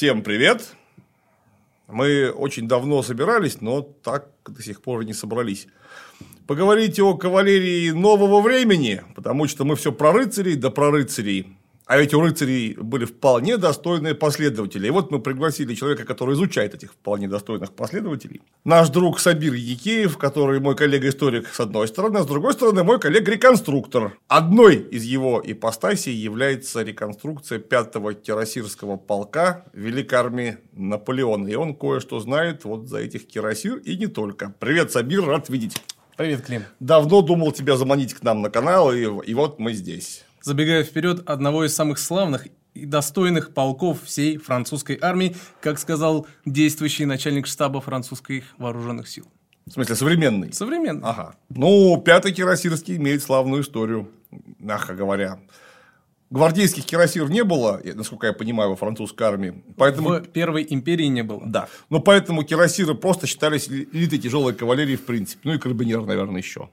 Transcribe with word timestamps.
Всем 0.00 0.22
привет! 0.22 0.76
Мы 1.86 2.30
очень 2.30 2.66
давно 2.66 3.02
собирались, 3.02 3.60
но 3.60 3.82
так 3.82 4.30
до 4.48 4.62
сих 4.62 4.80
пор 4.80 5.04
не 5.04 5.12
собрались. 5.12 5.66
Поговорить 6.46 6.98
о 7.00 7.18
кавалерии 7.18 7.90
нового 7.90 8.40
времени, 8.40 9.02
потому 9.14 9.46
что 9.46 9.66
мы 9.66 9.76
все 9.76 9.92
про 9.92 10.12
рыцарей, 10.12 10.54
да 10.56 10.70
про 10.70 10.90
рыцарей. 10.90 11.54
А 11.90 11.98
ведь 11.98 12.14
у 12.14 12.20
рыцарей 12.20 12.74
были 12.74 13.04
вполне 13.04 13.56
достойные 13.56 14.14
последователи. 14.14 14.86
И 14.86 14.90
вот 14.90 15.10
мы 15.10 15.18
пригласили 15.18 15.74
человека, 15.74 16.04
который 16.04 16.36
изучает 16.36 16.72
этих 16.72 16.92
вполне 16.92 17.26
достойных 17.26 17.72
последователей. 17.72 18.42
Наш 18.62 18.90
друг 18.90 19.18
Сабир 19.18 19.54
Якеев, 19.54 20.16
который 20.16 20.60
мой 20.60 20.76
коллега-историк 20.76 21.48
с 21.48 21.58
одной 21.58 21.88
стороны, 21.88 22.18
а 22.18 22.22
с 22.22 22.26
другой 22.26 22.52
стороны 22.52 22.84
мой 22.84 23.00
коллега-реконструктор. 23.00 24.16
Одной 24.28 24.76
из 24.76 25.02
его 25.02 25.42
ипостасей 25.44 26.14
является 26.14 26.82
реконструкция 26.82 27.58
пятого 27.58 28.14
кирасирского 28.14 28.96
полка 28.96 29.64
Великой 29.72 30.14
армии 30.14 30.58
Наполеона. 30.70 31.48
И 31.48 31.56
он 31.56 31.74
кое-что 31.74 32.20
знает 32.20 32.62
вот 32.62 32.86
за 32.86 32.98
этих 32.98 33.26
кирасир 33.26 33.78
и 33.78 33.96
не 33.96 34.06
только. 34.06 34.54
Привет, 34.60 34.92
Сабир, 34.92 35.24
рад 35.24 35.48
видеть. 35.48 35.82
Привет, 36.16 36.42
Клим. 36.42 36.62
Давно 36.78 37.20
думал 37.22 37.50
тебя 37.50 37.76
заманить 37.76 38.14
к 38.14 38.22
нам 38.22 38.42
на 38.42 38.50
канал, 38.50 38.92
и, 38.92 39.00
и 39.00 39.34
вот 39.34 39.58
мы 39.58 39.72
здесь 39.72 40.24
забегая 40.42 40.84
вперед, 40.84 41.22
одного 41.26 41.64
из 41.64 41.74
самых 41.74 41.98
славных 41.98 42.46
и 42.74 42.86
достойных 42.86 43.52
полков 43.52 44.02
всей 44.04 44.36
французской 44.36 44.98
армии, 45.00 45.36
как 45.60 45.78
сказал 45.78 46.26
действующий 46.44 47.04
начальник 47.04 47.46
штаба 47.46 47.80
французских 47.80 48.44
вооруженных 48.58 49.08
сил. 49.08 49.26
В 49.66 49.72
смысле, 49.72 49.94
современный? 49.94 50.52
Современный. 50.52 51.02
Ага. 51.04 51.34
Ну, 51.48 52.00
пятый 52.04 52.32
кирасирский 52.32 52.96
имеет 52.96 53.22
славную 53.22 53.62
историю, 53.62 54.10
мягко 54.58 54.94
говоря. 54.94 55.38
Гвардейских 56.30 56.84
кирасир 56.84 57.28
не 57.28 57.42
было, 57.42 57.80
насколько 57.94 58.28
я 58.28 58.32
понимаю, 58.32 58.70
во 58.70 58.76
французской 58.76 59.24
армии. 59.24 59.64
Поэтому... 59.76 60.10
В 60.10 60.28
Первой 60.28 60.64
империи 60.68 61.06
не 61.06 61.22
было. 61.22 61.42
Да. 61.44 61.68
Но 61.88 61.98
поэтому 62.00 62.44
кирасиры 62.44 62.94
просто 62.94 63.26
считались 63.26 63.68
элитой 63.68 64.18
тяжелой 64.18 64.54
кавалерии 64.54 64.94
в 64.94 65.04
принципе. 65.04 65.40
Ну 65.42 65.54
и 65.54 65.58
карабинеры, 65.58 66.04
наверное, 66.04 66.40
еще. 66.40 66.70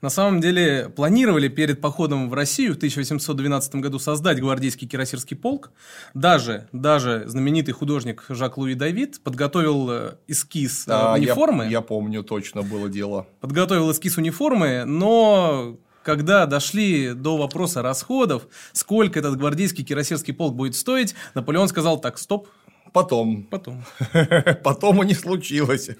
На 0.00 0.10
самом 0.10 0.40
деле 0.40 0.88
планировали 0.94 1.48
перед 1.48 1.80
походом 1.80 2.28
в 2.30 2.34
Россию 2.34 2.74
в 2.74 2.76
1812 2.76 3.76
году 3.76 3.98
создать 3.98 4.40
гвардейский 4.40 4.86
кирасирский 4.86 5.36
полк. 5.36 5.70
Даже, 6.14 6.68
даже 6.72 7.24
знаменитый 7.26 7.74
художник 7.74 8.24
Жак-Луи 8.28 8.74
Давид 8.74 9.20
подготовил 9.22 9.90
э, 9.90 10.14
эскиз 10.28 10.84
да, 10.86 11.14
униформы. 11.14 11.64
Я, 11.64 11.70
я 11.70 11.80
помню, 11.80 12.22
точно 12.22 12.62
было 12.62 12.88
дело. 12.88 13.26
Подготовил 13.40 13.90
эскиз 13.90 14.16
униформы, 14.18 14.84
но 14.84 15.78
когда 16.06 16.46
дошли 16.46 17.14
до 17.14 17.36
вопроса 17.36 17.82
расходов, 17.82 18.46
сколько 18.72 19.18
этот 19.18 19.36
гвардейский 19.36 19.84
кирасирский 19.84 20.32
полк 20.32 20.54
будет 20.54 20.76
стоить, 20.76 21.16
Наполеон 21.34 21.68
сказал 21.68 22.00
так, 22.00 22.18
стоп, 22.18 22.48
Потом. 22.96 23.42
Потом. 23.50 23.84
Потом 24.64 25.02
и 25.02 25.06
не 25.06 25.12
случилось. 25.12 25.90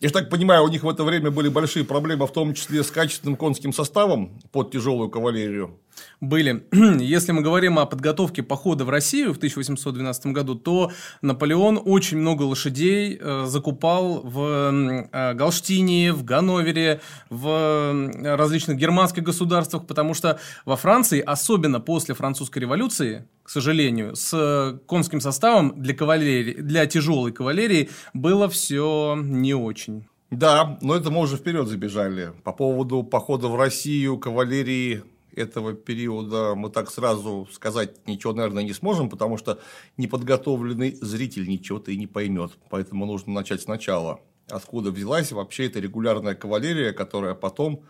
Я 0.00 0.08
же 0.08 0.14
так 0.14 0.30
понимаю, 0.30 0.62
у 0.62 0.68
них 0.68 0.84
в 0.84 0.88
это 0.88 1.02
время 1.02 1.32
были 1.32 1.48
большие 1.48 1.84
проблемы, 1.84 2.28
в 2.28 2.32
том 2.32 2.54
числе 2.54 2.84
с 2.84 2.90
качественным 2.92 3.34
конским 3.34 3.72
составом 3.72 4.40
под 4.52 4.70
тяжелую 4.70 5.10
кавалерию. 5.10 5.76
Были. 6.20 6.64
Если 7.00 7.32
мы 7.32 7.42
говорим 7.42 7.78
о 7.78 7.86
подготовке 7.86 8.42
похода 8.42 8.84
в 8.84 8.90
Россию 8.90 9.34
в 9.34 9.36
1812 9.36 10.26
году, 10.26 10.54
то 10.54 10.90
Наполеон 11.22 11.80
очень 11.84 12.18
много 12.18 12.42
лошадей 12.42 13.18
э, 13.20 13.44
закупал 13.46 14.20
в 14.22 15.08
э, 15.12 15.34
Галштине, 15.34 16.12
в 16.12 16.24
Ганновере, 16.24 17.00
в 17.28 18.10
различных 18.22 18.76
германских 18.76 19.22
государствах, 19.22 19.86
потому 19.86 20.14
что 20.14 20.38
во 20.64 20.76
Франции, 20.76 21.20
особенно 21.20 21.80
после 21.80 22.14
французской 22.14 22.60
революции, 22.60 23.26
к 23.42 23.50
сожалению, 23.50 24.14
с 24.14 24.80
конским 24.86 25.20
составом 25.20 25.80
для, 25.82 25.94
кавалерии, 25.94 26.60
для 26.60 26.86
тяжелой 26.86 27.32
кавалерии 27.32 27.90
было 28.14 28.48
все 28.48 29.18
не 29.20 29.54
очень. 29.54 30.06
Да, 30.30 30.78
но 30.80 30.94
это 30.94 31.10
мы 31.10 31.20
уже 31.22 31.36
вперед 31.36 31.66
забежали. 31.66 32.32
По 32.44 32.52
поводу 32.52 33.02
похода 33.02 33.48
в 33.48 33.56
Россию, 33.56 34.18
кавалерии 34.18 35.02
этого 35.34 35.74
периода 35.74 36.54
мы 36.54 36.70
так 36.70 36.90
сразу 36.90 37.48
сказать 37.52 38.06
ничего, 38.06 38.32
наверное, 38.32 38.62
не 38.62 38.72
сможем, 38.72 39.08
потому 39.08 39.38
что 39.38 39.58
неподготовленный 39.96 40.96
зритель 41.00 41.48
ничего-то 41.48 41.90
и 41.90 41.96
не 41.96 42.06
поймет. 42.06 42.52
Поэтому 42.68 43.06
нужно 43.06 43.32
начать 43.32 43.62
сначала. 43.62 44.20
Откуда 44.48 44.90
взялась 44.90 45.32
вообще 45.32 45.66
эта 45.66 45.80
регулярная 45.80 46.34
кавалерия, 46.34 46.92
которая 46.92 47.34
потом 47.34 47.84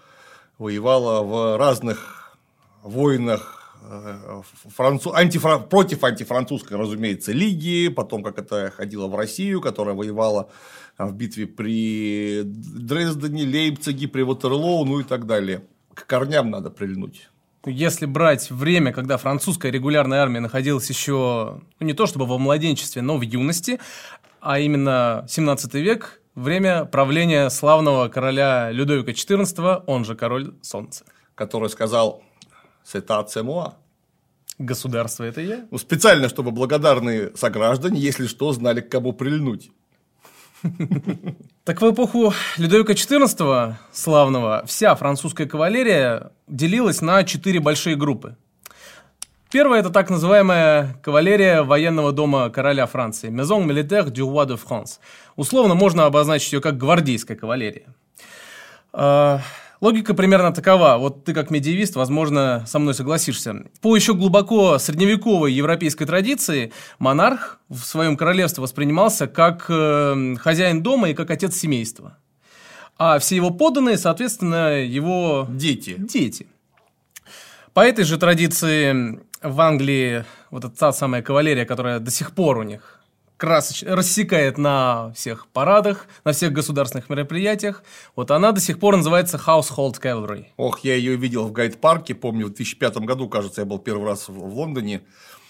воевала 0.59 1.23
в 1.23 1.59
разных 1.59 2.39
войнах 2.83 3.75
э, 3.83 4.43
францу... 4.77 5.15
антифра... 5.15 5.59
против 5.59 6.05
антифранцузской, 6.05 6.77
разумеется, 6.77 7.33
лиги, 7.33 7.89
потом 7.89 8.23
как 8.23 8.39
это 8.39 8.71
ходило 8.71 9.07
в 9.07 9.15
Россию, 9.17 9.61
которая 9.61 9.95
воевала 9.95 10.51
в 10.99 11.13
битве 11.15 11.47
при 11.47 12.43
Дрездене, 12.45 13.45
Лейпциге, 13.45 14.09
при 14.09 14.23
Ватерлоу, 14.23 14.85
ну 14.85 15.01
и 15.01 15.05
так 15.05 15.27
далее. 15.27 15.65
К 16.01 16.07
корням 16.07 16.51
надо 16.51 16.71
прильнуть. 16.71 17.29
Если 17.67 18.07
брать 18.07 18.51
время, 18.51 18.93
когда 18.93 19.19
французская 19.19 19.71
регулярная 19.71 20.23
армия 20.23 20.41
находилась 20.41 20.89
еще, 20.89 21.61
ну, 21.79 21.87
не 21.87 21.93
то 21.93 22.07
чтобы 22.07 22.27
во 22.27 22.39
младенчестве, 22.39 23.03
но 23.03 23.19
в 23.19 23.23
юности, 23.23 23.79
а 24.41 24.59
именно 24.59 25.27
17 25.29 25.75
век, 25.75 26.23
время 26.35 26.87
правления 26.87 27.51
славного 27.51 28.09
короля 28.09 28.71
Людовика 28.71 29.13
XIV, 29.13 29.85
он 29.87 30.07
же 30.07 30.15
король 30.15 30.55
солнца. 30.63 31.05
Который 31.35 31.69
сказал 31.69 32.23
«C'est 32.85 33.07
moi». 33.43 33.75
Государство 34.59 35.25
это 35.25 35.43
я. 35.43 35.67
Ну, 35.71 35.79
специально, 35.79 36.29
чтобы 36.29 36.51
благодарные 36.51 37.35
сограждане, 37.35 38.01
если 38.01 38.27
что, 38.27 38.53
знали, 38.53 38.81
к 38.81 38.91
кому 38.91 39.13
прильнуть. 39.13 39.71
Так 41.65 41.81
в 41.81 41.91
эпоху 41.91 42.33
Людовика 42.57 42.93
XIV 42.93 43.75
славного 43.93 44.65
вся 44.67 44.95
французская 44.95 45.47
кавалерия 45.47 46.33
делилась 46.47 47.01
на 47.01 47.25
четыре 47.25 47.61
большие 47.61 47.97
группы. 47.97 48.37
Первая– 49.51 49.81
это 49.83 49.91
так 49.91 50.11
называемая 50.11 50.95
кавалерия 51.03 51.63
военного 51.63 52.13
дома 52.13 52.51
короля 52.51 52.87
Франции– 52.87 53.31
Maison 53.31 53.67
Militaire 53.67 54.09
du 54.09 54.33
Roi 54.33 54.47
de 54.47 54.57
France. 54.57 55.01
Условно 55.35 55.75
можно 55.75 56.07
обозначить 56.07 56.53
ее 56.53 56.61
как 56.61 56.77
гвардейская 56.77 57.37
кавалерия. 57.37 57.87
Логика 59.81 60.13
примерно 60.13 60.53
такова. 60.53 60.99
Вот 60.99 61.25
ты 61.25 61.33
как 61.33 61.51
медиевист, 61.51 61.97
возможно, 61.97 62.65
со 62.67 62.79
мной 62.79 62.93
согласишься. 62.93 63.65
По 63.81 63.97
еще 63.97 64.13
глубоко 64.13 64.79
средневековой 64.79 65.55
европейской 65.55 66.05
традиции 66.05 66.73
монарх 66.99 67.61
в 67.71 67.79
своем 67.79 68.19
королевстве 68.19 68.63
воспринимался 68.63 69.27
как 69.27 69.65
э, 69.71 70.35
хозяин 70.39 70.83
дома 70.83 71.09
и 71.09 71.15
как 71.15 71.31
отец 71.31 71.57
семейства. 71.57 72.19
А 72.99 73.19
все 73.19 73.37
его 73.37 73.51
подданные, 73.51 73.97
соответственно, 73.97 74.85
его... 74.85 75.47
Дети. 75.49 75.95
Дети. 75.97 76.47
По 77.73 77.81
этой 77.81 78.05
же 78.05 78.19
традиции 78.19 79.21
в 79.43 79.61
Англии 79.63 80.27
вот 80.51 80.67
эта 80.67 80.77
та 80.77 80.93
самая 80.93 81.23
кавалерия, 81.23 81.65
которая 81.65 82.01
до 82.01 82.11
сих 82.11 82.33
пор 82.33 82.59
у 82.59 82.63
них 82.65 83.00
красочно 83.41 83.97
рассекает 83.97 84.59
на 84.59 85.13
всех 85.17 85.49
парадах, 85.49 86.07
на 86.25 86.33
всех 86.33 86.53
государственных 86.53 87.09
мероприятиях. 87.09 87.83
Вот 88.15 88.31
она 88.31 88.53
до 88.53 88.61
сих 88.61 88.79
пор 88.79 88.99
называется 88.99 89.41
Household 89.45 89.99
Cavalry. 90.01 90.45
Ох, 90.59 90.81
я 90.81 90.95
ее 90.95 91.17
видел 91.17 91.49
в 91.49 91.53
гайд-парке, 91.53 92.15
помню, 92.15 92.47
в 92.47 92.51
2005 92.51 92.99
году, 92.99 93.31
кажется, 93.31 93.63
я 93.63 93.65
был 93.65 93.79
первый 93.79 94.05
раз 94.05 94.29
в 94.29 94.39
Лондоне. 94.39 95.01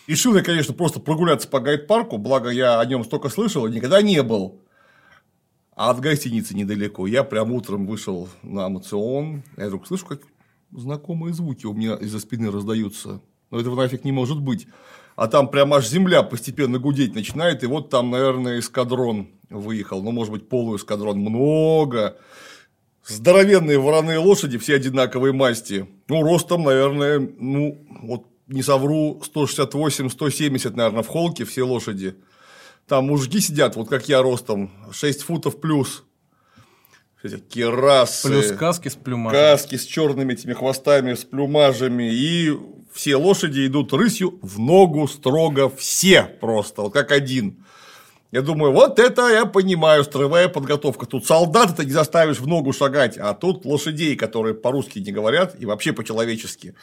Решил 0.06 0.36
я, 0.36 0.42
конечно, 0.42 0.72
просто 0.72 1.00
прогуляться 1.00 1.48
по 1.48 1.58
гайд-парку, 1.58 2.16
благо 2.16 2.48
я 2.50 2.78
о 2.78 2.86
нем 2.86 3.04
столько 3.04 3.28
слышал 3.28 3.66
никогда 3.66 4.00
не 4.02 4.22
был. 4.22 4.62
А 5.74 5.90
от 5.90 5.98
гостиницы 5.98 6.54
недалеко. 6.54 7.08
Я 7.08 7.24
прям 7.24 7.50
утром 7.50 7.86
вышел 7.88 8.28
на 8.42 8.66
Амацион. 8.66 9.42
Я 9.56 9.66
вдруг 9.66 9.88
слышу, 9.88 10.06
как 10.06 10.20
знакомые 10.70 11.34
звуки 11.34 11.66
у 11.66 11.72
меня 11.72 11.96
из-за 11.96 12.20
спины 12.20 12.52
раздаются. 12.52 13.20
Но 13.50 13.58
этого 13.58 13.74
нафиг 13.74 14.04
не 14.04 14.12
может 14.12 14.40
быть 14.40 14.68
а 15.20 15.28
там 15.28 15.48
прям 15.48 15.75
аж 15.75 15.86
земля 15.86 16.22
постепенно 16.22 16.78
гудеть 16.78 17.14
начинает, 17.14 17.62
и 17.62 17.66
вот 17.66 17.90
там, 17.90 18.11
наверное, 18.11 18.58
эскадрон 18.58 19.28
выехал, 19.50 20.02
ну, 20.02 20.12
может 20.12 20.32
быть, 20.32 20.49
полуэскадрон, 20.49 21.19
много, 21.19 22.17
здоровенные 23.05 23.78
вороные 23.78 24.17
лошади, 24.17 24.56
все 24.56 24.76
одинаковые 24.76 25.34
масти, 25.34 25.87
ну, 26.08 26.22
ростом, 26.22 26.62
наверное, 26.62 27.19
ну, 27.38 27.87
вот 28.00 28.28
не 28.46 28.62
совру, 28.62 29.20
168-170, 29.34 30.75
наверное, 30.75 31.02
в 31.02 31.08
холке 31.08 31.44
все 31.44 31.64
лошади. 31.64 32.14
Там 32.88 33.08
мужики 33.08 33.40
сидят, 33.40 33.76
вот 33.76 33.90
как 33.90 34.08
я 34.08 34.22
ростом, 34.22 34.70
6 34.90 35.20
футов 35.20 35.61
плюс. 35.61 36.02
Эти 37.22 37.37
керасы. 37.37 38.26
Плюс 38.26 38.52
каски 38.52 38.88
с 38.88 38.94
плюмажами. 38.94 39.38
Каски 39.38 39.76
с 39.76 39.84
черными 39.84 40.32
этими 40.32 40.55
хвостами, 40.55 41.12
с 41.12 41.25
плюмажами. 41.25 42.11
И 42.11 42.58
все 42.92 43.16
лошади 43.16 43.66
идут 43.66 43.92
рысью 43.92 44.38
в 44.42 44.58
ногу 44.58 45.08
строго 45.08 45.69
все 45.70 46.25
просто, 46.40 46.82
вот 46.82 46.92
как 46.92 47.12
один. 47.12 47.64
Я 48.32 48.42
думаю, 48.42 48.72
вот 48.72 49.00
это 49.00 49.28
я 49.28 49.44
понимаю, 49.44 50.04
строевая 50.04 50.48
подготовка. 50.48 51.04
Тут 51.06 51.26
солдата 51.26 51.75
ты 51.75 51.84
не 51.84 51.90
заставишь 51.90 52.38
в 52.38 52.46
ногу 52.46 52.72
шагать, 52.72 53.19
а 53.19 53.34
тут 53.34 53.64
лошадей, 53.64 54.14
которые 54.14 54.54
по-русски 54.54 55.00
не 55.00 55.10
говорят 55.10 55.56
и 55.58 55.66
вообще 55.66 55.92
по-человечески. 55.92 56.75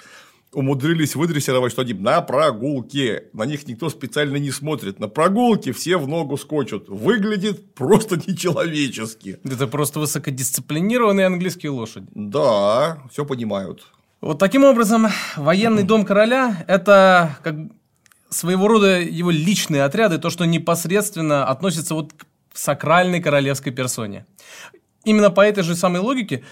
умудрились 0.51 1.15
выдрессировать, 1.15 1.71
что 1.71 1.83
они 1.83 1.93
на 1.93 2.21
прогулке. 2.21 3.25
На 3.31 3.45
них 3.45 3.65
никто 3.67 3.89
специально 3.89 4.37
не 4.37 4.51
смотрит. 4.51 4.99
На 4.99 5.07
прогулке 5.07 5.71
все 5.71 5.97
в 5.97 6.07
ногу 6.07 6.37
скочут. 6.37 6.89
Выглядит 6.89 7.73
просто 7.73 8.17
нечеловечески. 8.17 9.39
Это 9.43 9.67
просто 9.67 9.99
высокодисциплинированные 9.99 11.27
английские 11.27 11.71
лошади. 11.71 12.07
Да, 12.13 13.03
все 13.11 13.25
понимают. 13.25 13.85
Вот 14.19 14.39
таким 14.39 14.63
образом, 14.63 15.07
военный 15.35 15.83
дом 15.83 16.03
короля– 16.03 16.65
это 16.67 17.37
как 17.43 17.55
своего 18.29 18.67
рода 18.67 18.99
его 18.99 19.29
личные 19.29 19.83
отряды, 19.83 20.17
то, 20.17 20.31
что 20.31 20.45
непосредственно 20.45 21.45
относится 21.45 21.93
вот 21.93 22.13
к 22.13 22.25
сакральной 22.53 23.21
королевской 23.21 23.71
персоне. 23.71 24.25
Именно 25.03 25.29
по 25.29 25.41
этой 25.41 25.63
же 25.63 25.75
самой 25.75 26.01
логике 26.01 26.43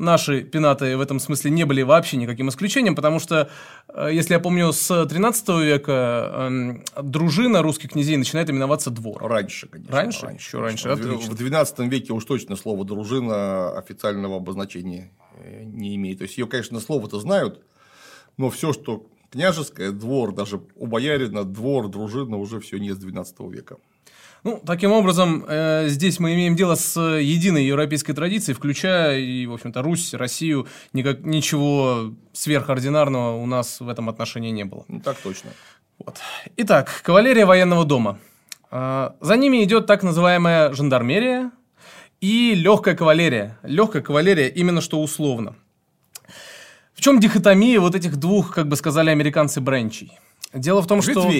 наши 0.00 0.42
пенаты 0.42 0.96
в 0.96 1.00
этом 1.00 1.20
смысле 1.20 1.50
не 1.50 1.64
были 1.64 1.82
вообще 1.82 2.16
никаким 2.16 2.48
исключением, 2.48 2.96
потому 2.96 3.20
что, 3.20 3.50
э, 3.88 4.08
если 4.12 4.34
я 4.34 4.40
помню, 4.40 4.72
с 4.72 5.06
13 5.06 5.48
века 5.62 6.50
э, 6.96 7.02
дружина 7.02 7.62
русских 7.62 7.90
князей 7.90 8.16
начинает 8.16 8.50
именоваться 8.50 8.90
двор. 8.90 9.22
Раньше, 9.22 9.68
конечно. 9.68 9.94
Раньше? 9.94 10.26
раньше 10.26 10.46
Еще 10.48 10.60
раньше, 10.60 10.88
В 10.88 10.92
отлично. 10.92 11.30
В 11.30 11.36
12 11.36 11.78
веке 11.80 12.12
уж 12.12 12.24
точно 12.24 12.56
слово 12.56 12.84
дружина 12.84 13.78
официального 13.78 14.36
обозначения 14.36 15.12
э, 15.36 15.62
не 15.64 15.94
имеет. 15.96 16.18
То 16.18 16.24
есть 16.24 16.38
ее, 16.38 16.46
конечно, 16.46 16.80
слово-то 16.80 17.20
знают, 17.20 17.60
но 18.36 18.50
все, 18.50 18.72
что 18.72 19.06
княжеское, 19.30 19.92
двор, 19.92 20.34
даже 20.34 20.60
у 20.76 20.86
боярина, 20.86 21.44
двор, 21.44 21.88
дружина 21.88 22.36
уже 22.36 22.58
все 22.60 22.78
не 22.78 22.90
с 22.90 22.96
12 22.96 23.40
века. 23.50 23.76
Ну, 24.42 24.62
таким 24.64 24.92
образом, 24.92 25.44
э, 25.46 25.88
здесь 25.88 26.18
мы 26.18 26.34
имеем 26.34 26.56
дело 26.56 26.74
с 26.74 26.98
единой 26.98 27.64
европейской 27.64 28.14
традицией, 28.14 28.56
включая 28.56 29.18
и, 29.18 29.46
в 29.46 29.52
общем-то, 29.52 29.82
Русь, 29.82 30.14
Россию. 30.14 30.66
Никак, 30.92 31.20
ничего 31.24 32.14
сверхординарного 32.32 33.36
у 33.36 33.46
нас 33.46 33.80
в 33.80 33.88
этом 33.88 34.08
отношении 34.08 34.50
не 34.50 34.64
было. 34.64 34.84
Ну, 34.88 35.00
так 35.00 35.18
точно. 35.18 35.50
Вот. 35.98 36.18
Итак, 36.56 37.02
кавалерия 37.04 37.44
военного 37.44 37.84
дома. 37.84 38.18
Э, 38.70 39.10
за 39.20 39.36
ними 39.36 39.62
идет 39.62 39.86
так 39.86 40.02
называемая 40.02 40.72
жандармерия 40.72 41.50
и 42.22 42.54
легкая 42.54 42.94
кавалерия. 42.94 43.58
Легкая 43.62 44.00
кавалерия 44.00 44.48
именно 44.48 44.80
что 44.80 45.02
условно. 45.02 45.54
В 46.94 47.02
чем 47.02 47.20
дихотомия 47.20 47.80
вот 47.80 47.94
этих 47.94 48.16
двух, 48.16 48.54
как 48.54 48.68
бы 48.68 48.76
сказали 48.76 49.10
американцы, 49.10 49.60
бренчей? 49.60 50.12
Дело 50.52 50.82
в 50.82 50.86
том, 50.86 51.02
что... 51.02 51.30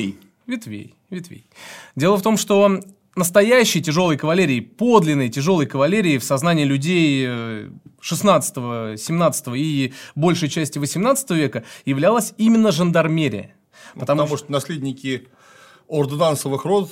Ветвей. 0.50 0.96
Ветвей. 1.10 1.48
Дело 1.94 2.16
в 2.16 2.22
том, 2.22 2.36
что 2.36 2.80
настоящей 3.14 3.80
тяжелой 3.80 4.16
кавалерии, 4.16 4.58
подлинной 4.58 5.28
тяжелой 5.28 5.66
кавалерии 5.66 6.18
в 6.18 6.24
сознании 6.24 6.64
людей 6.64 7.70
16, 8.00 9.00
17 9.00 9.46
и 9.54 9.94
большей 10.16 10.48
части 10.48 10.78
18 10.78 11.30
века 11.30 11.62
являлась 11.84 12.34
именно 12.36 12.72
жандармерия. 12.72 13.54
Ну, 13.94 14.00
Потому, 14.00 14.22
потому 14.22 14.38
что 14.38 14.52
наследники 14.52 15.28
ордонансовых 15.88 16.64
род 16.64 16.90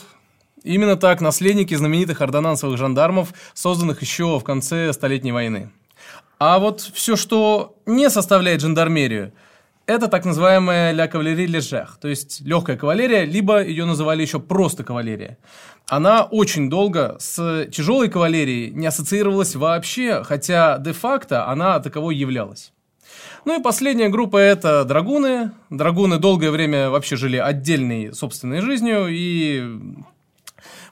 Именно 0.64 0.96
так 0.96 1.20
наследники 1.20 1.72
знаменитых 1.74 2.20
ордонансовых 2.20 2.78
жандармов, 2.78 3.32
созданных 3.54 4.02
еще 4.02 4.40
в 4.40 4.42
конце 4.42 4.92
Столетней 4.92 5.30
войны. 5.30 5.70
А 6.40 6.58
вот 6.58 6.80
все, 6.80 7.14
что 7.14 7.76
не 7.86 8.10
составляет 8.10 8.60
жандармерию, 8.60 9.32
это 9.88 10.08
так 10.08 10.26
называемая 10.26 10.92
ля 10.92 11.08
кавалерия 11.08 11.46
лежах, 11.46 11.98
то 11.98 12.08
есть 12.08 12.42
легкая 12.42 12.76
кавалерия, 12.76 13.24
либо 13.24 13.64
ее 13.64 13.86
называли 13.86 14.20
еще 14.20 14.38
просто 14.38 14.84
кавалерия. 14.84 15.38
Она 15.88 16.24
очень 16.24 16.68
долго 16.68 17.16
с 17.18 17.66
тяжелой 17.72 18.10
кавалерией 18.10 18.70
не 18.70 18.86
ассоциировалась 18.86 19.56
вообще, 19.56 20.22
хотя 20.24 20.76
де-факто 20.78 21.48
она 21.48 21.80
таковой 21.80 22.16
являлась. 22.16 22.72
Ну 23.46 23.58
и 23.58 23.62
последняя 23.62 24.10
группа 24.10 24.36
это 24.36 24.84
драгуны. 24.84 25.52
Драгуны 25.70 26.18
долгое 26.18 26.50
время 26.50 26.90
вообще 26.90 27.16
жили 27.16 27.38
отдельной 27.38 28.12
собственной 28.12 28.60
жизнью 28.60 29.06
и 29.08 29.62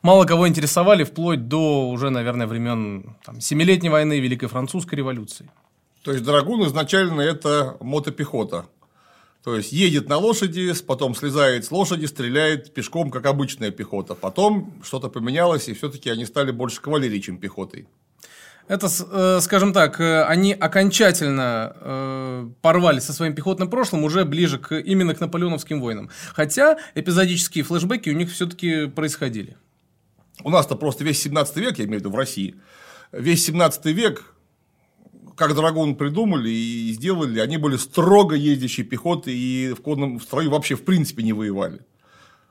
мало 0.00 0.24
кого 0.24 0.48
интересовали 0.48 1.04
вплоть 1.04 1.48
до 1.48 1.90
уже, 1.90 2.08
наверное, 2.08 2.46
времен 2.46 3.14
там, 3.26 3.42
Семилетней 3.42 3.90
войны, 3.90 4.20
Великой 4.20 4.48
Французской 4.48 4.94
революции. 4.94 5.50
То 6.02 6.12
есть 6.12 6.24
драгун 6.24 6.64
изначально 6.66 7.20
это 7.20 7.76
мотопехота. 7.80 8.64
То 9.46 9.54
есть 9.54 9.70
едет 9.70 10.08
на 10.08 10.16
лошади, 10.16 10.72
потом 10.84 11.14
слезает 11.14 11.64
с 11.64 11.70
лошади, 11.70 12.06
стреляет 12.06 12.74
пешком, 12.74 13.12
как 13.12 13.26
обычная 13.26 13.70
пехота. 13.70 14.16
Потом 14.16 14.74
что-то 14.82 15.08
поменялось, 15.08 15.68
и 15.68 15.72
все-таки 15.72 16.10
они 16.10 16.26
стали 16.26 16.50
больше 16.50 16.80
кавалерией, 16.80 17.22
чем 17.22 17.38
пехотой. 17.38 17.86
Это, 18.66 18.88
э, 18.88 19.38
скажем 19.40 19.72
так, 19.72 20.00
э, 20.00 20.24
они 20.24 20.52
окончательно 20.52 21.76
э, 21.80 22.48
порвали 22.60 22.98
со 22.98 23.12
своим 23.12 23.36
пехотным 23.36 23.70
прошлым 23.70 24.02
уже 24.02 24.24
ближе 24.24 24.58
к, 24.58 24.80
именно 24.80 25.14
к 25.14 25.20
наполеоновским 25.20 25.80
войнам. 25.80 26.10
Хотя 26.34 26.76
эпизодические 26.96 27.62
флешбеки 27.62 28.10
у 28.10 28.14
них 28.14 28.32
все-таки 28.32 28.86
происходили. 28.86 29.56
У 30.42 30.50
нас-то 30.50 30.74
просто 30.74 31.04
весь 31.04 31.22
17 31.22 31.56
век, 31.58 31.78
я 31.78 31.84
имею 31.84 31.98
в 31.98 32.00
виду 32.00 32.10
в 32.10 32.16
России, 32.16 32.56
весь 33.12 33.44
17 33.44 33.86
век 33.94 34.34
как 35.36 35.54
драгун 35.54 35.94
придумали 35.94 36.50
и 36.50 36.92
сделали, 36.92 37.38
они 37.40 37.58
были 37.58 37.76
строго 37.76 38.34
ездящей 38.34 38.84
пехоты 38.84 39.32
и 39.36 39.72
в 39.72 39.82
конном 39.82 40.20
строю 40.20 40.50
вообще 40.50 40.74
в 40.74 40.84
принципе 40.84 41.22
не 41.22 41.32
воевали. 41.32 41.80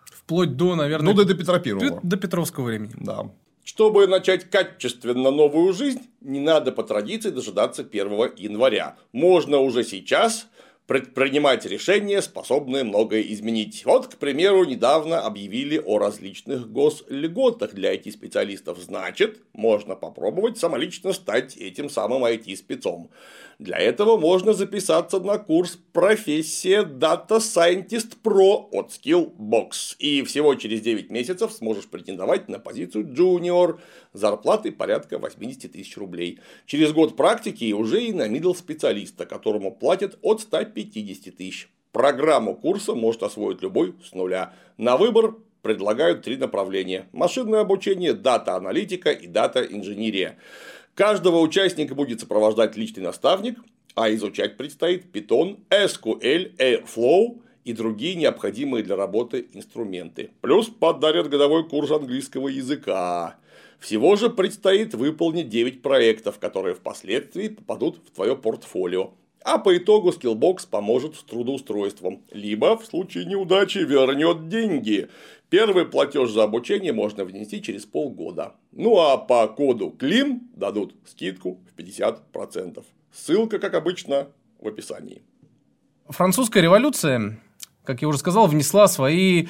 Вплоть 0.06 0.56
до, 0.56 0.76
наверное... 0.76 1.14
Ну, 1.14 1.14
до, 1.14 1.26
до 1.26 1.36
Петра 1.36 1.60
Первого. 1.60 2.00
До 2.02 2.18
Петровского 2.18 2.66
времени. 2.66 2.94
Да. 2.96 3.32
Чтобы 3.64 4.08
начать 4.08 4.50
качественно 4.50 5.32
новую 5.32 5.74
жизнь, 5.74 6.02
не 6.22 6.40
надо 6.40 6.72
по 6.72 6.84
традиции 6.84 7.32
дожидаться 7.32 7.82
1 7.82 8.12
января. 8.38 8.96
Можно 9.12 9.58
уже 9.58 9.84
сейчас 9.84 10.48
предпринимать 10.88 11.66
решения, 11.66 12.22
способные 12.22 12.84
многое 12.84 13.22
изменить. 13.22 13.86
Вот, 13.86 14.08
к 14.08 14.18
примеру, 14.18 14.66
недавно 14.66 15.22
объявили 15.22 15.82
о 15.84 15.98
различных 15.98 16.72
госльготах 16.72 17.74
для 17.74 17.96
IT-специалистов. 17.96 18.78
Значит, 18.80 19.42
можно 19.54 19.96
попробовать 19.96 20.58
самолично 20.58 21.14
стать 21.14 21.58
этим 21.58 21.90
самым 21.90 22.24
IT-спецом. 22.26 23.10
Для 23.58 23.78
этого 23.78 24.18
можно 24.18 24.54
записаться 24.54 25.20
на 25.20 25.38
курс 25.38 25.80
«Профессия 25.94 26.84
Data 26.84 27.38
Scientist 27.40 28.18
Pro» 28.22 28.68
от 28.72 28.92
Skillbox. 28.92 29.96
И 29.98 30.24
всего 30.24 30.56
через 30.56 30.82
9 30.82 31.10
месяцев 31.10 31.54
сможешь 31.54 31.88
претендовать 31.88 32.50
на 32.50 32.60
позицию 32.60 33.06
Junior 33.06 33.80
зарплаты 34.12 34.74
порядка 34.74 35.20
80 35.20 35.72
тысяч 35.72 35.96
рублей. 35.96 36.40
Через 36.66 36.92
год 36.92 37.16
практики 37.16 37.72
уже 37.72 38.04
и 38.04 38.12
на 38.12 38.28
middle 38.28 38.56
специалиста, 38.56 39.26
которому 39.26 39.72
платят 39.72 40.18
от 40.22 40.42
150 40.42 41.38
тысяч. 41.38 41.70
Программу 41.94 42.56
курса 42.56 42.94
может 42.94 43.24
освоить 43.24 43.62
любой 43.62 43.96
с 44.04 44.14
нуля. 44.14 44.54
На 44.78 44.98
выбор 44.98 45.36
предлагают 45.62 46.24
три 46.24 46.36
направления. 46.36 47.08
Машинное 47.14 47.62
обучение, 47.62 48.14
дата-аналитика 48.14 49.12
и 49.12 49.28
дата-инженерия. 49.28 50.38
Каждого 50.96 51.40
участника 51.40 51.94
будет 51.94 52.22
сопровождать 52.22 52.78
личный 52.78 53.04
наставник, 53.04 53.60
а 53.96 54.10
изучать 54.14 54.56
предстоит 54.56 55.14
Python, 55.14 55.60
SQL, 55.70 56.56
Airflow 56.56 57.42
и 57.66 57.74
другие 57.74 58.16
необходимые 58.16 58.82
для 58.82 58.96
работы 58.96 59.48
инструменты. 59.52 60.32
Плюс 60.40 60.68
подарят 60.68 61.30
годовой 61.30 61.68
курс 61.68 61.92
английского 61.92 62.48
языка. 62.48 63.36
Всего 63.78 64.16
же 64.16 64.30
предстоит 64.30 64.94
выполнить 64.94 65.50
9 65.50 65.82
проектов, 65.82 66.40
которые 66.40 66.76
впоследствии 66.76 67.50
попадут 67.50 67.98
в 67.98 68.12
твое 68.12 68.38
портфолио. 68.38 69.12
А 69.46 69.60
по 69.60 69.78
итогу 69.78 70.10
Skillbox 70.10 70.68
поможет 70.68 71.16
с 71.16 71.24
трудоустройством. 71.24 72.24
Либо 72.32 72.76
в 72.80 72.84
случае 72.84 73.26
неудачи 73.26 73.78
вернет 73.78 74.50
деньги. 74.50 75.08
Первый 75.52 75.86
платеж 75.86 76.32
за 76.32 76.46
обучение 76.46 76.94
можно 76.94 77.26
внести 77.26 77.62
через 77.62 77.86
полгода. 77.86 78.56
Ну 78.72 79.00
а 79.00 79.18
по 79.18 79.48
коду 79.48 79.92
КЛИМ 79.92 80.50
дадут 80.56 80.96
скидку 81.06 81.60
в 81.70 81.80
50%. 81.80 82.84
Ссылка, 83.14 83.60
как 83.60 83.76
обычно, 83.76 84.30
в 84.60 84.68
описании. 84.68 85.22
Французская 86.10 86.62
революция, 86.62 87.40
как 87.84 88.02
я 88.02 88.08
уже 88.08 88.18
сказал, 88.18 88.48
внесла 88.48 88.88
свои 88.88 89.46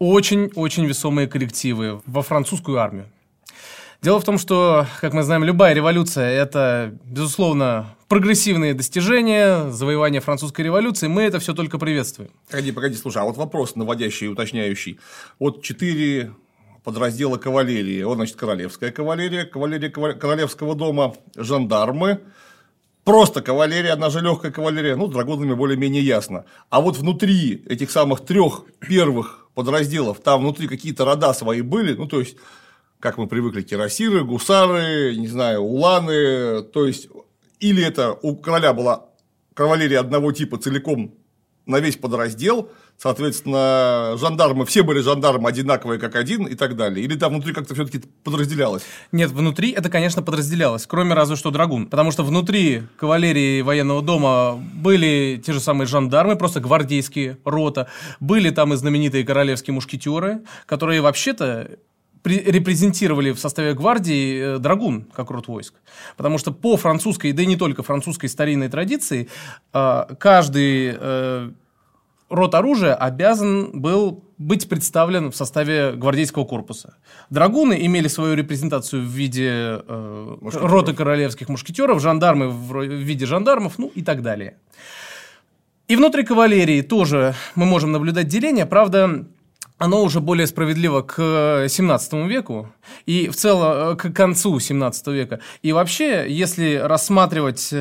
очень-очень 0.00 0.86
весомые 0.86 1.28
коллективы 1.28 2.02
во 2.04 2.22
французскую 2.22 2.78
армию. 2.78 3.06
Дело 4.06 4.20
в 4.20 4.24
том, 4.24 4.38
что, 4.38 4.86
как 5.00 5.14
мы 5.14 5.24
знаем, 5.24 5.42
любая 5.42 5.74
революция– 5.74 6.30
это, 6.40 6.96
безусловно, 7.06 7.96
прогрессивные 8.06 8.72
достижения, 8.72 9.72
завоевание 9.72 10.20
французской 10.20 10.60
революции. 10.60 11.08
Мы 11.08 11.22
это 11.22 11.40
все 11.40 11.54
только 11.54 11.76
приветствуем. 11.76 12.30
Погоди, 12.48 12.70
погоди, 12.70 12.94
слушай, 12.94 13.20
а 13.20 13.24
вот 13.24 13.36
вопрос 13.36 13.74
наводящий 13.74 14.26
и 14.26 14.28
уточняющий. 14.28 15.00
Вот 15.40 15.64
четыре 15.64 16.30
подраздела 16.84 17.36
кавалерии. 17.36 18.00
Вот, 18.04 18.14
значит, 18.14 18.36
королевская 18.36 18.92
кавалерия, 18.92 19.44
кавалерия 19.44 19.90
королевского 19.90 20.76
дома, 20.76 21.16
жандармы, 21.34 22.20
просто 23.02 23.42
кавалерия, 23.42 23.92
одна 23.92 24.08
же 24.10 24.20
легкая 24.20 24.52
кавалерия, 24.52 24.94
ну, 24.94 25.08
с 25.08 25.12
драгунами 25.12 25.54
более-менее 25.54 26.04
ясно. 26.04 26.44
А 26.70 26.80
вот 26.80 26.96
внутри 26.96 27.64
этих 27.68 27.90
самых 27.90 28.24
трех 28.24 28.66
первых 28.78 29.48
подразделов, 29.54 30.20
там 30.20 30.42
внутри 30.42 30.68
какие-то 30.68 31.04
рода 31.04 31.34
свои 31.34 31.60
были, 31.60 31.94
ну, 31.94 32.06
то 32.06 32.20
есть, 32.20 32.36
как 33.06 33.18
мы 33.18 33.28
привыкли, 33.28 33.62
кирасиры, 33.62 34.24
гусары, 34.24 35.14
не 35.14 35.28
знаю, 35.28 35.60
уланы, 35.60 36.62
то 36.62 36.88
есть, 36.88 37.06
или 37.60 37.80
это 37.80 38.18
у 38.20 38.34
короля 38.34 38.72
была 38.72 39.04
кавалерия 39.54 40.00
одного 40.00 40.32
типа 40.32 40.58
целиком 40.58 41.14
на 41.66 41.78
весь 41.78 41.96
подраздел, 41.96 42.68
соответственно, 42.98 44.16
жандармы, 44.16 44.66
все 44.66 44.82
были 44.82 45.02
жандармы 45.02 45.48
одинаковые 45.48 46.00
как 46.00 46.16
один 46.16 46.48
и 46.48 46.56
так 46.56 46.74
далее? 46.74 47.04
Или 47.04 47.14
там 47.14 47.34
внутри 47.34 47.52
как-то 47.54 47.74
все-таки 47.74 48.00
подразделялось? 48.24 48.82
Нет, 49.12 49.30
внутри 49.30 49.70
это, 49.70 49.88
конечно, 49.88 50.20
подразделялось, 50.20 50.84
кроме 50.88 51.14
разве 51.14 51.36
что 51.36 51.52
драгун. 51.52 51.86
Потому 51.86 52.10
что 52.10 52.24
внутри 52.24 52.82
кавалерии 52.96 53.62
военного 53.62 54.02
дома 54.02 54.56
были 54.74 55.40
те 55.46 55.52
же 55.52 55.60
самые 55.60 55.86
жандармы, 55.86 56.34
просто 56.34 56.58
гвардейские 56.58 57.38
рота. 57.44 57.88
Были 58.18 58.50
там 58.50 58.72
и 58.72 58.76
знаменитые 58.76 59.24
королевские 59.24 59.74
мушкетеры, 59.74 60.40
которые 60.66 61.00
вообще-то 61.02 61.78
репрезентировали 62.26 63.30
в 63.32 63.38
составе 63.38 63.74
гвардии 63.74 64.56
э, 64.56 64.58
драгун 64.58 65.06
как 65.14 65.30
род 65.30 65.48
войск. 65.48 65.74
Потому 66.16 66.38
что 66.38 66.52
по 66.52 66.76
французской, 66.76 67.32
да 67.32 67.42
и 67.42 67.46
не 67.46 67.56
только 67.56 67.82
французской 67.82 68.28
старинной 68.28 68.68
традиции, 68.68 69.28
э, 69.72 70.04
каждый 70.18 70.96
э, 70.98 71.50
род 72.28 72.54
оружия 72.54 72.94
обязан 72.94 73.70
был 73.80 74.24
быть 74.38 74.68
представлен 74.68 75.30
в 75.30 75.36
составе 75.36 75.92
гвардейского 75.92 76.44
корпуса. 76.44 76.96
Драгуны 77.30 77.78
имели 77.86 78.08
свою 78.08 78.34
репрезентацию 78.34 79.02
в 79.02 79.06
виде 79.06 79.50
э, 79.50 80.36
роты 80.40 80.94
королевских 80.94 81.48
мушкетеров, 81.48 82.02
жандармы 82.02 82.50
в 82.50 82.84
виде 82.84 83.26
жандармов, 83.26 83.78
ну 83.78 83.90
и 83.94 84.02
так 84.02 84.22
далее. 84.22 84.56
И 85.88 85.94
внутри 85.94 86.24
кавалерии 86.24 86.82
тоже 86.82 87.34
мы 87.54 87.64
можем 87.64 87.92
наблюдать 87.92 88.26
деление, 88.26 88.66
правда, 88.66 89.24
оно 89.78 90.02
уже 90.02 90.20
более 90.20 90.46
справедливо 90.46 91.02
к 91.02 91.66
17 91.68 92.12
веку 92.26 92.72
и 93.04 93.28
в 93.28 93.36
целом 93.36 93.92
э, 93.92 93.96
к 93.96 94.10
концу 94.12 94.58
17 94.58 95.06
века. 95.08 95.40
И 95.62 95.72
вообще, 95.72 96.26
если 96.28 96.76
рассматривать 96.76 97.68
э, 97.72 97.76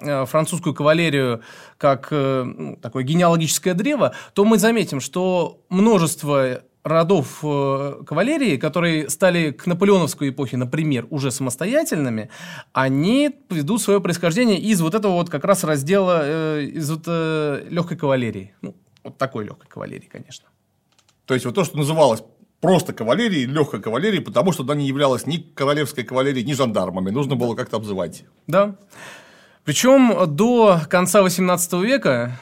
э, 0.00 0.26
французскую 0.26 0.74
кавалерию 0.74 1.42
как 1.76 2.10
ну, 2.10 2.78
такое 2.80 3.02
генеалогическое 3.02 3.74
древо, 3.74 4.14
то 4.32 4.44
мы 4.44 4.58
заметим, 4.58 5.00
что 5.00 5.60
множество 5.68 6.62
родов 6.82 7.40
кавалерии, 7.40 8.56
которые 8.56 9.10
стали 9.10 9.50
к 9.50 9.66
наполеоновской 9.66 10.30
эпохе, 10.30 10.56
например, 10.56 11.06
уже 11.10 11.30
самостоятельными, 11.30 12.30
они 12.72 13.34
ведут 13.50 13.82
свое 13.82 14.00
происхождение 14.00 14.58
из 14.58 14.80
вот 14.80 14.94
этого 14.94 15.12
вот 15.12 15.30
как 15.30 15.44
раз 15.44 15.64
раздела, 15.64 16.60
из 16.60 16.90
вот 16.90 17.06
легкой 17.70 17.98
кавалерии. 17.98 18.54
Ну, 18.62 18.74
вот 19.02 19.18
такой 19.18 19.44
легкой 19.44 19.68
кавалерии, 19.68 20.08
конечно. 20.10 20.46
То 21.26 21.34
есть, 21.34 21.46
вот 21.46 21.54
то, 21.54 21.64
что 21.64 21.76
называлось 21.76 22.22
просто 22.60 22.92
кавалерией, 22.92 23.46
легкой 23.46 23.80
кавалерией, 23.80 24.22
потому 24.22 24.52
что 24.52 24.62
она 24.62 24.74
не 24.74 24.86
являлась 24.86 25.26
ни 25.26 25.36
королевской 25.36 26.02
кавалерией, 26.04 26.46
ни 26.46 26.54
жандармами. 26.54 27.10
Нужно 27.10 27.36
было 27.36 27.54
как-то 27.54 27.76
обзывать. 27.76 28.24
Да. 28.46 28.76
Причем 29.64 30.34
до 30.34 30.80
конца 30.88 31.20
XVIII 31.20 31.84
века 31.84 32.38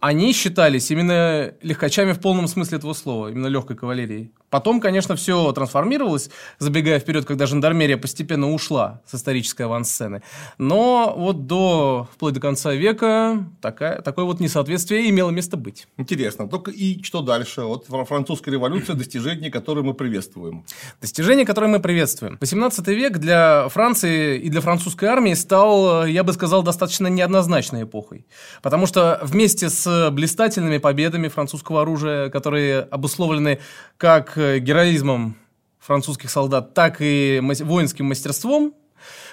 они 0.00 0.32
считались 0.32 0.90
именно 0.90 1.54
легкачами 1.62 2.12
в 2.12 2.20
полном 2.20 2.48
смысле 2.48 2.78
этого 2.78 2.92
слова, 2.92 3.28
именно 3.28 3.46
легкой 3.46 3.76
кавалерией. 3.76 4.32
Потом, 4.52 4.80
конечно, 4.80 5.16
все 5.16 5.50
трансформировалось, 5.52 6.28
забегая 6.58 7.00
вперед, 7.00 7.24
когда 7.24 7.46
жандармерия 7.46 7.96
постепенно 7.96 8.52
ушла 8.52 9.00
с 9.06 9.14
исторической 9.14 9.62
авансцены. 9.62 10.22
Но 10.58 11.14
вот 11.16 11.46
до, 11.46 12.06
вплоть 12.12 12.34
до 12.34 12.40
конца 12.40 12.74
века 12.74 13.46
такая, 13.62 14.02
такое 14.02 14.26
вот 14.26 14.40
несоответствие 14.40 15.08
имело 15.08 15.30
место 15.30 15.56
быть. 15.56 15.86
Интересно. 15.96 16.50
Только 16.50 16.70
и 16.70 17.02
что 17.02 17.22
дальше? 17.22 17.62
Вот 17.62 17.86
французская 18.06 18.50
революция, 18.50 18.94
достижения, 18.94 19.50
которые 19.50 19.84
мы 19.84 19.94
приветствуем. 19.94 20.66
Достижения, 21.00 21.46
которые 21.46 21.70
мы 21.70 21.80
приветствуем. 21.80 22.36
18 22.38 22.86
век 22.88 23.16
для 23.16 23.70
Франции 23.70 24.38
и 24.38 24.50
для 24.50 24.60
французской 24.60 25.06
армии 25.06 25.32
стал, 25.32 26.04
я 26.04 26.24
бы 26.24 26.34
сказал, 26.34 26.62
достаточно 26.62 27.06
неоднозначной 27.06 27.84
эпохой. 27.84 28.26
Потому 28.60 28.84
что 28.84 29.18
вместе 29.22 29.70
с 29.70 30.10
блистательными 30.10 30.76
победами 30.76 31.28
французского 31.28 31.80
оружия, 31.80 32.28
которые 32.28 32.80
обусловлены 32.80 33.60
как 33.96 34.36
героизмом 34.60 35.36
французских 35.78 36.30
солдат, 36.30 36.74
так 36.74 36.96
и 37.00 37.40
воинским 37.42 38.06
мастерством 38.06 38.74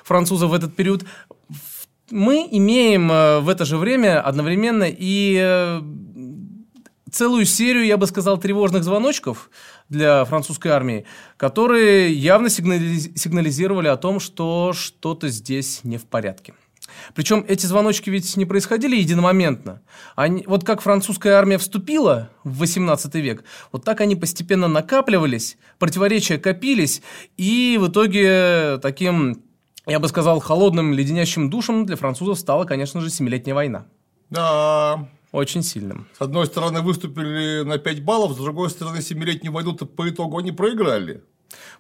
французов 0.03 0.51
в 0.51 0.53
этот 0.53 0.75
период, 0.75 1.05
мы 2.11 2.47
имеем 2.51 3.11
э, 3.11 3.39
в 3.39 3.49
это 3.49 3.65
же 3.65 3.77
время 3.77 4.21
одновременно 4.21 4.85
и 4.89 5.37
э, 5.39 5.81
целую 7.11 7.45
серию, 7.45 7.85
я 7.85 7.97
бы 7.97 8.07
сказал, 8.07 8.37
тревожных 8.37 8.83
звоночков 8.83 9.49
для 9.89 10.25
французской 10.25 10.69
армии, 10.69 11.05
которые 11.37 12.11
явно 12.13 12.49
сигнализировали 12.49 13.87
о 13.87 13.97
том, 13.97 14.19
что 14.19 14.73
что-то 14.73 15.29
здесь 15.29 15.81
не 15.83 15.97
в 15.97 16.05
порядке. 16.05 16.53
Причем 17.15 17.45
эти 17.47 17.65
звоночки 17.65 18.09
ведь 18.09 18.37
не 18.37 18.45
происходили 18.45 18.95
единомоментно. 18.95 19.81
Они, 20.15 20.43
вот 20.47 20.63
как 20.63 20.81
французская 20.81 21.33
армия 21.33 21.57
вступила 21.57 22.29
в 22.43 22.59
18 22.59 23.15
век, 23.15 23.43
вот 23.71 23.83
так 23.83 24.01
они 24.01 24.15
постепенно 24.15 24.67
накапливались, 24.67 25.57
противоречия 25.77 26.37
копились, 26.37 27.01
и 27.37 27.77
в 27.79 27.87
итоге 27.87 28.79
таким, 28.81 29.43
я 29.85 29.99
бы 29.99 30.07
сказал, 30.07 30.39
холодным, 30.39 30.93
леденящим 30.93 31.49
душем 31.49 31.85
для 31.85 31.95
французов 31.95 32.39
стала, 32.39 32.65
конечно 32.65 33.01
же, 33.01 33.09
Семилетняя 33.09 33.55
война. 33.55 33.85
Да, 34.29 35.07
очень 35.31 35.63
сильным. 35.63 36.07
С 36.17 36.21
одной 36.21 36.45
стороны, 36.45 36.81
выступили 36.81 37.63
на 37.63 37.77
5 37.77 38.03
баллов, 38.03 38.33
с 38.33 38.37
другой 38.37 38.69
стороны, 38.69 39.01
Семилетнюю 39.01 39.53
войну 39.53 39.75
по 39.75 40.09
итогу 40.09 40.37
они 40.37 40.51
проиграли. 40.51 41.23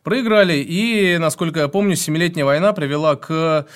Проиграли, 0.03 0.65
и, 0.67 1.17
насколько 1.19 1.59
я 1.59 1.67
помню, 1.67 1.95
Семилетняя 1.95 2.45
война 2.45 2.73
привела 2.73 3.15
к 3.15 3.67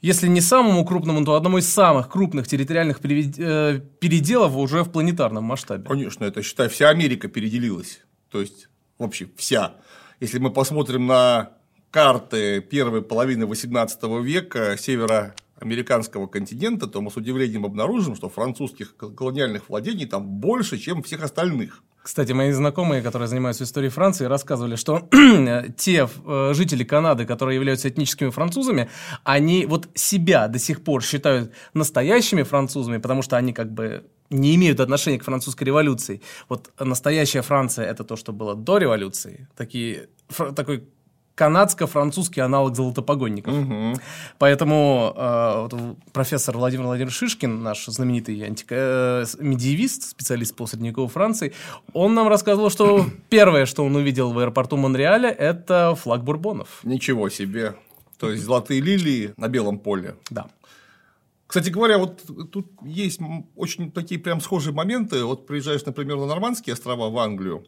если 0.00 0.28
не 0.28 0.40
самому 0.40 0.84
крупному, 0.84 1.24
то 1.24 1.34
одному 1.34 1.58
из 1.58 1.68
самых 1.68 2.08
крупных 2.08 2.46
территориальных 2.46 3.00
э, 3.02 3.80
переделов 4.00 4.56
уже 4.56 4.84
в 4.84 4.90
планетарном 4.90 5.44
масштабе. 5.44 5.88
Конечно, 5.88 6.24
это, 6.24 6.42
считай, 6.42 6.68
вся 6.68 6.88
Америка 6.88 7.28
переделилась. 7.28 8.00
То 8.30 8.40
есть, 8.40 8.68
вообще 8.98 9.28
вся. 9.36 9.74
Если 10.20 10.38
мы 10.38 10.50
посмотрим 10.50 11.06
на 11.06 11.50
карты 11.90 12.60
первой 12.60 13.02
половины 13.02 13.44
XVIII 13.44 14.22
века 14.22 14.76
североамериканского 14.78 16.26
континента, 16.26 16.86
то 16.86 17.00
мы 17.00 17.10
с 17.10 17.16
удивлением 17.16 17.64
обнаружим, 17.64 18.14
что 18.14 18.28
французских 18.28 18.96
колониальных 18.96 19.68
владений 19.68 20.06
там 20.06 20.26
больше, 20.26 20.78
чем 20.78 21.02
всех 21.02 21.22
остальных. 21.22 21.82
Кстати, 22.08 22.32
мои 22.32 22.52
знакомые, 22.52 23.02
которые 23.02 23.28
занимаются 23.28 23.64
историей 23.64 23.90
Франции, 23.90 24.24
рассказывали, 24.24 24.76
что 24.76 25.10
те 25.76 26.08
э, 26.26 26.52
жители 26.54 26.82
Канады, 26.82 27.26
которые 27.26 27.56
являются 27.56 27.90
этническими 27.90 28.30
французами, 28.30 28.88
они 29.24 29.66
вот 29.66 29.88
себя 29.92 30.48
до 30.48 30.58
сих 30.58 30.82
пор 30.82 31.02
считают 31.02 31.52
настоящими 31.74 32.44
французами, 32.44 32.96
потому 32.96 33.20
что 33.20 33.36
они 33.36 33.52
как 33.52 33.70
бы 33.74 34.06
не 34.30 34.54
имеют 34.54 34.80
отношения 34.80 35.18
к 35.18 35.24
французской 35.24 35.64
революции. 35.64 36.22
Вот 36.48 36.70
настоящая 36.80 37.42
Франция– 37.42 37.84
это 37.90 38.04
то, 38.04 38.16
что 38.16 38.32
было 38.32 38.54
до 38.54 38.78
революции. 38.78 39.46
Такие, 39.54 40.08
такой 40.56 40.88
канадско-французский 41.38 42.40
аналог 42.40 42.74
золотопогонников. 42.74 43.54
Угу. 43.54 44.00
Поэтому 44.38 45.14
э, 45.16 45.62
вот, 45.62 45.96
профессор 46.12 46.56
Владимир 46.56 46.86
Владимирович 46.86 47.16
Шишкин, 47.16 47.62
наш 47.62 47.86
знаменитый 47.86 48.42
антик... 48.42 48.66
э, 48.70 49.24
медиевист, 49.38 50.10
специалист 50.10 50.56
по 50.56 50.66
средневековой 50.66 51.08
Франции, 51.08 51.54
он 51.92 52.14
нам 52.14 52.26
рассказывал, 52.26 52.70
что 52.70 53.06
первое, 53.28 53.66
что 53.66 53.84
он 53.84 53.94
увидел 53.94 54.32
в 54.32 54.38
аэропорту 54.38 54.76
Монреаля, 54.76 55.30
это 55.30 55.94
флаг 55.94 56.24
бурбонов. 56.24 56.80
Ничего 56.82 57.28
себе. 57.28 57.76
То 58.18 58.32
есть 58.32 58.42
золотые 58.42 58.80
лилии 58.80 59.32
на 59.36 59.46
белом 59.46 59.78
поле. 59.78 60.16
Да. 60.30 60.48
Кстати 61.46 61.70
говоря, 61.70 61.98
вот 61.98 62.20
тут 62.50 62.66
есть 62.82 63.20
очень 63.54 63.92
такие 63.92 64.20
прям 64.20 64.40
схожие 64.40 64.74
моменты. 64.74 65.24
Вот 65.24 65.46
приезжаешь, 65.46 65.86
например, 65.86 66.16
на 66.16 66.26
Нормандские 66.26 66.74
острова 66.74 67.08
в 67.10 67.18
Англию, 67.18 67.64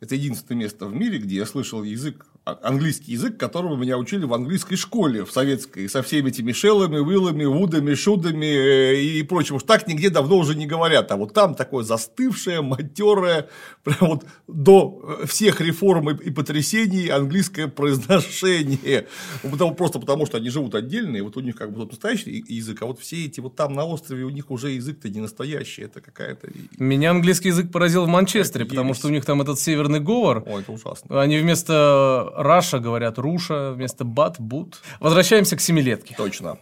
это 0.00 0.14
единственное 0.16 0.60
место 0.60 0.86
в 0.86 0.94
мире, 0.94 1.18
где 1.18 1.36
я 1.36 1.46
слышал 1.46 1.82
язык, 1.82 2.26
английский 2.44 3.12
язык, 3.12 3.38
которому 3.38 3.76
меня 3.76 3.96
учили 3.96 4.24
в 4.26 4.34
английской 4.34 4.76
школе, 4.76 5.24
в 5.24 5.32
советской, 5.32 5.88
со 5.88 6.02
всеми 6.02 6.28
этими 6.28 6.52
шеллами, 6.52 6.96
вилами, 6.96 7.44
вудами, 7.44 7.94
шудами 7.94 8.44
э, 8.44 9.00
и 9.00 9.22
прочим. 9.22 9.56
Уж 9.56 9.62
так 9.62 9.86
нигде 9.86 10.10
давно 10.10 10.36
уже 10.36 10.54
не 10.54 10.66
говорят. 10.66 11.10
А 11.10 11.16
вот 11.16 11.32
там 11.32 11.54
такое 11.54 11.84
застывшее, 11.84 12.60
матерое, 12.60 13.48
прям 13.84 13.96
вот 14.00 14.24
до 14.46 15.20
э, 15.22 15.26
всех 15.26 15.62
реформ 15.62 16.10
и 16.10 16.30
потрясений 16.30 17.08
английское 17.08 17.66
произношение. 17.66 19.06
Потому, 19.42 19.74
просто 19.74 19.98
потому, 19.98 20.26
что 20.26 20.36
они 20.36 20.50
живут 20.50 20.74
отдельно, 20.74 21.16
и 21.16 21.20
вот 21.20 21.36
у 21.36 21.40
них 21.40 21.56
как 21.56 21.72
бы 21.72 21.80
тот 21.80 21.92
настоящий 21.92 22.44
язык, 22.48 22.82
а 22.82 22.86
вот 22.86 23.00
все 23.00 23.24
эти 23.24 23.40
вот 23.40 23.56
там 23.56 23.72
на 23.72 23.84
острове 23.84 24.24
у 24.24 24.30
них 24.30 24.50
уже 24.50 24.70
язык-то 24.70 25.08
не 25.08 25.20
настоящий, 25.20 25.82
это 25.82 26.00
какая-то... 26.00 26.48
Меня 26.78 27.10
английский 27.10 27.48
язык 27.48 27.70
поразил 27.70 28.04
в 28.04 28.08
Манчестере, 28.08 28.64
потому 28.64 28.94
что 28.94 29.08
у 29.08 29.10
них 29.10 29.24
там 29.24 29.40
этот 29.40 29.58
северный 29.58 30.00
говор. 30.00 30.42
Ой, 30.46 30.62
это 30.62 30.72
ужасно. 30.72 31.20
Они 31.20 31.38
вместо 31.38 32.33
Раша 32.36 32.78
говорят 32.78 33.18
Руша, 33.18 33.72
вместо 33.72 34.04
Бат– 34.04 34.36
Бут. 34.38 34.80
Возвращаемся 35.00 35.56
к 35.56 35.60
семилетке. 35.60 36.14
Точно. 36.16 36.58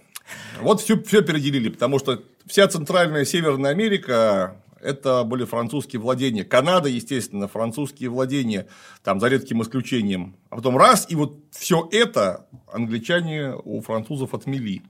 Вот 0.60 0.80
все, 0.80 1.02
все 1.02 1.22
переделили, 1.22 1.68
потому 1.68 1.98
что 1.98 2.22
вся 2.46 2.68
Центральная 2.68 3.24
Северная 3.24 3.70
Америка 3.70 4.56
это 4.80 5.24
были 5.24 5.44
французские 5.44 6.00
владения. 6.00 6.44
Канада, 6.44 6.88
естественно, 6.88 7.48
французские 7.48 8.10
владения, 8.10 8.66
там 9.02 9.20
за 9.20 9.28
редким 9.28 9.62
исключением. 9.62 10.36
А 10.50 10.56
потом 10.56 10.76
раз, 10.76 11.06
и 11.08 11.14
вот 11.14 11.36
все 11.52 11.88
это 11.92 12.46
англичане 12.70 13.54
у 13.64 13.80
французов 13.80 14.34
отмели. 14.34 14.82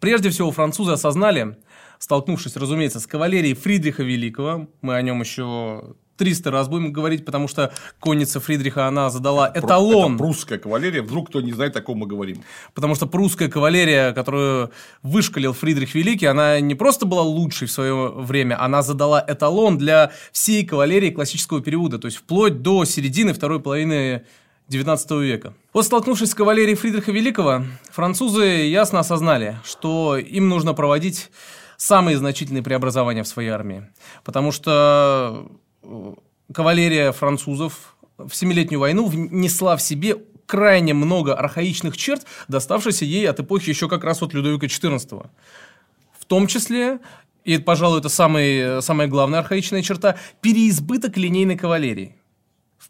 Прежде 0.00 0.30
всего, 0.30 0.52
французы 0.52 0.92
осознали, 0.92 1.56
столкнувшись, 1.98 2.56
разумеется, 2.56 3.00
с 3.00 3.06
кавалерией 3.06 3.54
Фридриха 3.54 4.04
Великого, 4.04 4.68
мы 4.80 4.94
о 4.94 5.02
нем 5.02 5.20
еще 5.20 5.96
300 6.18 6.50
раз 6.50 6.68
будем 6.68 6.92
говорить, 6.92 7.24
потому 7.24 7.48
что 7.48 7.72
конница 8.00 8.40
Фридриха, 8.40 8.86
она 8.86 9.08
задала 9.08 9.50
эталон. 9.54 10.14
Это 10.14 10.18
прусская 10.18 10.58
кавалерия, 10.58 11.02
вдруг 11.02 11.28
кто 11.28 11.40
не 11.40 11.52
знает, 11.52 11.76
о 11.76 11.80
ком 11.80 11.98
мы 11.98 12.06
говорим. 12.06 12.42
Потому 12.74 12.94
что 12.94 13.06
прусская 13.06 13.48
кавалерия, 13.48 14.12
которую 14.12 14.70
вышкалил 15.02 15.52
Фридрих 15.52 15.94
Великий, 15.94 16.26
она 16.26 16.60
не 16.60 16.74
просто 16.74 17.06
была 17.06 17.22
лучшей 17.22 17.68
в 17.68 17.72
свое 17.72 18.10
время, 18.10 18.62
она 18.62 18.82
задала 18.82 19.24
эталон 19.26 19.78
для 19.78 20.12
всей 20.32 20.66
кавалерии 20.66 21.10
классического 21.10 21.62
периода, 21.62 21.98
то 21.98 22.06
есть 22.06 22.18
вплоть 22.18 22.60
до 22.62 22.84
середины 22.84 23.32
второй 23.32 23.60
половины 23.60 24.24
XIX 24.68 25.22
века. 25.22 25.54
Вот 25.72 25.86
столкнувшись 25.86 26.30
с 26.30 26.34
кавалерией 26.34 26.76
Фридриха 26.76 27.12
Великого, 27.12 27.64
французы 27.90 28.42
ясно 28.42 28.98
осознали, 28.98 29.58
что 29.64 30.18
им 30.18 30.48
нужно 30.48 30.74
проводить 30.74 31.30
самые 31.78 32.18
значительные 32.18 32.62
преобразования 32.62 33.22
в 33.22 33.28
своей 33.28 33.48
армии. 33.48 33.86
Потому 34.24 34.52
что 34.52 35.48
кавалерия 36.52 37.12
французов 37.12 37.96
в 38.16 38.34
Семилетнюю 38.34 38.80
войну 38.80 39.06
внесла 39.06 39.76
в 39.76 39.82
себе 39.82 40.16
крайне 40.46 40.94
много 40.94 41.34
архаичных 41.34 41.96
черт, 41.96 42.24
доставшихся 42.48 43.04
ей 43.04 43.28
от 43.28 43.40
эпохи 43.40 43.68
еще 43.68 43.88
как 43.88 44.04
раз 44.04 44.22
от 44.22 44.34
Людовика 44.34 44.66
XIV. 44.66 45.28
В 46.18 46.24
том 46.24 46.46
числе, 46.46 47.00
и, 47.44 47.58
пожалуй, 47.58 48.00
это 48.00 48.08
самый, 48.08 48.82
самая 48.82 49.08
главная 49.08 49.40
архаичная 49.40 49.82
черта, 49.82 50.16
переизбыток 50.40 51.16
линейной 51.16 51.56
кавалерии 51.56 52.17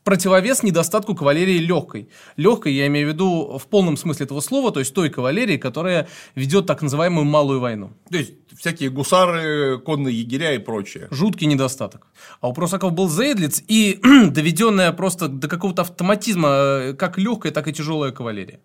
в 0.00 0.04
противовес 0.04 0.62
недостатку 0.62 1.14
кавалерии 1.14 1.58
легкой. 1.58 2.08
Легкой 2.36 2.72
я 2.72 2.86
имею 2.86 3.08
в 3.08 3.12
виду 3.12 3.58
в 3.58 3.66
полном 3.66 3.96
смысле 3.96 4.24
этого 4.26 4.40
слова, 4.40 4.72
то 4.72 4.80
есть 4.80 4.94
той 4.94 5.10
кавалерии, 5.10 5.56
которая 5.56 6.08
ведет 6.34 6.66
так 6.66 6.82
называемую 6.82 7.24
малую 7.24 7.60
войну. 7.60 7.92
То 8.10 8.18
есть 8.18 8.32
всякие 8.56 8.90
гусары, 8.90 9.78
конные 9.78 10.18
егеря 10.18 10.54
и 10.54 10.58
прочее. 10.58 11.08
Жуткий 11.10 11.46
недостаток. 11.46 12.06
А 12.40 12.48
у 12.48 12.52
прусаков 12.52 12.92
был 12.92 13.08
Зейдлиц 13.08 13.62
и 13.68 14.00
доведенная 14.30 14.92
просто 14.92 15.28
до 15.28 15.48
какого-то 15.48 15.82
автоматизма 15.82 16.48
э, 16.48 16.94
как 16.94 17.18
легкая, 17.18 17.52
так 17.52 17.68
и 17.68 17.72
тяжелая 17.72 18.12
кавалерия 18.12 18.60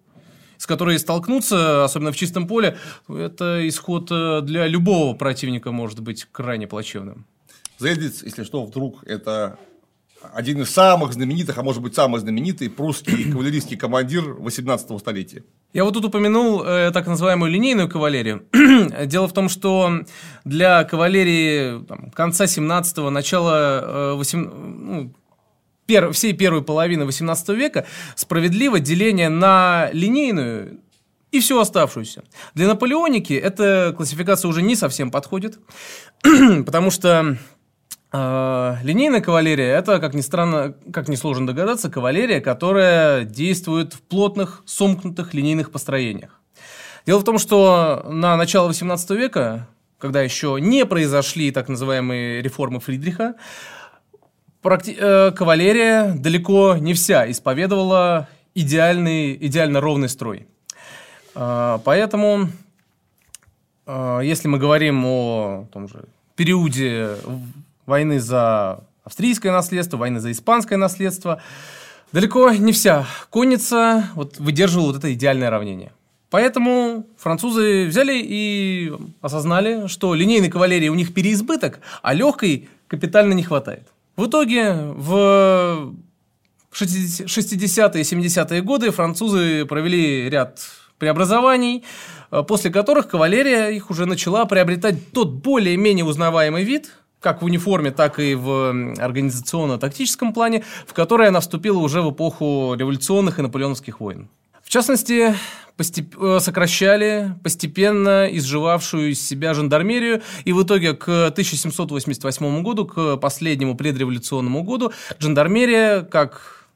с 0.63 0.65
которой 0.65 0.97
столкнуться, 0.97 1.83
особенно 1.83 2.13
в 2.13 2.15
чистом 2.15 2.47
поле, 2.47 2.77
это 3.09 3.67
исход 3.67 4.09
э, 4.09 4.39
для 4.43 4.65
любого 4.65 5.13
противника 5.13 5.73
может 5.73 5.99
быть 5.99 6.25
крайне 6.31 6.67
плачевным. 6.67 7.25
Зейдлиц, 7.79 8.23
если 8.23 8.45
что, 8.45 8.65
вдруг 8.65 9.03
это 9.03 9.59
один 10.33 10.61
из 10.61 10.69
самых 10.69 11.13
знаменитых, 11.13 11.57
а 11.57 11.63
может 11.63 11.81
быть 11.81 11.95
самый 11.95 12.19
знаменитый 12.19 12.69
прусский 12.69 13.31
кавалерийский 13.31 13.77
командир 13.77 14.23
18 14.33 14.99
столетия. 14.99 15.43
Я 15.73 15.83
вот 15.83 15.93
тут 15.93 16.05
упомянул 16.05 16.63
э, 16.63 16.91
так 16.91 17.07
называемую 17.07 17.51
линейную 17.51 17.89
кавалерию. 17.89 18.45
Дело 19.05 19.27
в 19.27 19.33
том, 19.33 19.49
что 19.49 20.01
для 20.45 20.83
кавалерии 20.83 21.83
там, 21.85 22.11
конца 22.11 22.45
17-го, 22.45 23.09
начала 23.09 23.81
э, 23.83 24.13
8, 24.15 24.39
ну, 24.39 25.13
всей 26.13 26.33
первой 26.33 26.63
половины 26.63 27.05
18 27.05 27.49
века 27.49 27.85
справедливо 28.15 28.79
деление 28.79 29.29
на 29.29 29.89
линейную 29.91 30.79
и 31.31 31.39
всю 31.39 31.59
оставшуюся. 31.59 32.23
Для 32.53 32.67
наполеоники 32.67 33.33
эта 33.33 33.93
классификация 33.97 34.47
уже 34.49 34.61
не 34.61 34.75
совсем 34.75 35.09
подходит, 35.09 35.59
потому 36.21 36.91
что 36.91 37.37
линейная 38.13 39.21
кавалерия– 39.21 39.75
это, 39.77 39.99
как 39.99 40.13
ни 40.13 40.21
странно, 40.21 40.75
как 40.91 41.07
ни 41.09 41.15
сложно 41.15 41.47
догадаться, 41.47 41.89
кавалерия, 41.89 42.41
которая 42.41 43.23
действует 43.23 43.93
в 43.93 44.01
плотных, 44.01 44.61
сомкнутых 44.65 45.33
линейных 45.33 45.71
построениях. 45.71 46.39
Дело 47.05 47.19
в 47.19 47.23
том, 47.23 47.37
что 47.37 48.05
на 48.07 48.37
начало 48.37 48.69
XVIII 48.69 49.17
века, 49.17 49.67
когда 49.97 50.21
еще 50.21 50.57
не 50.61 50.85
произошли 50.85 51.51
так 51.51 51.67
называемые 51.67 52.41
реформы 52.41 52.79
Фридриха, 52.79 53.35
э, 54.63 55.31
кавалерия 55.31 56.13
далеко 56.13 56.77
не 56.77 56.93
вся 56.93 57.29
исповедовала 57.29 58.29
идеальный, 58.55 59.35
идеально 59.35 59.81
ровный 59.81 60.07
строй. 60.07 60.47
Э, 61.35 61.79
поэтому, 61.83 62.47
э, 63.85 64.19
если 64.23 64.47
мы 64.47 64.57
говорим 64.57 65.03
о 65.05 65.67
том 65.73 65.89
же 65.89 66.05
периоде 66.35 67.17
войны 67.85 68.19
за 68.19 68.83
австрийское 69.03 69.51
наследство, 69.51 69.97
войны 69.97 70.19
за 70.19 70.31
испанское 70.31 70.77
наследство. 70.77 71.41
Далеко 72.11 72.51
не 72.51 72.71
вся 72.71 73.05
конница 73.29 74.09
вот, 74.15 74.37
выдерживала 74.37 74.87
вот 74.87 74.97
это 74.97 75.13
идеальное 75.13 75.49
равнение. 75.49 75.91
Поэтому 76.29 77.05
французы 77.17 77.85
взяли 77.85 78.19
и 78.23 78.91
осознали, 79.21 79.87
что 79.87 80.15
линейной 80.15 80.49
кавалерии 80.49 80.89
у 80.89 80.95
них 80.95 81.13
переизбыток, 81.13 81.79
а 82.01 82.13
легкой 82.13 82.69
капитально 82.87 83.33
не 83.33 83.43
хватает. 83.43 83.87
В 84.15 84.27
итоге 84.27 84.73
в 84.95 85.93
60-е 86.71 88.01
и 88.01 88.03
70-е 88.03 88.61
годы 88.61 88.91
французы 88.91 89.65
провели 89.65 90.29
ряд 90.29 90.59
преобразований, 90.97 91.83
после 92.47 92.71
которых 92.71 93.09
кавалерия 93.09 93.69
их 93.69 93.91
уже 93.91 94.05
начала 94.05 94.45
приобретать 94.45 95.11
тот 95.11 95.33
более-менее 95.33 96.05
узнаваемый 96.05 96.63
вид– 96.63 96.91
как 97.23 97.41
в 97.41 97.45
униформе, 97.45 97.91
так 97.91 98.19
и 98.19 98.35
в 98.35 98.93
организационно-тактическом 98.99 100.33
плане, 100.33 100.63
в 100.85 100.93
которой 100.93 101.29
она 101.29 101.39
вступила 101.39 101.79
уже 101.79 102.01
в 102.01 102.11
эпоху 102.11 102.75
революционных 102.77 103.39
и 103.39 103.41
наполеоновских 103.41 104.01
войн. 104.01 104.27
В 104.61 104.69
частности, 104.69 105.33
постеп... 105.77 106.15
Э, 106.21 106.39
сокращали 106.39 107.35
постепенно 107.43 108.27
изживавшую 108.31 109.11
из 109.11 109.25
себя 109.25 109.53
жандармерию, 109.53 110.21
и 110.43 110.51
в 110.51 110.63
итоге 110.63 110.93
к 110.93 111.27
1788 111.27 112.61
году, 112.61 112.85
к 112.85 113.17
последнему 113.17 113.75
предреволюционному 113.75 114.63
году, 114.63 114.91
жандармерия 115.19 116.01
как 116.01 116.67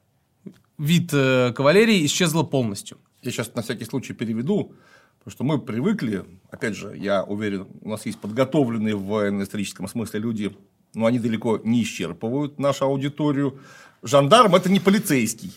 вид 0.78 1.10
э, 1.12 1.52
кавалерии 1.54 2.06
исчезла 2.06 2.42
полностью. 2.42 2.98
Я 3.22 3.32
сейчас 3.32 3.54
на 3.54 3.62
всякий 3.62 3.84
случай 3.84 4.14
переведу. 4.14 4.72
Потому 5.28 5.36
что 5.36 5.44
мы 5.44 5.58
привыкли, 5.58 6.24
опять 6.50 6.74
же, 6.74 6.96
я 6.96 7.22
уверен, 7.22 7.66
у 7.82 7.90
нас 7.90 8.06
есть 8.06 8.18
подготовленные 8.18 8.96
в 8.96 9.04
военно-историческом 9.04 9.86
смысле 9.86 10.20
люди, 10.20 10.56
но 10.94 11.04
они 11.04 11.18
далеко 11.18 11.60
не 11.62 11.82
исчерпывают 11.82 12.58
нашу 12.58 12.86
аудиторию. 12.86 13.58
Жандарм– 14.02 14.54
это 14.56 14.70
не 14.70 14.80
полицейский 14.80 15.52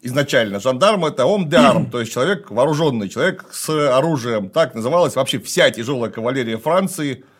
изначально. 0.00 0.60
Жандарм– 0.60 1.04
это 1.06 1.26
ом 1.26 1.48
де 1.48 1.56
арм, 1.56 1.90
то 1.90 1.98
есть 1.98 2.12
человек 2.12 2.52
вооруженный, 2.52 3.08
человек 3.08 3.46
с 3.50 3.68
оружием. 3.68 4.48
Так 4.48 4.76
называлась 4.76 5.16
вообще 5.16 5.40
вся 5.40 5.72
тяжелая 5.72 6.12
кавалерия 6.12 6.56
Франции– 6.56 7.24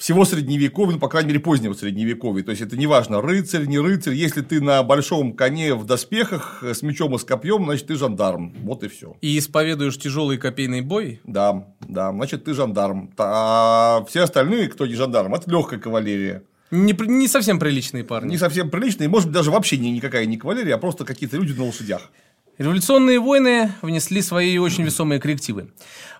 всего 0.00 0.24
средневековья, 0.24 0.94
ну, 0.94 0.98
по 0.98 1.08
крайней 1.08 1.28
мере, 1.28 1.40
позднего 1.40 1.74
средневековья. 1.74 2.42
То 2.42 2.52
есть, 2.52 2.62
это 2.62 2.74
не 2.78 2.86
важно, 2.86 3.20
рыцарь, 3.20 3.66
не 3.66 3.78
рыцарь. 3.78 4.14
Если 4.14 4.40
ты 4.40 4.62
на 4.62 4.82
большом 4.82 5.34
коне 5.34 5.74
в 5.74 5.84
доспехах 5.84 6.64
с 6.64 6.80
мечом 6.80 7.14
и 7.14 7.18
с 7.18 7.24
копьем, 7.24 7.64
значит, 7.64 7.88
ты 7.88 7.96
жандарм. 7.96 8.54
Вот 8.62 8.82
и 8.82 8.88
все. 8.88 9.14
И 9.20 9.38
исповедуешь 9.38 9.98
тяжелый 9.98 10.38
копейный 10.38 10.80
бой? 10.80 11.20
Да, 11.24 11.66
да, 11.86 12.12
значит, 12.12 12.44
ты 12.44 12.54
жандарм. 12.54 13.12
А 13.18 14.02
все 14.08 14.22
остальные, 14.22 14.68
кто 14.68 14.86
не 14.86 14.94
жандарм, 14.94 15.34
это 15.34 15.50
легкая 15.50 15.78
кавалерия. 15.78 16.44
Не, 16.70 16.96
не 17.06 17.28
совсем 17.28 17.58
приличные 17.58 18.02
парни. 18.02 18.30
Не 18.30 18.38
совсем 18.38 18.70
приличные, 18.70 19.10
может 19.10 19.28
быть, 19.28 19.34
даже 19.34 19.50
вообще 19.50 19.76
не, 19.76 19.90
никакая 19.90 20.24
не 20.24 20.38
кавалерия, 20.38 20.76
а 20.76 20.78
просто 20.78 21.04
какие-то 21.04 21.36
люди 21.36 21.52
на 21.52 21.66
лошадях. 21.66 22.10
Революционные 22.56 23.20
войны 23.20 23.72
внесли 23.82 24.22
свои 24.22 24.56
очень 24.56 24.84
весомые 24.84 25.20
коррективы. 25.20 25.72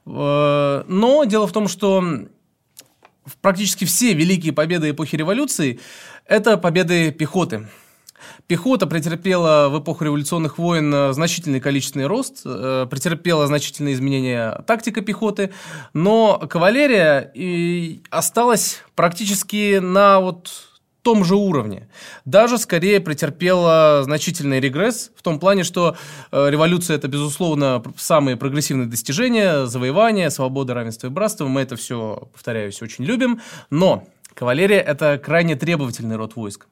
Э, 0.04 0.84
но 0.86 1.24
дело 1.24 1.46
в 1.46 1.52
том, 1.52 1.66
что 1.66 2.02
практически 3.40 3.84
все 3.84 4.14
великие 4.14 4.52
победы 4.52 4.90
эпохи 4.90 5.16
революции– 5.16 5.80
это 6.26 6.56
победы 6.56 7.10
пехоты. 7.10 7.68
Пехота 8.46 8.86
претерпела 8.86 9.68
в 9.68 9.80
эпоху 9.80 10.04
революционных 10.04 10.58
войн 10.58 10.92
э, 10.92 11.12
значительный 11.12 11.60
количественный 11.60 12.06
рост, 12.06 12.42
э, 12.44 12.86
претерпела 12.90 13.46
значительные 13.46 13.94
изменения 13.94 14.62
тактика 14.66 15.00
пехоты, 15.00 15.52
но 15.92 16.38
кавалерия 16.38 17.30
и 17.34 18.02
осталась 18.10 18.82
практически 18.94 19.78
на 19.78 20.20
вот 20.20 20.69
том 21.02 21.24
же 21.24 21.36
уровне. 21.36 21.88
Даже 22.24 22.58
скорее 22.58 23.00
претерпела 23.00 24.02
значительный 24.02 24.60
регресс 24.60 25.10
в 25.16 25.22
том 25.22 25.38
плане, 25.38 25.64
что 25.64 25.96
э, 26.30 26.50
революция 26.50 26.96
это, 26.96 27.08
безусловно, 27.08 27.82
самые 27.96 28.36
прогрессивные 28.36 28.86
достижения, 28.86 29.66
завоевания, 29.66 30.30
свобода, 30.30 30.74
равенство 30.74 31.06
и 31.06 31.10
братство. 31.10 31.46
Мы 31.46 31.62
это 31.62 31.76
все, 31.76 32.28
повторяюсь, 32.32 32.82
очень 32.82 33.04
любим. 33.04 33.40
Но 33.70 34.04
кавалерия 34.34 34.80
это 34.80 35.18
крайне 35.18 35.56
требовательный 35.56 36.16
род 36.16 36.36
войск. 36.36 36.66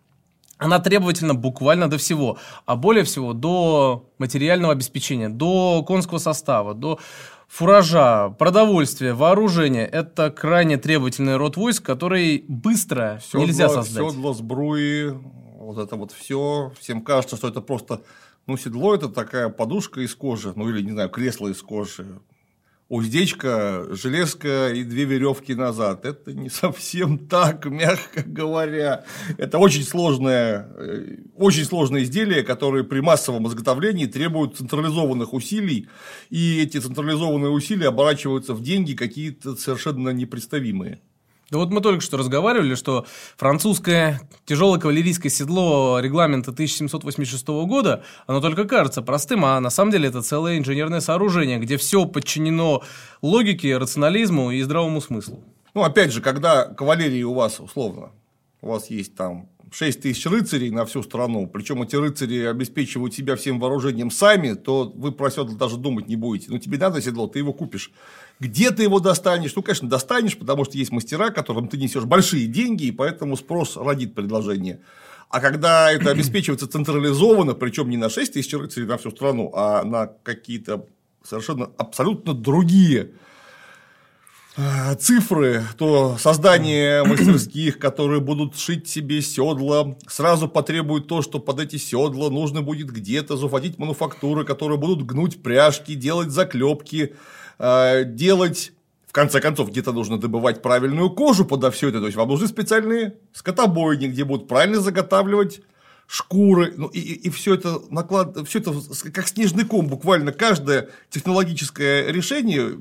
Она 0.59 0.81
требовательна 0.81 1.35
буквально 1.35 1.89
до 1.89 1.99
всего, 1.99 2.37
а 2.67 2.75
более 2.75 3.05
всего 3.05 3.33
до 3.33 4.11
материального 4.19 4.73
обеспечения, 4.73 5.29
до 5.29 5.85
конского 5.87 6.19
состава, 6.19 6.75
до 6.75 6.99
фуража, 7.49 8.31
продовольствия, 8.39 9.15
вооружения– 9.15 9.87
это 9.93 10.31
крайне 10.31 10.77
требовательный 10.77 11.37
род 11.37 11.57
войск, 11.57 11.85
который 11.85 12.45
быстро 12.47 13.21
седло, 13.25 13.45
нельзя 13.45 13.69
создать. 13.69 14.13
Седло, 14.13 14.35
сбруи, 14.35 15.11
вот 15.59 15.79
это 15.79 15.97
вот 15.97 16.13
все. 16.13 16.73
Всем 16.79 17.03
кажется, 17.03 17.37
что 17.37 17.49
это 17.49 17.61
просто, 17.61 18.03
ну, 18.47 18.57
седло– 18.57 18.95
это 18.97 19.09
такая 19.09 19.49
подушка 19.49 20.01
из 20.03 20.15
кожи, 20.15 20.53
ну, 20.55 20.69
или, 20.69 20.83
не 20.83 20.93
знаю, 20.93 21.09
кресло 21.09 21.49
из 21.49 21.61
кожи. 21.63 22.21
Уздечка, 22.89 23.87
железка 23.91 24.71
и 24.73 24.83
две 24.83 25.05
веревки 25.05 25.55
назад. 25.55 26.05
Это 26.05 26.33
не 26.33 26.49
совсем 26.49 27.19
так, 27.19 27.65
мягко 27.71 28.23
говоря. 28.25 29.05
Это 29.37 29.59
очень 29.59 29.85
сложное, 29.85 30.69
э, 30.77 31.17
очень 31.37 31.65
сложное 31.65 32.03
изделие, 32.03 32.43
которое 32.43 32.85
при 32.85 33.01
массовом 33.01 33.47
изготовлении 33.47 34.07
требует 34.07 34.57
централизованных 34.57 35.33
усилий, 35.35 35.89
и 36.31 36.61
эти 36.63 36.79
централизованные 36.79 37.51
усилия 37.51 37.89
оборачиваются 37.89 38.55
в 38.55 38.63
деньги 38.63 38.95
какие-то 38.95 39.55
совершенно 39.57 40.11
непредставимые. 40.11 41.01
Да 41.51 41.57
вот 41.59 41.71
мы 41.71 41.81
только 41.81 42.03
что 42.03 42.19
разговаривали, 42.19 42.75
что 42.75 43.07
французское 43.39 44.21
тяжелое 44.45 44.79
кавалерийское 44.79 45.31
седло 45.31 45.99
регламента 45.99 46.51
1786 46.51 47.49
года, 47.67 48.05
оно 48.27 48.43
только 48.43 48.65
кажется 48.65 49.01
простым, 49.01 49.47
а 49.47 49.59
на 49.59 49.71
самом 49.71 49.93
деле 49.93 50.09
это 50.09 50.21
целое 50.21 50.59
инженерное 50.59 51.01
сооружение, 51.01 51.59
где 51.59 51.79
все 51.79 52.05
подчинено 52.05 52.83
логике, 53.23 53.79
рационализму 53.79 54.51
и 54.51 54.61
здравому 54.61 55.01
смыслу. 55.01 55.43
Ну, 55.73 55.85
опять 55.85 56.13
же, 56.13 56.21
когда 56.21 56.67
кавалерии 56.67 57.23
у 57.23 57.33
вас, 57.33 57.61
условно, 57.61 58.11
у 58.61 58.69
вас 58.69 58.91
есть 58.91 59.15
там 59.15 59.49
6 59.71 60.03
тысяч 60.03 60.27
рыцарей 60.27 60.71
на 60.71 60.85
всю 60.85 61.03
страну, 61.03 61.47
причем 61.47 61.83
эти 61.83 61.97
рыцари 61.97 62.45
обеспечивают 62.45 63.15
себя 63.15 63.37
всем 63.37 63.59
вооружением 63.59 64.11
сами, 64.11 64.55
то 64.55 64.93
вы 64.95 65.13
про 65.13 65.31
седло 65.31 65.55
даже 65.55 65.77
думать 65.77 66.09
не 66.09 66.17
будете. 66.17 66.51
Ну, 66.51 66.59
тебе 66.59 66.79
надо 66.79 67.01
седло, 67.01 67.27
ты 67.27 67.39
его 67.39 67.53
купишь. 67.53 67.91
Где 68.41 68.71
ты 68.71 68.85
его 68.85 69.01
достанешь? 69.01 69.55
Ну, 69.55 69.63
конечно, 69.63 69.89
достанешь, 69.89 70.37
потому 70.37 70.65
что 70.65 70.79
есть 70.79 70.93
мастера, 70.93 71.31
которым 71.31 71.69
ты 71.69 71.77
несешь 71.77 72.05
большие 72.05 72.47
деньги, 72.47 72.85
и 72.85 72.93
поэтому 72.93 73.37
спрос 73.37 73.77
родит 73.77 74.15
предложение. 74.15 74.81
А 75.29 75.41
когда 75.41 75.91
это 75.91 76.11
обеспечивается 76.13 76.69
централизованно, 76.69 77.55
причем 77.55 77.91
не 77.91 77.97
на 77.97 78.09
6 78.09 78.33
тысяч 78.33 78.53
рыцарей 78.55 78.87
на 78.87 78.97
всю 78.99 79.11
страну, 79.11 79.51
а 79.55 79.83
на 79.85 80.07
какие-то 80.07 80.87
совершенно 81.23 81.71
абсолютно 81.77 82.33
другие 82.33 83.13
Э, 84.61 84.97
цифры, 84.97 85.63
то 85.77 86.17
создание 86.19 87.05
мастерских, 87.05 87.79
которые 87.79 88.21
будут 88.21 88.59
шить 88.59 88.89
себе 88.89 89.23
седла, 89.23 89.97
сразу 90.09 90.49
потребует 90.49 91.07
то, 91.07 91.23
что 91.23 91.39
под 91.39 91.61
эти 91.61 91.77
седла 91.77 92.29
нужно 92.29 92.61
будет 92.61 92.91
где-то 92.91 93.37
захватить 93.37 93.79
мануфактуры, 93.79 94.45
которые 94.45 94.77
будут 94.77 95.07
гнуть 95.07 95.45
пряжки, 95.45 95.95
делать 95.95 96.31
заклепки, 96.31 97.15
э, 97.59 98.05
делать 98.05 98.73
в 99.07 99.13
конце 99.13 99.41
концов, 99.41 99.71
где-то 99.71 99.93
нужно 99.93 100.19
добывать 100.19 100.61
правильную 100.61 101.11
кожу 101.11 101.45
подо 101.45 101.71
все 101.71 101.89
это. 101.89 102.01
То 102.01 102.07
есть 102.07 102.17
вам 102.17 102.29
нужны 102.29 102.47
специальные 102.47 103.17
скотобойни, 103.33 104.07
где 104.07 104.25
будут 104.25 104.49
правильно 104.49 104.81
заготавливать 104.81 105.63
шкуры, 106.07 106.73
ну 106.77 106.89
и, 106.89 107.01
и, 107.01 107.13
и 107.27 107.31
все 107.31 107.55
это 107.55 107.81
наклад, 107.91 108.37
все 108.49 108.61
это 108.61 108.73
как 109.13 109.29
снежный 109.29 109.65
ком, 109.65 109.89
буквально 109.89 110.33
каждое 110.33 110.89
технологическое 111.11 112.11
решение 112.11 112.79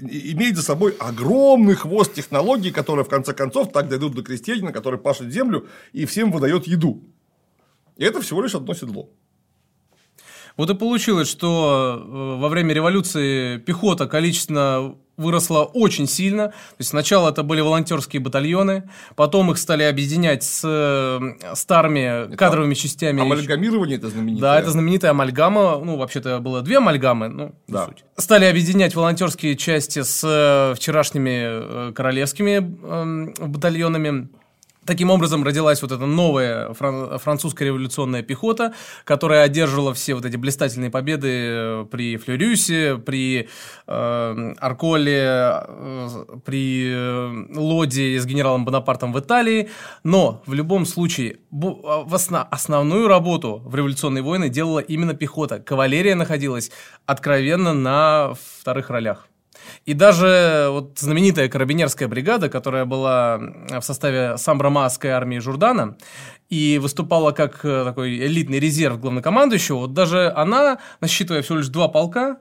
имеет 0.00 0.56
за 0.56 0.62
собой 0.62 0.96
огромный 0.98 1.74
хвост 1.74 2.14
технологий, 2.14 2.70
которые 2.70 3.04
в 3.04 3.08
конце 3.08 3.34
концов 3.34 3.70
так 3.70 3.88
дойдут 3.88 4.14
до 4.14 4.22
крестьянина, 4.22 4.72
который 4.72 4.98
пашет 4.98 5.30
землю 5.30 5.66
и 5.92 6.06
всем 6.06 6.32
выдает 6.32 6.66
еду. 6.66 7.02
И 7.98 8.04
это 8.04 8.22
всего 8.22 8.40
лишь 8.42 8.54
одно 8.54 8.72
седло. 8.72 9.10
Вот 10.60 10.68
и 10.68 10.74
получилось, 10.74 11.26
что 11.26 12.04
э, 12.04 12.38
во 12.38 12.50
время 12.50 12.74
революции 12.74 13.56
пехота 13.56 14.06
количественно 14.06 14.94
выросла 15.16 15.62
очень 15.62 16.06
сильно. 16.06 16.48
То 16.48 16.76
есть 16.80 16.90
сначала 16.90 17.30
это 17.30 17.42
были 17.42 17.62
волонтерские 17.62 18.20
батальоны, 18.20 18.90
потом 19.16 19.50
их 19.50 19.56
стали 19.56 19.84
объединять 19.84 20.42
с 20.42 20.60
э, 20.62 21.54
старыми 21.54 22.26
это 22.26 22.36
кадровыми 22.36 22.74
частями. 22.74 23.22
Амальгамирование 23.22 23.96
это 23.96 24.10
знаменитое. 24.10 24.42
Да, 24.42 24.60
это 24.60 24.70
знаменитая 24.70 25.12
амальгама. 25.12 25.78
Ну, 25.82 25.96
вообще-то 25.96 26.40
было 26.40 26.60
две 26.60 26.76
амальгамы, 26.76 27.28
ну, 27.28 27.54
да. 27.66 27.86
суть. 27.86 28.04
Стали 28.18 28.44
объединять 28.44 28.94
волонтерские 28.94 29.56
части 29.56 30.02
с 30.02 30.20
э, 30.22 30.74
вчерашними 30.76 31.92
королевскими 31.94 32.56
эм, 32.56 33.32
батальонами. 33.50 34.28
Таким 34.86 35.10
образом 35.10 35.44
родилась 35.44 35.82
вот 35.82 35.92
эта 35.92 36.06
новая 36.06 36.72
французская 36.72 37.66
революционная 37.66 38.22
пехота, 38.22 38.72
которая 39.04 39.42
одерживала 39.42 39.92
все 39.92 40.14
вот 40.14 40.24
эти 40.24 40.36
блистательные 40.36 40.90
победы 40.90 41.28
э, 41.28 41.86
при 41.90 42.16
Флюрюсе, 42.16 42.96
при 42.96 43.48
э, 43.86 44.54
Арколе, 44.58 45.22
э, 45.22 46.36
при 46.46 46.92
э, 46.92 47.46
Лоде 47.54 48.18
с 48.18 48.24
генералом 48.24 48.64
Бонапартом 48.64 49.12
в 49.12 49.20
Италии. 49.20 49.68
Но 50.02 50.42
в 50.46 50.54
любом 50.54 50.86
случае 50.86 51.40
а, 51.52 52.02
в 52.04 52.14
основ, 52.14 52.46
основную 52.50 53.06
работу 53.06 53.62
в 53.64 53.74
революционные 53.74 54.22
войны 54.22 54.48
делала 54.48 54.80
именно 54.80 55.12
пехота. 55.12 55.58
Кавалерия 55.58 56.14
находилась 56.14 56.70
откровенно 57.04 57.74
на 57.74 58.32
вторых 58.60 58.88
ролях. 58.88 59.29
И 59.86 59.94
даже 59.94 60.68
вот 60.70 60.98
знаменитая 60.98 61.48
карабинерская 61.48 62.08
бригада, 62.08 62.48
которая 62.48 62.84
была 62.84 63.38
в 63.38 63.82
составе 63.82 64.36
самбрамасской 64.36 65.10
армии 65.10 65.38
Журдана, 65.38 65.96
и 66.48 66.78
выступала 66.78 67.30
как 67.32 67.64
э, 67.64 67.84
такой 67.84 68.16
элитный 68.16 68.58
резерв 68.58 69.00
главнокомандующего, 69.00 69.78
вот 69.78 69.94
даже 69.94 70.32
она, 70.34 70.78
насчитывая 71.00 71.42
всего 71.42 71.58
лишь 71.58 71.68
два 71.68 71.88
полка, 71.88 72.38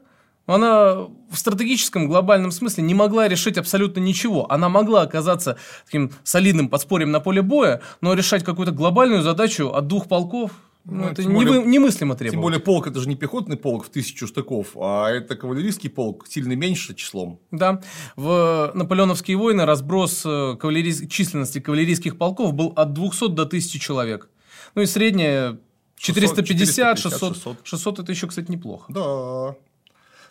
она 0.54 1.08
в 1.30 1.36
стратегическом 1.36 2.08
глобальном 2.08 2.52
смысле 2.52 2.84
не 2.84 2.96
могла 2.96 3.28
решить 3.28 3.58
абсолютно 3.60 4.00
ничего. 4.00 4.52
Она 4.52 4.68
могла 4.68 5.04
оказаться 5.04 5.58
таким 5.86 6.12
солидным 6.24 6.70
подспорьем 6.70 7.12
на 7.12 7.20
поле 7.20 7.44
боя, 7.44 7.82
но 8.02 8.14
решать 8.14 8.44
какую-то 8.44 8.72
глобальную 8.72 9.22
задачу 9.22 9.70
от 9.70 9.86
двух 9.86 10.08
полков 10.08 10.52
ну, 10.90 11.08
это 11.10 11.24
тем 11.24 11.34
более, 11.34 11.64
немыслимо 11.64 12.16
требовать. 12.16 12.34
Тем 12.34 12.42
более 12.42 12.60
полк 12.60 12.88
это 12.88 13.00
же 13.00 13.08
не 13.08 13.16
пехотный 13.16 13.58
полк 13.58 13.86
в 13.86 13.90
тысячу 13.90 14.28
штыков, 14.28 14.76
а 14.76 15.10
это 15.10 15.36
кавалерийский 15.36 15.90
полк 15.90 16.28
сильно 16.28 16.54
меньше 16.54 16.96
числом. 16.96 17.40
Да. 17.52 17.82
В 18.16 18.72
наполеоновские 18.74 19.38
войны 19.38 19.66
разброс 19.66 20.24
э, 20.26 20.56
кавалерий... 20.60 21.08
численности 21.08 21.60
кавалерийских 21.60 22.18
полков 22.18 22.54
был 22.54 22.74
от 22.76 22.94
200 22.94 23.30
до 23.30 23.44
1000 23.44 23.80
человек. 23.80 24.30
Ну 24.76 24.82
и 24.82 24.86
средняя 24.86 25.58
450, 25.98 27.00
600, 27.00 27.36
600. 27.36 27.58
600 27.64 28.00
это 28.00 28.12
еще, 28.12 28.28
кстати, 28.28 28.50
неплохо. 28.50 28.92
Да. 28.92 29.56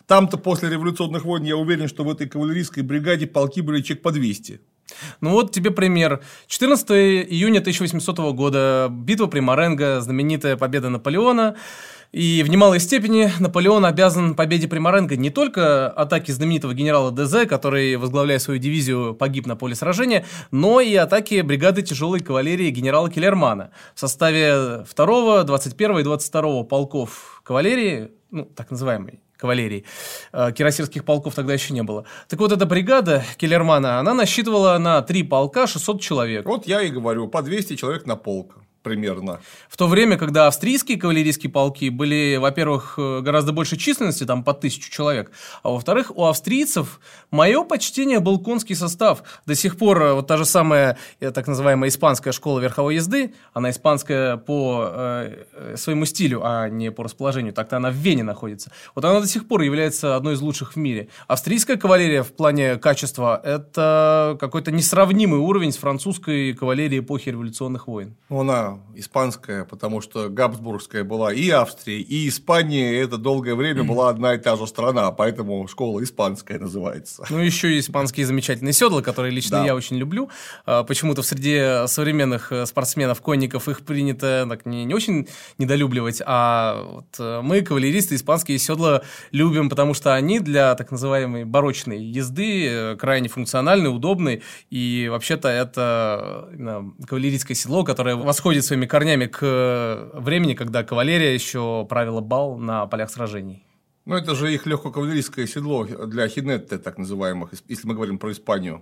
Там-то 0.07 0.37
после 0.37 0.69
революционных 0.69 1.23
войн 1.23 1.43
я 1.43 1.55
уверен, 1.55 1.87
что 1.87 2.03
в 2.03 2.09
этой 2.09 2.27
кавалерийской 2.27 2.81
бригаде 2.81 3.27
полки 3.27 3.61
были 3.61 3.81
человек 3.81 4.01
по 4.01 4.11
200. 4.11 4.59
Ну 5.21 5.31
вот 5.31 5.51
тебе 5.51 5.71
пример. 5.71 6.21
14 6.47 6.89
июня 6.91 7.59
1800 7.59 8.17
года, 8.33 8.87
битва 8.89 9.27
при 9.27 9.39
Маренго, 9.39 10.01
знаменитая 10.01 10.57
победа 10.57 10.89
Наполеона. 10.89 11.55
И 12.11 12.41
в 12.43 12.49
немалой 12.49 12.79
степени 12.79 13.31
Наполеон 13.39 13.85
обязан 13.85 14.33
победе 14.33 14.67
при 14.67 14.79
Маренго 14.79 15.15
не 15.15 15.29
только 15.29 15.87
атаке 15.89 16.33
знаменитого 16.33 16.73
генерала 16.73 17.11
ДЗ, 17.11 17.47
который, 17.47 17.97
возглавляя 17.97 18.39
свою 18.39 18.59
дивизию, 18.59 19.13
погиб 19.13 19.45
на 19.45 19.55
поле 19.55 19.75
сражения, 19.75 20.25
но 20.49 20.81
и 20.81 20.95
атаке 20.95 21.43
бригады 21.43 21.83
тяжелой 21.83 22.21
кавалерии 22.21 22.71
генерала 22.71 23.11
Келлермана 23.11 23.69
в 23.93 23.99
составе 23.99 24.85
2, 24.95 25.43
21 25.43 25.99
и 25.99 26.03
22 26.03 26.63
полков 26.63 27.41
кавалерии, 27.43 28.09
ну, 28.31 28.45
так 28.45 28.71
называемой 28.71 29.21
кавалерии. 29.39 29.85
Э, 30.33 30.51
кирасирских 30.51 31.05
полков 31.05 31.33
тогда 31.33 31.53
еще 31.53 31.73
не 31.73 31.83
было. 31.83 32.05
Так 32.27 32.39
вот, 32.39 32.51
эта 32.51 32.65
бригада 32.65 33.23
Келлермана, 33.37 33.99
она 33.99 34.13
насчитывала 34.13 34.77
на 34.77 35.01
три 35.01 35.23
полка 35.23 35.65
600 35.65 36.01
человек. 36.01 36.45
Вот 36.45 36.67
я 36.67 36.81
и 36.81 36.89
говорю, 36.89 37.27
по 37.27 37.41
200 37.41 37.75
человек 37.75 38.05
на 38.05 38.15
полк 38.15 38.55
примерно. 38.81 39.39
В 39.67 39.77
то 39.77 39.87
время, 39.87 40.17
когда 40.17 40.47
австрийские 40.47 40.99
кавалерийские 40.99 41.51
полки 41.51 41.89
были, 41.89 42.37
во-первых, 42.37 42.95
э, 42.97 43.21
гораздо 43.21 43.51
больше 43.51 43.77
численности, 43.77 44.25
там 44.25 44.43
по 44.43 44.53
тысячу 44.53 44.91
человек, 44.91 45.31
а 45.63 45.69
во-вторых, 45.69 46.11
у 46.15 46.25
австрийцев 46.25 46.99
мое 47.31 47.63
почтение 47.63 48.19
был 48.19 48.39
конский 48.39 48.75
состав. 48.75 49.23
До 49.45 49.55
сих 49.55 49.77
пор 49.77 50.01
э, 50.01 50.13
вот 50.13 50.27
та 50.27 50.37
же 50.37 50.45
самая 50.45 50.97
э, 51.19 51.31
так 51.31 51.47
называемая 51.47 51.89
испанская 51.89 52.33
школа 52.33 52.59
верховой 52.59 52.95
езды, 52.95 53.33
она 53.53 53.69
испанская 53.69 54.37
по 54.37 54.89
э, 54.91 55.75
своему 55.75 56.05
стилю, 56.05 56.41
а 56.43 56.69
не 56.69 56.91
по 56.91 57.03
расположению, 57.03 57.53
так-то 57.53 57.77
она 57.77 57.91
в 57.91 57.95
Вене 57.95 58.23
находится. 58.23 58.71
Вот 58.95 59.05
она 59.05 59.19
до 59.21 59.27
сих 59.27 59.47
пор 59.47 59.61
является 59.61 60.15
одной 60.15 60.35
из 60.35 60.41
лучших 60.41 60.73
в 60.73 60.75
мире. 60.77 61.09
Австрийская 61.27 61.77
кавалерия 61.77 62.23
в 62.23 62.31
плане 62.31 62.77
качества– 62.77 63.39
это 63.43 64.37
какой-то 64.39 64.71
несравнимый 64.71 65.39
уровень 65.39 65.71
с 65.71 65.77
французской 65.77 66.53
кавалерией 66.53 67.01
эпохи 67.01 67.29
революционных 67.29 67.87
войн. 67.87 68.15
Она 68.29 68.68
испанская, 68.95 69.65
потому 69.65 70.01
что 70.01 70.29
Габсбургская 70.29 71.03
была 71.03 71.33
и 71.33 71.49
Австрия, 71.49 71.99
и 71.99 72.27
Испания, 72.27 72.93
и 72.93 72.97
это 72.97 73.17
долгое 73.17 73.55
время 73.55 73.83
была 73.83 74.09
одна 74.09 74.35
и 74.35 74.37
та 74.37 74.55
же 74.55 74.67
страна, 74.67 75.11
поэтому 75.11 75.67
школа 75.67 76.03
испанская 76.03 76.59
называется. 76.59 77.25
Ну, 77.29 77.39
еще 77.39 77.75
и 77.75 77.79
испанские 77.79 78.25
замечательные 78.25 78.73
седла, 78.73 79.01
которые 79.01 79.31
лично 79.31 79.59
да. 79.59 79.65
я 79.65 79.75
очень 79.75 79.97
люблю. 79.97 80.29
А, 80.65 80.83
почему-то 80.83 81.21
в 81.21 81.25
среде 81.25 81.87
современных 81.87 82.51
э, 82.51 82.65
спортсменов, 82.65 83.21
конников 83.21 83.67
их 83.69 83.81
принято 83.81 84.45
так, 84.49 84.65
не, 84.65 84.85
не 84.85 84.93
очень 84.93 85.27
недолюбливать, 85.57 86.21
а 86.25 86.83
вот 86.83 87.15
э, 87.19 87.41
мы, 87.41 87.61
кавалеристы, 87.61 88.15
испанские 88.15 88.59
седла 88.59 89.01
любим, 89.31 89.69
потому 89.69 89.93
что 89.93 90.13
они 90.13 90.39
для 90.39 90.75
так 90.75 90.91
называемой 90.91 91.45
барочной 91.45 92.03
езды 92.03 92.67
э, 92.67 92.95
крайне 92.97 93.29
функциональны, 93.29 93.89
удобны, 93.89 94.41
и 94.69 95.07
вообще-то 95.09 95.47
это 95.47 96.49
кавалерийское 97.07 97.55
седло, 97.55 97.83
которое 97.83 98.15
восходит 98.15 98.58
уходит 98.59 98.65
своими 98.65 98.85
корнями 98.85 99.25
к 99.25 99.39
э, 99.41 100.19
времени, 100.19 100.53
когда 100.53 100.83
кавалерия 100.83 101.33
еще 101.33 101.85
правила 101.89 102.21
бал 102.21 102.57
на 102.57 102.87
полях 102.87 103.09
сражений. 103.09 103.63
Ну, 104.05 104.15
это 104.15 104.35
же 104.35 104.53
их 104.53 104.65
легкокавалерийское 104.65 105.47
седло 105.47 105.85
для 105.85 106.27
хинетты, 106.27 106.77
так 106.77 106.97
называемых, 106.97 107.53
если 107.69 107.87
мы 107.87 107.93
говорим 107.93 108.17
про 108.17 108.31
Испанию. 108.31 108.81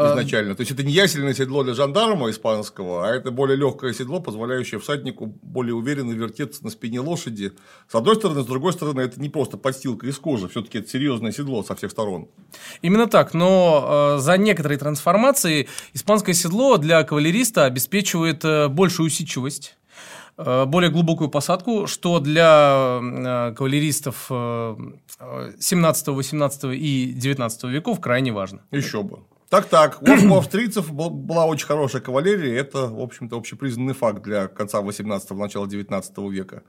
А, 0.00 0.12
изначально. 0.12 0.54
То 0.54 0.62
есть 0.62 0.72
это 0.72 0.82
не 0.82 0.92
ясельное 0.92 1.34
седло 1.34 1.62
для 1.62 1.74
жандарма 1.74 2.30
испанского, 2.30 3.06
а 3.06 3.14
это 3.14 3.30
более 3.30 3.56
легкое 3.56 3.92
седло, 3.92 4.20
позволяющее 4.20 4.80
всаднику 4.80 5.26
более 5.42 5.74
уверенно 5.74 6.12
вертеться 6.12 6.64
на 6.64 6.70
спине 6.70 7.00
лошади. 7.00 7.52
С 7.88 7.94
одной 7.94 8.16
стороны, 8.16 8.42
с 8.42 8.46
другой 8.46 8.72
стороны, 8.72 9.00
это 9.02 9.20
не 9.20 9.28
просто 9.28 9.56
подстилка 9.56 10.06
из 10.06 10.18
кожи, 10.18 10.48
все-таки 10.48 10.78
это 10.78 10.88
серьезное 10.88 11.32
седло 11.32 11.62
со 11.62 11.74
всех 11.74 11.90
сторон. 11.90 12.28
Именно 12.82 13.06
так, 13.08 13.34
но 13.34 14.16
э, 14.16 14.20
за 14.20 14.38
некоторые 14.38 14.78
трансформации 14.78 15.68
испанское 15.92 16.34
седло 16.34 16.76
для 16.76 17.02
кавалериста 17.02 17.64
обеспечивает 17.64 18.44
э, 18.44 18.68
большую 18.68 19.08
усидчивость 19.08 19.76
э, 20.36 20.64
более 20.64 20.90
глубокую 20.90 21.28
посадку, 21.30 21.86
что 21.86 22.20
для 22.20 23.00
э, 23.02 23.54
кавалеристов 23.56 24.26
17, 24.28 26.08
18 26.08 26.64
и 26.64 27.12
19 27.14 27.64
веков 27.64 28.00
крайне 28.00 28.32
важно. 28.32 28.62
Еще 28.70 29.02
бы. 29.02 29.20
Так-так, 29.50 30.00
у 30.00 30.36
австрийцев 30.36 30.92
была 30.92 31.44
очень 31.44 31.66
хорошая 31.66 32.00
кавалерия, 32.00 32.56
это, 32.56 32.86
в 32.86 33.00
общем-то, 33.00 33.36
общепризнанный 33.36 33.94
факт 33.94 34.22
для 34.22 34.46
конца 34.46 34.80
18-го, 34.80 35.34
начала 35.34 35.66
19 35.66 36.18
века. 36.30 36.62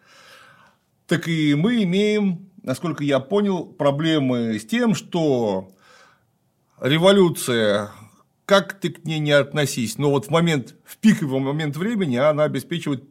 Так 1.05 1.27
и 1.27 1.53
мы 1.53 1.83
имеем, 1.83 2.49
насколько 2.63 3.03
я 3.03 3.19
понял, 3.19 3.67
проблемы 3.67 4.57
с 4.57 4.65
тем, 4.65 4.95
что 4.95 5.69
революция, 6.81 7.91
как 8.45 8.73
ты 8.79 8.89
к 8.89 9.05
ней 9.05 9.19
не 9.19 9.33
относись, 9.33 9.99
но 9.99 10.09
вот 10.09 10.25
в 10.25 10.29
момент, 10.31 10.73
в 10.83 10.97
пиковый 10.97 11.39
момент 11.39 11.77
времени 11.77 12.15
она 12.15 12.45
обеспечивает 12.45 13.03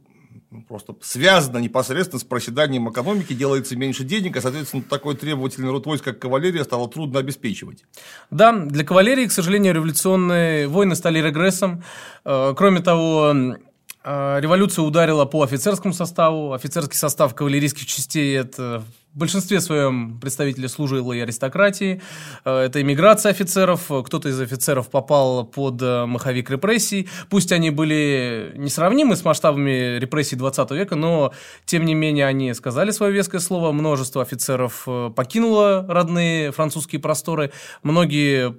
просто 0.69 0.95
связано 1.01 1.59
непосредственно 1.59 2.19
с 2.19 2.25
проседанием 2.25 2.91
экономики, 2.91 3.33
делается 3.33 3.77
меньше 3.77 4.05
денег, 4.05 4.37
а, 4.37 4.41
соответственно, 4.41 4.83
такой 4.83 5.17
требовательный 5.17 5.71
род 5.71 5.87
войск, 5.87 6.05
как 6.05 6.19
кавалерия, 6.19 6.65
стало 6.65 6.89
трудно 6.89 7.21
обеспечивать. 7.21 7.85
Да, 8.31 8.53
для 8.53 8.85
кавалерии, 8.85 9.27
к 9.27 9.33
сожалению, 9.33 9.75
революционные 9.75 10.67
войны 10.67 10.97
стали 10.97 11.21
регрессом. 11.21 11.85
Э, 12.25 12.55
кроме 12.57 12.81
того, 12.81 13.33
э, 13.33 14.41
революция 14.41 14.83
ударила 14.83 15.25
по 15.25 15.43
офицерскому 15.43 15.95
составу. 15.95 16.53
Офицерский 16.53 16.97
состав 16.97 17.35
кавалерийских 17.35 17.87
частей– 17.87 18.37
это 18.39 18.83
в 19.15 19.19
большинстве 19.19 19.61
своем 19.61 20.21
представители 20.21 20.69
служилой 20.69 21.23
аристократии. 21.23 22.01
Э, 22.45 22.61
это 22.61 22.81
иммиграция 22.81 23.31
офицеров. 23.31 23.91
Кто-то 24.05 24.29
из 24.29 24.41
офицеров 24.41 24.89
попал 24.89 25.45
под 25.45 25.83
э, 25.83 26.07
маховик 26.07 26.49
репрессий. 26.49 27.09
Пусть 27.29 27.51
они 27.51 27.71
были 27.71 28.53
несравнимы 28.57 29.17
с 29.17 29.25
масштабами 29.25 29.99
репрессий 29.99 30.37
20 30.37 30.71
века, 30.71 30.95
но, 30.95 31.33
тем 31.65 31.87
не 31.87 31.95
менее, 31.95 32.27
они 32.27 32.55
сказали 32.55 32.93
свое 32.93 33.13
веское 33.13 33.41
слово. 33.41 33.73
Множество 33.73 34.23
офицеров 34.23 34.85
э, 34.87 35.11
покинуло 35.15 35.85
родные 35.89 36.53
французские 36.53 37.01
просторы. 37.01 37.51
Многие 37.83 38.55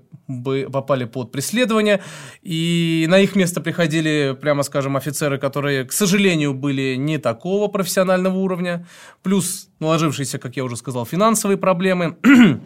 попали 0.70 1.06
под 1.06 1.32
преследование. 1.32 2.02
И 2.42 3.06
на 3.08 3.20
их 3.20 3.36
место 3.36 3.62
приходили, 3.62 4.38
прямо 4.40 4.64
скажем, 4.64 4.98
офицеры, 4.98 5.38
которые, 5.38 5.86
к 5.86 5.94
сожалению, 5.94 6.54
были 6.54 6.96
не 6.96 7.18
такого 7.20 7.68
профессионального 7.68 8.38
уровня. 8.38 8.86
Плюс 9.24 9.71
наложившиеся 9.82 10.40
как 10.40 10.56
я 10.56 10.64
уже 10.64 10.78
сказал, 10.78 11.06
финансовые 11.06 11.58
проблемы, 11.58 12.16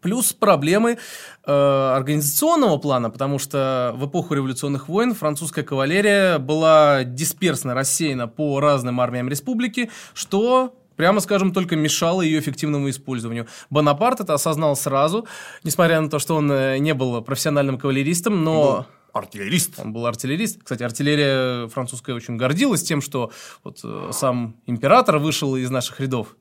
плюс 0.00 0.32
проблемы 0.32 0.98
э, 1.44 1.92
организационного 1.96 2.78
плана, 2.78 3.10
потому 3.10 3.38
что 3.38 3.92
в 3.96 4.06
эпоху 4.06 4.34
революционных 4.34 4.88
войн 4.88 5.14
французская 5.14 5.62
кавалерия 5.62 6.38
была 6.38 7.04
дисперсно 7.04 7.74
рассеяна 7.74 8.28
по 8.28 8.60
разным 8.60 9.00
армиям 9.00 9.28
республики, 9.28 9.90
что 10.14 10.74
прямо 10.96 11.20
скажем, 11.20 11.52
только 11.52 11.76
мешало 11.76 12.22
ее 12.22 12.38
эффективному 12.38 12.90
использованию. 12.90 13.46
Бонапарт 13.70 14.20
это 14.20 14.34
осознал 14.34 14.76
сразу, 14.76 15.26
несмотря 15.64 16.00
на 16.00 16.10
то, 16.10 16.18
что 16.18 16.36
он 16.36 16.50
э, 16.50 16.78
не 16.78 16.94
был 16.94 17.22
профессиональным 17.22 17.78
кавалеристом, 17.78 18.44
но... 18.44 18.86
Артиллерист. 19.12 19.78
Он 19.78 19.92
был 19.92 20.06
артиллерист. 20.06 20.62
Кстати, 20.62 20.82
артиллерия 20.82 21.68
французская 21.68 22.14
очень 22.14 22.38
гордилась 22.38 22.82
тем, 22.82 23.02
что 23.02 23.30
вот 23.62 23.80
э, 23.84 24.10
сам 24.12 24.56
император 24.66 25.18
вышел 25.18 25.54
из 25.54 25.70
наших 25.70 26.00
рядов. 26.00 26.34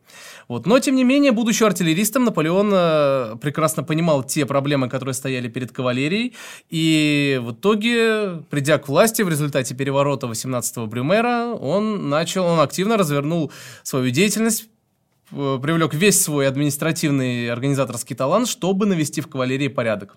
Вот. 0.48 0.66
Но, 0.66 0.80
тем 0.80 0.96
не 0.96 1.04
менее, 1.04 1.34
будучи 1.34 1.64
артиллеристом, 1.64 2.24
Наполеон 2.24 2.72
э, 2.74 3.36
прекрасно 3.42 3.84
понимал 3.84 4.24
те 4.24 4.46
проблемы, 4.46 4.88
которые 4.88 5.14
стояли 5.14 5.50
перед 5.50 5.74
кавалерией, 5.74 6.34
и 6.70 7.42
в 7.44 7.52
итоге, 7.52 8.44
придя 8.50 8.78
к 8.78 8.88
власти 8.88 9.22
в 9.22 9.30
результате 9.30 9.76
переворота 9.76 10.28
18-го 10.28 10.88
Брюмера, 10.88 11.54
он 11.54 12.10
начал, 12.10 12.46
он 12.46 12.62
активно 12.62 12.96
развернул 12.96 13.52
свою 13.84 14.12
деятельность, 14.12 14.70
э, 15.34 15.60
привлек 15.62 15.94
весь 15.94 16.22
свой 16.22 16.48
административный 16.48 17.52
организаторский 17.52 18.16
талант, 18.16 18.48
чтобы 18.48 18.86
навести 18.86 19.20
в 19.20 19.28
кавалерии 19.28 19.68
порядок. 19.68 20.16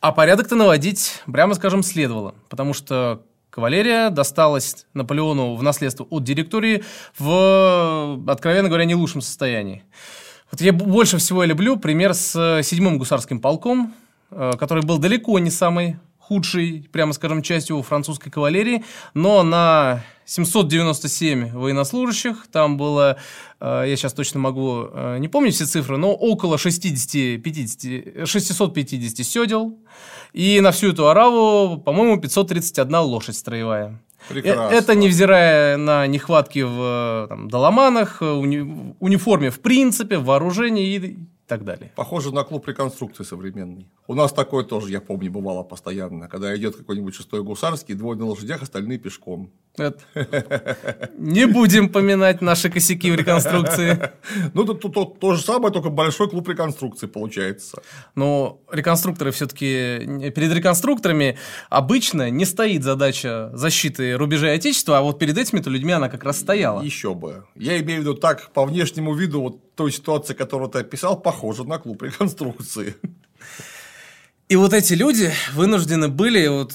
А 0.00 0.12
порядок-то 0.12 0.56
наводить, 0.56 1.22
прямо 1.26 1.54
скажем, 1.54 1.82
следовало, 1.82 2.34
потому 2.48 2.74
что 2.74 3.22
кавалерия 3.50 4.10
досталась 4.10 4.86
Наполеону 4.94 5.54
в 5.54 5.62
наследство 5.62 6.06
от 6.10 6.24
директории 6.24 6.84
в, 7.18 8.22
откровенно 8.28 8.68
говоря, 8.68 8.84
не 8.84 8.94
лучшем 8.94 9.20
состоянии. 9.20 9.82
Вот 10.50 10.60
я 10.60 10.72
больше 10.72 11.18
всего 11.18 11.44
люблю 11.44 11.76
пример 11.76 12.14
с 12.14 12.62
седьмым 12.62 12.98
гусарским 12.98 13.40
полком, 13.40 13.94
э, 14.30 14.52
который 14.58 14.84
был 14.84 14.98
далеко 14.98 15.38
не 15.38 15.50
самый 15.50 15.96
худшей, 16.30 16.88
прямо 16.92 17.12
скажем, 17.12 17.42
частью 17.42 17.82
французской 17.82 18.30
кавалерии, 18.30 18.84
но 19.14 19.42
на 19.42 20.04
797 20.26 21.50
военнослужащих, 21.58 22.46
там 22.52 22.76
было, 22.76 23.16
э, 23.58 23.84
я 23.88 23.96
сейчас 23.96 24.12
точно 24.12 24.38
могу 24.38 24.86
э, 24.92 25.18
не 25.18 25.26
помню 25.26 25.50
все 25.50 25.66
цифры, 25.66 25.96
но 25.96 26.12
около 26.12 26.54
60-50, 26.54 28.26
650 28.26 29.26
седел, 29.26 29.76
и 30.32 30.60
на 30.60 30.70
всю 30.70 30.92
эту 30.92 31.08
ораву, 31.08 31.78
по-моему, 31.78 32.20
531 32.20 32.96
лошадь 32.98 33.34
строевая. 33.36 34.00
Прекрасно. 34.28 34.72
Это 34.72 34.94
невзирая 34.94 35.76
на 35.78 36.06
нехватки 36.06 36.60
в 36.60 37.26
там, 37.28 37.48
доломанах, 37.48 38.22
уни- 38.22 38.94
униформе 39.00 39.50
в 39.50 39.58
принципе, 39.58 40.18
в 40.18 40.26
вооружении 40.26 40.94
и 40.94 41.18
так 41.50 41.64
далее. 41.64 41.90
Похоже 41.96 42.32
на 42.32 42.44
клуб 42.44 42.68
реконструкции 42.68 43.24
современный. 43.24 43.88
У 44.06 44.14
нас 44.14 44.32
такое 44.32 44.62
тоже, 44.62 44.92
я 44.92 45.00
помню, 45.00 45.32
бывало 45.32 45.64
постоянно, 45.64 46.28
когда 46.28 46.56
идет 46.56 46.76
какой-нибудь 46.76 47.12
шестой 47.12 47.42
гусарский, 47.42 47.96
двое 47.96 48.16
на 48.16 48.26
лошадях, 48.26 48.62
остальные 48.62 48.98
пешком. 48.98 49.50
Не 51.18 51.46
будем 51.46 51.88
поминать 51.88 52.40
наши 52.40 52.70
косяки 52.70 53.10
в 53.10 53.14
реконструкции. 53.16 54.10
Ну, 54.54 54.64
тут, 54.64 54.80
тут, 54.80 54.94
тут 54.94 55.20
то 55.20 55.34
же 55.34 55.42
самое, 55.42 55.72
только 55.72 55.90
большой 55.90 56.28
клуб 56.28 56.48
реконструкции 56.48 57.06
получается. 57.06 57.82
Но 58.14 58.60
реконструкторы 58.70 59.32
все-таки 59.32 60.30
перед 60.34 60.52
реконструкторами 60.52 61.38
обычно 61.68 62.30
не 62.30 62.44
стоит 62.44 62.84
задача 62.84 63.50
защиты 63.54 64.16
рубежей 64.16 64.54
Отечества, 64.54 64.98
а 64.98 65.02
вот 65.02 65.18
перед 65.18 65.36
этими-то 65.38 65.70
людьми 65.70 65.92
она 65.92 66.08
как 66.08 66.24
раз 66.24 66.40
стояла. 66.40 66.82
Еще 66.82 67.14
бы. 67.14 67.44
Я 67.54 67.80
имею 67.80 68.00
в 68.00 68.02
виду 68.02 68.14
так, 68.14 68.50
по 68.52 68.64
внешнему 68.64 69.14
виду, 69.14 69.40
вот 69.42 69.74
той 69.74 69.92
ситуации, 69.92 70.34
которую 70.34 70.70
ты 70.70 70.80
описал, 70.80 71.20
похоже 71.20 71.64
на 71.64 71.78
клуб 71.78 72.02
реконструкции. 72.02 72.96
И 74.48 74.56
вот 74.56 74.72
эти 74.72 74.94
люди 74.94 75.32
вынуждены 75.54 76.08
были 76.08 76.48
вот 76.48 76.74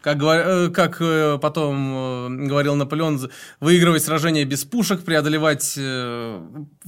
как, 0.00 0.22
э, 0.22 0.70
как 0.70 0.98
э, 1.00 1.38
потом 1.40 1.92
э, 1.94 2.46
говорил 2.46 2.74
Наполеон, 2.76 3.30
выигрывать 3.60 4.04
сражения 4.04 4.44
без 4.44 4.64
пушек, 4.64 5.02
преодолевать, 5.02 5.78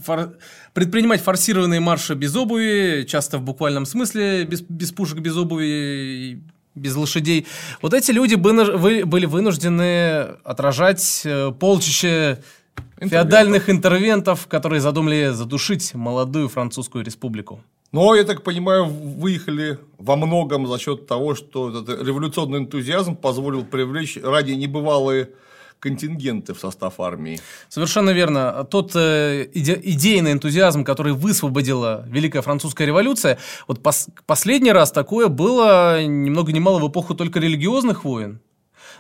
фор, 0.05 0.37
предпринимать 0.73 1.21
форсированные 1.21 1.81
марши 1.81 2.15
без 2.15 2.35
обуви, 2.37 3.05
часто 3.09 3.39
в 3.39 3.43
буквальном 3.43 3.87
смысле 3.87 4.45
без, 4.45 4.61
без 4.63 4.93
пушек, 4.93 5.19
без 5.19 5.37
обуви, 5.37 6.43
без 6.75 6.95
лошадей. 6.95 7.47
Вот 7.83 7.95
эти 7.95 8.13
люди 8.13 8.37
были 8.37 9.27
вынуждены 9.27 10.37
отражать 10.45 11.27
полчища 11.59 12.39
феодальных 13.01 13.69
интервентов, 13.69 14.47
которые 14.47 14.81
задумали 14.81 15.31
задушить 15.33 15.95
молодую 15.95 16.49
французскую 16.49 17.05
республику. 17.05 17.61
Но, 17.93 18.15
я 18.15 18.25
так 18.25 18.43
понимаю, 18.43 18.85
выехали 18.85 19.79
во 19.99 20.17
многом 20.17 20.67
за 20.67 20.79
счет 20.79 21.07
того, 21.07 21.35
что 21.35 21.71
этот 21.71 22.07
революционный 22.07 22.59
энтузиазм 22.59 23.17
позволил 23.17 23.65
привлечь 23.65 24.17
ради 24.23 24.53
небывалые 24.53 25.31
контингенты 25.81 26.55
в 26.55 26.61
состав 26.61 27.01
армии. 27.01 27.41
Совершенно 27.69 28.11
верно. 28.11 28.65
Тот 28.71 28.93
э, 28.95 29.49
иде, 29.53 29.81
идейный 29.83 30.33
энтузиазм, 30.33 30.85
который 30.85 31.15
высвободила 31.15 32.05
Великая 32.07 32.43
Французская 32.43 32.87
революция, 32.87 33.39
вот 33.67 33.83
пос, 33.83 34.09
последний 34.27 34.73
раз 34.73 34.93
такое 34.93 35.29
было 35.29 36.05
ни 36.05 36.31
много 36.31 36.53
ни 36.53 36.59
мало 36.61 36.79
в 36.79 36.89
эпоху 36.89 37.15
только 37.15 37.41
религиозных 37.41 38.05
войн 38.05 38.41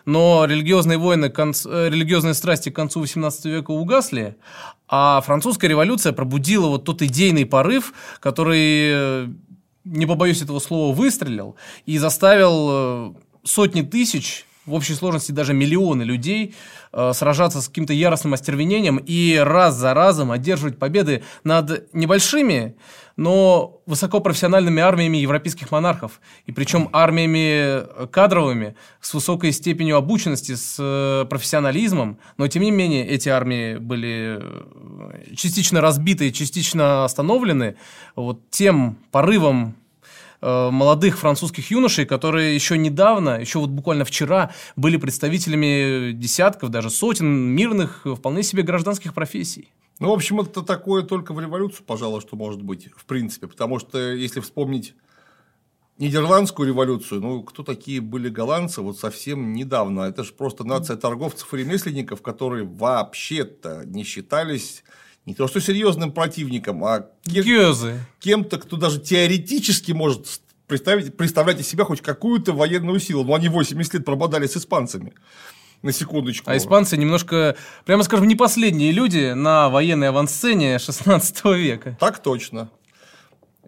но 0.04 0.44
религиозные 0.44 0.98
войны, 0.98 1.30
конц... 1.30 1.66
Э, 1.66 1.88
религиозные 1.88 2.34
страсти 2.34 2.70
к 2.70 2.76
концу 2.76 3.02
XVIII 3.02 3.50
века 3.50 3.70
угасли, 3.70 4.36
а 4.88 5.20
французская 5.20 5.68
революция 5.68 6.12
пробудила 6.12 6.68
вот 6.68 6.84
тот 6.84 7.02
идейный 7.02 7.46
порыв, 7.46 7.92
который, 8.20 8.90
э, 8.92 9.28
не 9.84 10.06
побоюсь 10.06 10.42
этого 10.42 10.58
слова, 10.58 10.94
выстрелил 10.94 11.56
и 11.86 11.98
заставил 11.98 12.68
э, 12.70 13.12
сотни 13.44 13.82
тысяч 13.82 14.46
в 14.66 14.74
общей 14.74 14.94
сложности 14.94 15.32
даже 15.32 15.52
миллионы 15.54 16.02
людей, 16.02 16.54
сражаться 16.92 17.60
с 17.62 17.68
каким-то 17.68 17.92
яростным 17.92 18.34
остервенением 18.34 18.98
и 18.98 19.34
раз 19.36 19.74
за 19.74 19.94
разом 19.94 20.30
одерживать 20.30 20.78
победы 20.78 21.24
над 21.44 21.92
небольшими, 21.94 22.76
но 23.20 23.82
высокопрофессиональными 23.84 24.80
армиями 24.80 25.18
европейских 25.18 25.70
монархов. 25.70 26.22
И 26.46 26.52
причем 26.52 26.88
армиями 26.94 28.06
кадровыми, 28.06 28.76
с 29.02 29.12
высокой 29.12 29.52
степенью 29.52 29.96
обученности, 29.96 30.54
с 30.54 30.76
э, 30.78 31.26
профессионализмом. 31.28 32.16
Но 32.38 32.48
тем 32.48 32.62
не 32.62 32.70
менее 32.70 33.06
эти 33.06 33.28
армии 33.28 33.76
были 33.76 34.38
э, 34.40 35.34
частично 35.36 35.82
разбиты, 35.82 36.30
частично 36.32 37.04
остановлены 37.04 37.76
вот 38.16 38.48
тем 38.48 38.96
порывом 39.10 39.74
Э, 40.42 40.70
молодых 40.70 41.18
французских 41.18 41.70
юношей, 41.70 42.06
которые 42.06 42.54
еще 42.54 42.78
недавно, 42.78 43.38
еще 43.38 43.58
вот 43.58 43.68
буквально 43.68 44.06
вчера 44.06 44.52
были 44.74 44.96
представителями 44.96 46.12
десятков, 46.12 46.70
даже 46.70 46.88
сотен 46.88 47.26
мирных, 47.26 48.06
вполне 48.16 48.42
себе 48.42 48.62
гражданских 48.62 49.12
профессий. 49.12 49.68
Ну, 50.00 50.08
в 50.08 50.12
общем, 50.12 50.40
это 50.40 50.62
такое 50.62 51.02
только 51.02 51.34
в 51.34 51.40
революцию, 51.40 51.84
пожалуй, 51.86 52.22
что 52.22 52.34
может 52.34 52.62
быть, 52.62 52.88
в 52.96 53.04
принципе. 53.04 53.46
Потому 53.46 53.78
что, 53.78 53.98
если 54.12 54.40
вспомнить 54.40 54.94
Нидерландскую 55.98 56.66
революцию, 56.66 57.20
ну, 57.20 57.42
кто 57.42 57.62
такие 57.62 58.00
были 58.00 58.30
голландцы 58.30 58.80
вот 58.80 58.98
совсем 58.98 59.52
недавно? 59.52 60.00
Это 60.02 60.24
же 60.24 60.32
просто 60.32 60.64
нация 60.64 60.96
торговцев 60.96 61.52
и 61.52 61.58
ремесленников, 61.58 62.22
которые 62.22 62.64
вообще-то 62.64 63.82
не 63.84 64.02
считались 64.02 64.82
не 65.26 65.34
то 65.34 65.46
что 65.46 65.60
серьезным 65.60 66.12
противником, 66.12 66.82
а 66.82 67.10
кем- 67.42 67.44
кем-то, 68.20 68.58
кто 68.58 68.78
даже 68.78 69.00
теоретически 69.00 69.92
может 69.92 70.40
представить, 70.66 71.14
представлять 71.14 71.60
из 71.60 71.68
себя 71.68 71.84
хоть 71.84 72.00
какую-то 72.00 72.54
военную 72.54 73.00
силу. 73.00 73.22
Но 73.22 73.34
они 73.34 73.48
80 73.50 73.92
лет 73.92 74.04
прободали 74.06 74.46
с 74.46 74.56
испанцами. 74.56 75.12
На 75.82 75.92
секундочку. 75.92 76.50
А 76.50 76.56
испанцы 76.56 76.96
немножко, 76.96 77.56
прямо 77.86 78.02
скажем, 78.02 78.28
не 78.28 78.36
последние 78.36 78.92
люди 78.92 79.32
на 79.32 79.70
военной 79.70 80.10
авансцене 80.10 80.78
16 80.78 81.44
века. 81.56 81.96
Так 81.98 82.22
точно. 82.22 82.68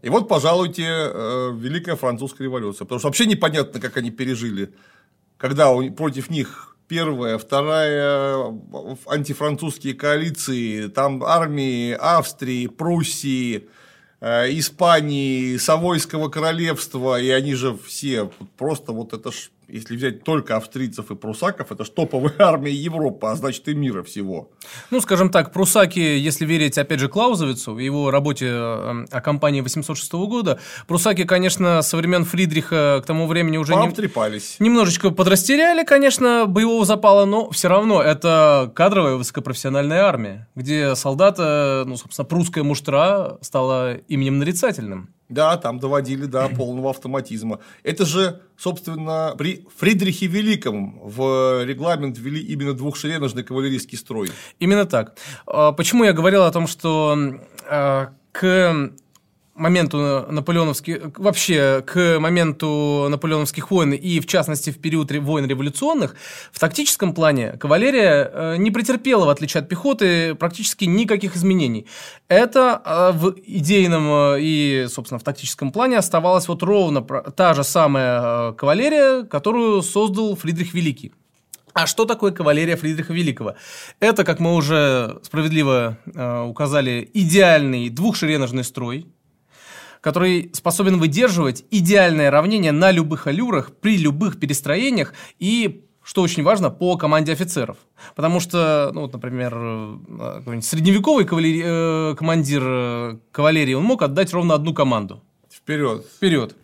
И 0.02 0.10
вот, 0.10 0.28
пожалуйте, 0.28 0.84
э, 0.84 1.52
Великая 1.54 1.96
Французская 1.96 2.44
революция. 2.44 2.84
Потому 2.84 2.98
что 2.98 3.08
вообще 3.08 3.24
непонятно, 3.24 3.80
как 3.80 3.96
они 3.96 4.10
пережили, 4.10 4.74
когда 5.38 5.72
против 5.96 6.28
них 6.28 6.76
первая, 6.88 7.38
вторая 7.38 8.52
антифранцузские 9.06 9.94
коалиции, 9.94 10.88
там 10.88 11.24
армии 11.24 11.92
Австрии, 11.92 12.66
Пруссии, 12.66 13.68
э, 14.20 14.58
Испании, 14.58 15.56
Савойского 15.56 16.28
королевства, 16.28 17.18
и 17.18 17.30
они 17.30 17.54
же 17.54 17.78
все 17.86 18.30
просто 18.58 18.92
вот 18.92 19.14
это 19.14 19.32
ж 19.32 19.50
если 19.72 19.96
взять 19.96 20.22
только 20.22 20.56
австрийцев 20.56 21.10
и 21.10 21.14
прусаков, 21.14 21.72
это 21.72 21.84
топовая 21.84 22.34
армия 22.38 22.72
Европы, 22.72 23.26
а 23.26 23.34
значит 23.34 23.66
и 23.68 23.74
мира 23.74 24.02
всего. 24.02 24.50
Ну, 24.90 25.00
скажем 25.00 25.30
так, 25.30 25.52
прусаки, 25.52 26.18
если 26.18 26.44
верить, 26.44 26.76
опять 26.76 27.00
же, 27.00 27.08
Клаузовицу, 27.08 27.78
его 27.78 28.10
работе 28.10 28.46
э, 28.48 29.06
о 29.10 29.20
кампании 29.20 29.62
806 29.62 30.12
года, 30.12 30.60
прусаки, 30.86 31.24
конечно, 31.24 31.80
со 31.82 31.96
времен 31.96 32.24
Фридриха 32.24 33.00
к 33.02 33.06
тому 33.06 33.26
времени 33.26 33.56
уже 33.56 33.74
не... 33.74 33.80
немножечко 34.58 35.10
подрастеряли, 35.10 35.84
конечно, 35.84 36.44
боевого 36.46 36.84
запала, 36.84 37.24
но 37.24 37.50
все 37.50 37.68
равно 37.68 38.02
это 38.02 38.70
кадровая 38.74 39.14
высокопрофессиональная 39.14 40.02
армия, 40.02 40.48
где 40.54 40.94
солдата, 40.94 41.84
ну, 41.86 41.96
собственно, 41.96 42.26
прусская 42.26 42.62
муштра 42.62 43.38
стала 43.40 43.94
именем 44.08 44.38
нарицательным. 44.38 45.14
Да, 45.28 45.56
там 45.56 45.78
доводили 45.78 46.26
до 46.26 46.48
полного 46.56 46.90
автоматизма. 46.90 47.60
Это 47.82 48.04
же, 48.04 48.40
собственно, 48.56 49.34
при 49.38 49.66
Фридрихе 49.76 50.26
Великом 50.26 51.00
в 51.02 51.64
регламент 51.64 52.18
ввели 52.18 52.40
именно 52.40 52.74
двухшереножный 52.74 53.42
кавалерийский 53.42 53.98
строй. 53.98 54.30
Именно 54.58 54.86
так. 54.86 55.16
А, 55.46 55.72
почему 55.72 56.04
я 56.04 56.12
говорил 56.12 56.42
о 56.42 56.52
том, 56.52 56.66
что 56.66 57.16
а, 57.68 58.12
к 58.32 58.92
моменту 59.62 60.26
наполеоновских, 60.28 61.12
вообще 61.16 61.82
к 61.86 62.18
моменту 62.18 63.06
наполеоновских 63.08 63.70
войн 63.70 63.92
и 63.92 64.20
в 64.20 64.26
частности 64.26 64.70
в 64.70 64.78
период 64.78 65.12
войн 65.12 65.46
революционных, 65.46 66.16
в 66.52 66.58
тактическом 66.58 67.14
плане 67.14 67.52
кавалерия 67.52 68.30
э, 68.32 68.56
не 68.56 68.70
претерпела, 68.70 69.24
в 69.24 69.28
отличие 69.28 69.60
от 69.60 69.68
пехоты, 69.68 70.34
практически 70.34 70.84
никаких 70.84 71.36
изменений. 71.36 71.86
Это 72.28 72.82
э, 72.84 73.12
в 73.16 73.36
идейном 73.46 74.34
э, 74.34 74.38
и, 74.40 74.86
собственно, 74.88 75.18
в 75.18 75.22
тактическом 75.22 75.70
плане 75.70 75.98
оставалась 75.98 76.48
вот 76.48 76.62
ровно 76.62 77.02
та 77.02 77.54
же 77.54 77.62
самая 77.62 78.52
кавалерия, 78.52 79.22
которую 79.22 79.82
создал 79.82 80.34
Фридрих 80.36 80.74
Великий. 80.74 81.12
А 81.74 81.86
что 81.86 82.04
такое 82.04 82.32
кавалерия 82.32 82.76
Фридриха 82.76 83.14
Великого? 83.14 83.54
Это, 83.98 84.24
как 84.24 84.40
мы 84.40 84.54
уже 84.54 85.20
справедливо 85.22 85.96
э, 86.04 86.42
указали, 86.42 87.08
идеальный 87.14 87.88
двухшереножный 87.88 88.64
строй, 88.64 89.06
который 90.02 90.50
способен 90.52 90.98
выдерживать 90.98 91.64
идеальное 91.70 92.30
равнение 92.30 92.72
на 92.72 92.90
любых 92.90 93.26
аллюрах, 93.26 93.72
при 93.72 93.96
любых 93.96 94.38
перестроениях 94.38 95.14
и 95.38 95.86
что 96.04 96.22
очень 96.22 96.42
важно, 96.42 96.68
по 96.68 96.96
команде 96.96 97.32
офицеров. 97.32 97.76
Потому 98.16 98.40
что, 98.40 98.90
ну, 98.92 99.02
вот, 99.02 99.12
например, 99.12 99.54
э, 99.54 100.60
средневековый 100.60 101.24
кавалери... 101.24 101.62
э, 101.64 102.14
командир 102.16 102.62
э, 102.64 103.18
кавалерии, 103.30 103.74
он 103.74 103.84
мог 103.84 104.02
отдать 104.02 104.32
ровно 104.32 104.54
одну 104.54 104.74
команду. 104.74 105.22
Вперед. 105.48 106.04
Вперед. 106.16 106.56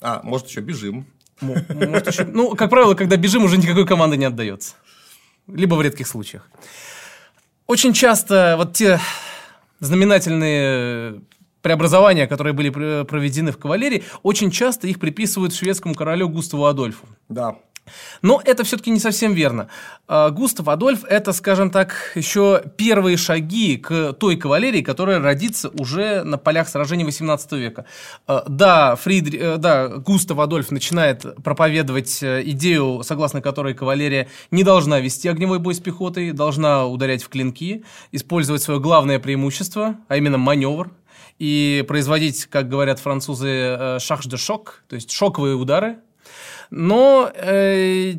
А, 0.00 0.20
может, 0.22 0.46
еще 0.46 0.60
бежим. 0.60 1.06
Может, 1.40 2.06
еще... 2.06 2.24
Ну, 2.24 2.54
как 2.54 2.70
правило, 2.70 2.94
когда 2.94 3.16
бежим, 3.16 3.44
уже 3.44 3.58
никакой 3.58 3.84
команды 3.84 4.16
не 4.16 4.26
отдается. 4.26 4.76
Либо 5.48 5.74
в 5.74 5.82
редких 5.82 6.06
случаях. 6.06 6.48
Очень 7.66 7.92
часто 7.92 8.54
вот 8.56 8.74
те 8.74 9.00
знаменательные 9.80 11.20
преобразования, 11.62 12.26
которые 12.26 12.52
были 12.52 12.70
проведены 13.04 13.52
в 13.52 13.58
кавалерии, 13.58 14.04
очень 14.22 14.50
часто 14.50 14.86
их 14.86 14.98
приписывают 15.00 15.54
шведскому 15.54 15.94
королю 15.94 16.28
Густаву 16.28 16.66
Адольфу. 16.66 17.06
Да. 17.28 17.56
Но 18.22 18.40
это 18.44 18.64
все-таки 18.64 18.90
не 18.90 19.00
совсем 19.00 19.34
верно. 19.34 19.68
А, 20.06 20.30
Густав 20.30 20.68
Адольф– 20.68 21.04
это, 21.08 21.32
скажем 21.32 21.70
так, 21.70 22.12
еще 22.14 22.62
первые 22.76 23.16
шаги 23.16 23.76
к 23.76 24.12
той 24.14 24.36
кавалерии, 24.36 24.82
которая 24.82 25.20
родится 25.20 25.70
уже 25.70 26.22
на 26.22 26.38
полях 26.38 26.68
сражений 26.68 27.04
XVIII 27.04 27.58
века. 27.58 27.84
А, 28.26 28.44
да, 28.48 28.96
Фридри... 28.96 29.38
Э, 29.38 29.56
да, 29.56 29.88
Густав 29.88 30.38
Адольф 30.38 30.70
начинает 30.70 31.42
проповедовать 31.42 32.22
э, 32.22 32.42
идею, 32.46 33.02
согласно 33.02 33.40
которой 33.40 33.74
кавалерия 33.74 34.28
не 34.50 34.62
должна 34.62 35.00
вести 35.00 35.28
огневой 35.28 35.58
бой 35.58 35.74
с 35.74 35.80
пехотой, 35.80 36.32
должна 36.32 36.86
ударять 36.86 37.22
в 37.22 37.28
клинки, 37.28 37.84
использовать 38.12 38.62
свое 38.62 38.78
главное 38.78 39.18
преимущество, 39.18 39.96
а 40.08 40.16
именно 40.16 40.38
маневр, 40.38 40.90
и 41.42 41.84
производить, 41.88 42.46
как 42.46 42.68
говорят 42.68 43.00
французы, 43.00 43.98
шах 43.98 44.24
де 44.28 44.36
шок, 44.36 44.84
то 44.88 44.94
есть 44.94 45.10
шоковые 45.10 45.56
удары. 45.56 45.98
Но, 46.70 47.32
э, 47.34 48.14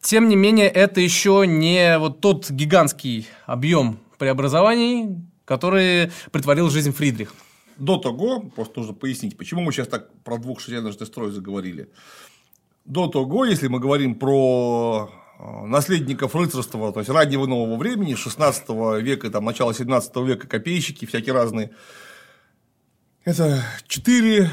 тем 0.00 0.30
не 0.30 0.36
менее, 0.36 0.68
это 0.68 1.02
еще 1.02 1.44
не 1.46 1.98
вот 1.98 2.20
тот 2.20 2.50
гигантский 2.50 3.28
объем 3.44 3.98
преобразований, 4.16 5.18
который 5.44 6.12
притворил 6.30 6.70
жизнь 6.70 6.92
Фридрих. 6.92 7.34
До 7.76 7.98
того, 7.98 8.40
просто 8.40 8.80
нужно 8.80 8.94
пояснить, 8.94 9.36
почему 9.36 9.60
мы 9.60 9.72
сейчас 9.72 9.88
так 9.88 10.10
про 10.24 10.38
двухшереножный 10.38 11.06
строй 11.06 11.30
заговорили. 11.30 11.90
До 12.86 13.06
того, 13.06 13.44
если 13.44 13.68
мы 13.68 13.80
говорим 13.80 14.14
про 14.14 15.10
э, 15.38 15.66
наследников 15.66 16.34
рыцарства, 16.34 16.90
то 16.90 17.00
есть 17.00 17.10
раннего 17.10 17.44
нового 17.44 17.76
времени, 17.76 18.14
16 18.14 18.66
века, 19.02 19.28
там, 19.28 19.44
начала 19.44 19.74
17 19.74 20.16
века, 20.16 20.48
копейщики 20.48 21.04
всякие 21.04 21.34
разные, 21.34 21.70
это 23.24 23.62
4-5 23.88 24.48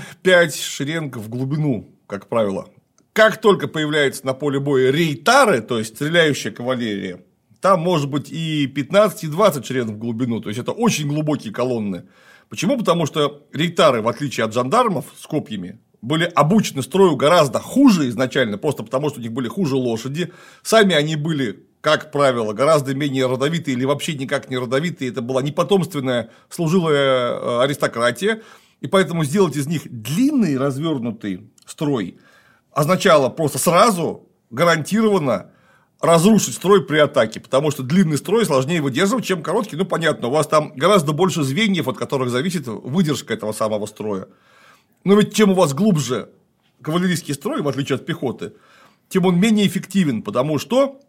шеренг 0.61 1.17
в 1.17 1.29
глубину, 1.29 1.89
как 2.07 2.27
правило. 2.27 2.69
Как 3.13 3.41
только 3.41 3.67
появляется 3.67 4.25
на 4.25 4.33
поле 4.33 4.59
боя 4.59 4.91
рейтары, 4.91 5.61
то 5.61 5.79
есть 5.79 5.95
стреляющая 5.95 6.51
кавалерия, 6.51 7.21
там 7.61 7.81
может 7.81 8.09
быть 8.09 8.31
и 8.31 8.67
15, 8.67 9.23
и 9.25 9.27
20 9.27 9.65
шеренг 9.65 9.91
в 9.91 9.97
глубину. 9.97 10.39
То 10.39 10.49
есть 10.49 10.59
это 10.59 10.71
очень 10.71 11.07
глубокие 11.07 11.51
колонны. 11.51 12.05
Почему? 12.47 12.77
Потому 12.77 13.05
что 13.05 13.47
рейтары, 13.51 14.01
в 14.01 14.07
отличие 14.07 14.45
от 14.45 14.53
жандармов 14.53 15.05
с 15.19 15.27
копьями, 15.27 15.79
были 16.01 16.23
обучены 16.23 16.81
строю 16.81 17.15
гораздо 17.17 17.59
хуже 17.59 18.07
изначально, 18.07 18.57
просто 18.57 18.83
потому 18.83 19.09
что 19.09 19.19
у 19.19 19.21
них 19.21 19.33
были 19.33 19.49
хуже 19.49 19.75
лошади. 19.75 20.31
Сами 20.63 20.95
они 20.95 21.15
были 21.15 21.65
как 21.81 22.11
правило, 22.11 22.51
гораздо 22.53 22.93
менее 22.93 23.25
родовитые 23.25 23.77
или 23.77 23.85
вообще 23.85 24.13
никак 24.13 24.49
не 24.49 24.57
родовитые. 24.57 25.11
Это 25.11 25.21
была 25.21 25.41
непотомственная 25.41 26.29
служилая 26.49 27.31
э, 27.31 27.61
аристократия. 27.61 28.41
И 28.81 28.87
поэтому 28.87 29.23
сделать 29.23 29.55
из 29.55 29.67
них 29.67 29.83
длинный 29.85 30.57
развернутый 30.57 31.51
строй 31.65 32.17
означало 32.71 33.29
просто 33.29 33.57
сразу 33.57 34.27
гарантированно 34.49 35.51
разрушить 36.01 36.55
строй 36.55 36.85
при 36.85 36.97
атаке, 36.97 37.39
потому 37.39 37.71
что 37.71 37.83
длинный 37.83 38.17
строй 38.17 38.45
сложнее 38.45 38.81
выдерживать, 38.81 39.25
чем 39.25 39.43
короткий. 39.43 39.75
Ну, 39.75 39.85
понятно, 39.85 40.29
у 40.29 40.31
вас 40.31 40.47
там 40.47 40.73
гораздо 40.75 41.11
больше 41.11 41.43
звеньев, 41.43 41.87
от 41.87 41.97
которых 41.97 42.29
зависит 42.29 42.67
выдержка 42.67 43.33
этого 43.33 43.51
самого 43.51 43.85
строя. 43.85 44.27
Но 45.03 45.15
ведь 45.15 45.33
чем 45.33 45.51
у 45.51 45.55
вас 45.55 45.73
глубже 45.73 46.29
кавалерийский 46.81 47.33
строй, 47.33 47.61
в 47.61 47.67
отличие 47.67 47.97
от 47.97 48.05
пехоты, 48.05 48.53
тем 49.09 49.25
он 49.25 49.39
менее 49.39 49.67
эффективен, 49.67 50.21
потому 50.21 50.57
что 50.57 51.01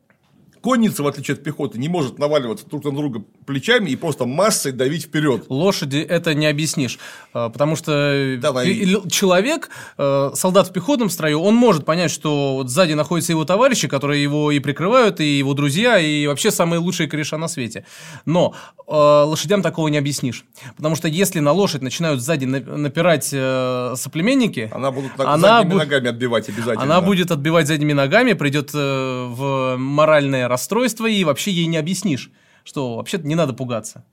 Конница, 0.63 1.03
в 1.03 1.07
отличие 1.07 1.35
от 1.35 1.43
пехоты, 1.43 1.79
не 1.79 1.89
может 1.89 2.19
наваливаться 2.19 2.67
друг 2.67 2.85
на 2.85 2.93
друга 2.93 3.25
плечами 3.47 3.91
и 3.91 3.97
просто 3.97 4.27
массой 4.27 4.73
давить 4.73 5.05
вперед. 5.05 5.47
Лошади 5.49 5.99
это 5.99 6.35
не 6.35 6.47
объяснишь, 6.47 6.99
а, 7.33 7.49
потому 7.49 7.77
что 7.77 8.37
Давай. 8.39 8.87
человек, 9.11 9.71
э, 9.97 10.31
солдат 10.35 10.69
в 10.69 10.73
пехотном 10.73 11.09
строю, 11.09 11.41
он 11.41 11.55
может 11.55 11.87
понять, 11.87 12.11
что 12.11 12.57
вот 12.57 12.69
сзади 12.69 12.93
находятся 12.93 13.33
его 13.33 13.47
товарищи, 13.47 13.89
которые 13.89 14.23
его 14.23 14.51
и 14.51 14.59
прикрывают, 14.59 15.21
и 15.21 15.39
его 15.39 15.55
друзья, 15.55 15.99
и 15.99 16.27
вообще 16.27 16.51
самые 16.51 16.81
лучшие 16.81 17.09
кореша 17.09 17.39
на 17.39 17.49
свете. 17.49 17.87
Но 18.27 18.55
э, 18.87 18.93
лошадям 18.93 19.63
такого 19.63 19.89
не 19.89 19.97
объяснишь, 19.97 20.45
потому 20.77 20.95
что 20.95 21.09
если 21.09 21.41
на 21.41 21.53
лошадь 21.53 21.81
начинают 21.81 22.21
сзади 22.21 22.45
напирать 22.45 23.31
э, 23.33 23.95
соплеменники, 23.97 24.71
она 24.75 24.91
будет 24.91 25.13
она 25.17 25.39
задними 25.39 25.73
бу... 25.73 25.79
ногами 25.79 26.09
отбивать 26.09 26.49
обязательно. 26.51 26.83
Она 26.83 27.01
будет 27.01 27.31
отбивать 27.31 27.67
задними 27.67 27.95
ногами, 27.95 28.35
придет 28.35 28.75
в 28.75 29.77
моральное 29.79 30.50
расстройство, 30.51 31.07
и 31.07 31.25
вообще 31.25 31.51
ей 31.51 31.67
не 31.67 31.79
объяснишь, 31.79 32.31
что 32.65 32.97
вообще-то 32.97 33.27
не 33.27 33.35
надо 33.35 33.55
пугаться. 33.55 34.05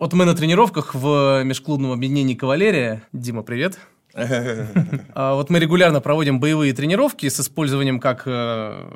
Вот 0.00 0.14
мы 0.14 0.24
на 0.24 0.34
тренировках 0.34 0.94
в 0.94 1.44
межклубном 1.44 1.92
объединении 1.92 2.34
«Кавалерия». 2.34 3.02
Дима, 3.12 3.42
привет. 3.42 3.78
А 4.14 5.34
вот 5.34 5.50
мы 5.50 5.58
регулярно 5.58 6.00
проводим 6.00 6.40
боевые 6.40 6.72
тренировки 6.72 7.28
с 7.28 7.38
использованием 7.40 8.00
как 8.00 8.22
э, 8.26 8.88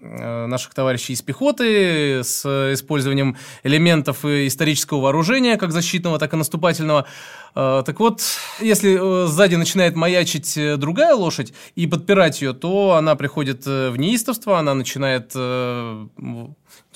э, 0.00 0.46
наших 0.46 0.74
товарищей 0.74 1.12
из 1.12 1.22
пехоты, 1.22 2.24
с 2.24 2.44
использованием 2.72 3.36
элементов 3.62 4.24
исторического 4.24 5.00
вооружения, 5.00 5.56
как 5.56 5.72
защитного, 5.72 6.18
так 6.18 6.34
и 6.34 6.36
наступательного. 6.36 7.06
А, 7.54 7.82
так 7.82 8.00
вот, 8.00 8.22
если 8.60 8.98
э, 9.00 9.26
сзади 9.28 9.54
начинает 9.54 9.94
маячить 9.94 10.58
другая 10.78 11.14
лошадь 11.14 11.52
и 11.76 11.86
подпирать 11.86 12.42
ее, 12.42 12.52
то 12.52 12.94
она 12.94 13.14
приходит 13.14 13.66
в 13.66 13.96
неистовство, 13.96 14.58
она 14.58 14.74
начинает 14.74 15.32
то, 15.32 16.08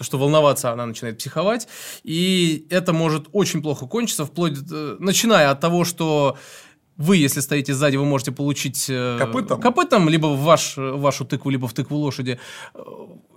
что 0.03 0.19
волноваться, 0.19 0.73
она 0.73 0.87
начинает 0.87 1.19
психовать, 1.19 1.69
и 2.03 2.67
это 2.71 2.93
может 2.93 3.27
очень 3.33 3.63
плохо 3.63 3.87
кончиться, 3.87 4.25
вплоть, 4.25 4.59
начиная 4.99 5.51
от 5.51 5.61
того, 5.61 5.85
что 5.85 6.37
вы, 6.97 7.17
если 7.17 7.41
стоите 7.41 7.75
сзади, 7.75 7.97
вы 7.97 8.05
можете 8.05 8.33
получить 8.33 8.87
э, 8.89 9.19
копытом, 9.19 9.61
копытом 9.61 10.09
либо 10.09 10.27
в 10.29 10.43
ваш, 10.43 10.75
вашу 10.77 11.25
тыкву, 11.25 11.51
либо 11.51 11.67
в 11.67 11.73
тыкву 11.73 11.97
лошади. 11.97 12.39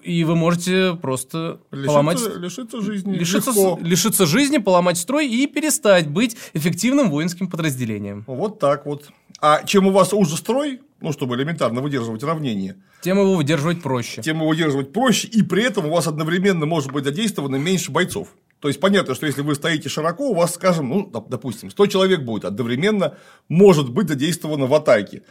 И 0.04 0.24
вы 0.24 0.36
можете 0.36 0.98
просто 1.02 1.60
лишиться, 1.72 1.88
поломать... 1.88 2.20
Лишиться 2.38 2.82
жизни. 2.82 3.16
Лишиться, 3.16 3.52
лишиться 3.82 4.26
жизни, 4.26 4.58
поломать 4.58 4.98
строй 4.98 5.28
и 5.28 5.48
перестать 5.48 6.08
быть 6.08 6.38
эффективным 6.54 7.10
воинским 7.10 7.50
подразделением. 7.50 8.24
Вот 8.28 8.60
так 8.60 8.86
вот. 8.86 9.10
А 9.42 9.64
чем 9.64 9.88
у 9.88 9.92
вас 9.92 10.14
уже 10.14 10.38
строй, 10.38 10.82
ну, 11.02 11.12
чтобы 11.12 11.36
элементарно 11.36 11.82
выдерживать 11.82 12.24
равнение, 12.24 12.78
тем 13.02 13.20
его 13.20 13.36
выдерживать 13.36 13.82
проще. 13.82 14.22
Тем 14.22 14.38
его 14.38 14.48
выдерживать 14.48 14.94
проще, 14.94 15.28
и 15.28 15.44
при 15.44 15.64
этом 15.64 15.88
у 15.88 15.92
вас 15.92 16.08
одновременно 16.08 16.66
может 16.66 16.92
быть 16.92 17.04
задействовано 17.04 17.58
меньше 17.58 17.92
бойцов. 17.92 18.30
То 18.60 18.68
есть 18.68 18.80
понятно, 18.80 19.14
что 19.14 19.26
если 19.26 19.42
вы 19.42 19.56
стоите 19.56 19.88
широко, 19.88 20.30
у 20.30 20.34
вас, 20.34 20.56
скажем, 20.56 20.90
ну, 20.90 21.26
допустим, 21.30 21.70
100 21.70 21.88
человек 21.88 22.22
будет 22.22 22.46
одновременно, 22.46 23.18
может 23.50 23.92
быть 23.92 24.08
задействовано 24.08 24.66
в 24.66 24.74
атаке. 24.74 25.22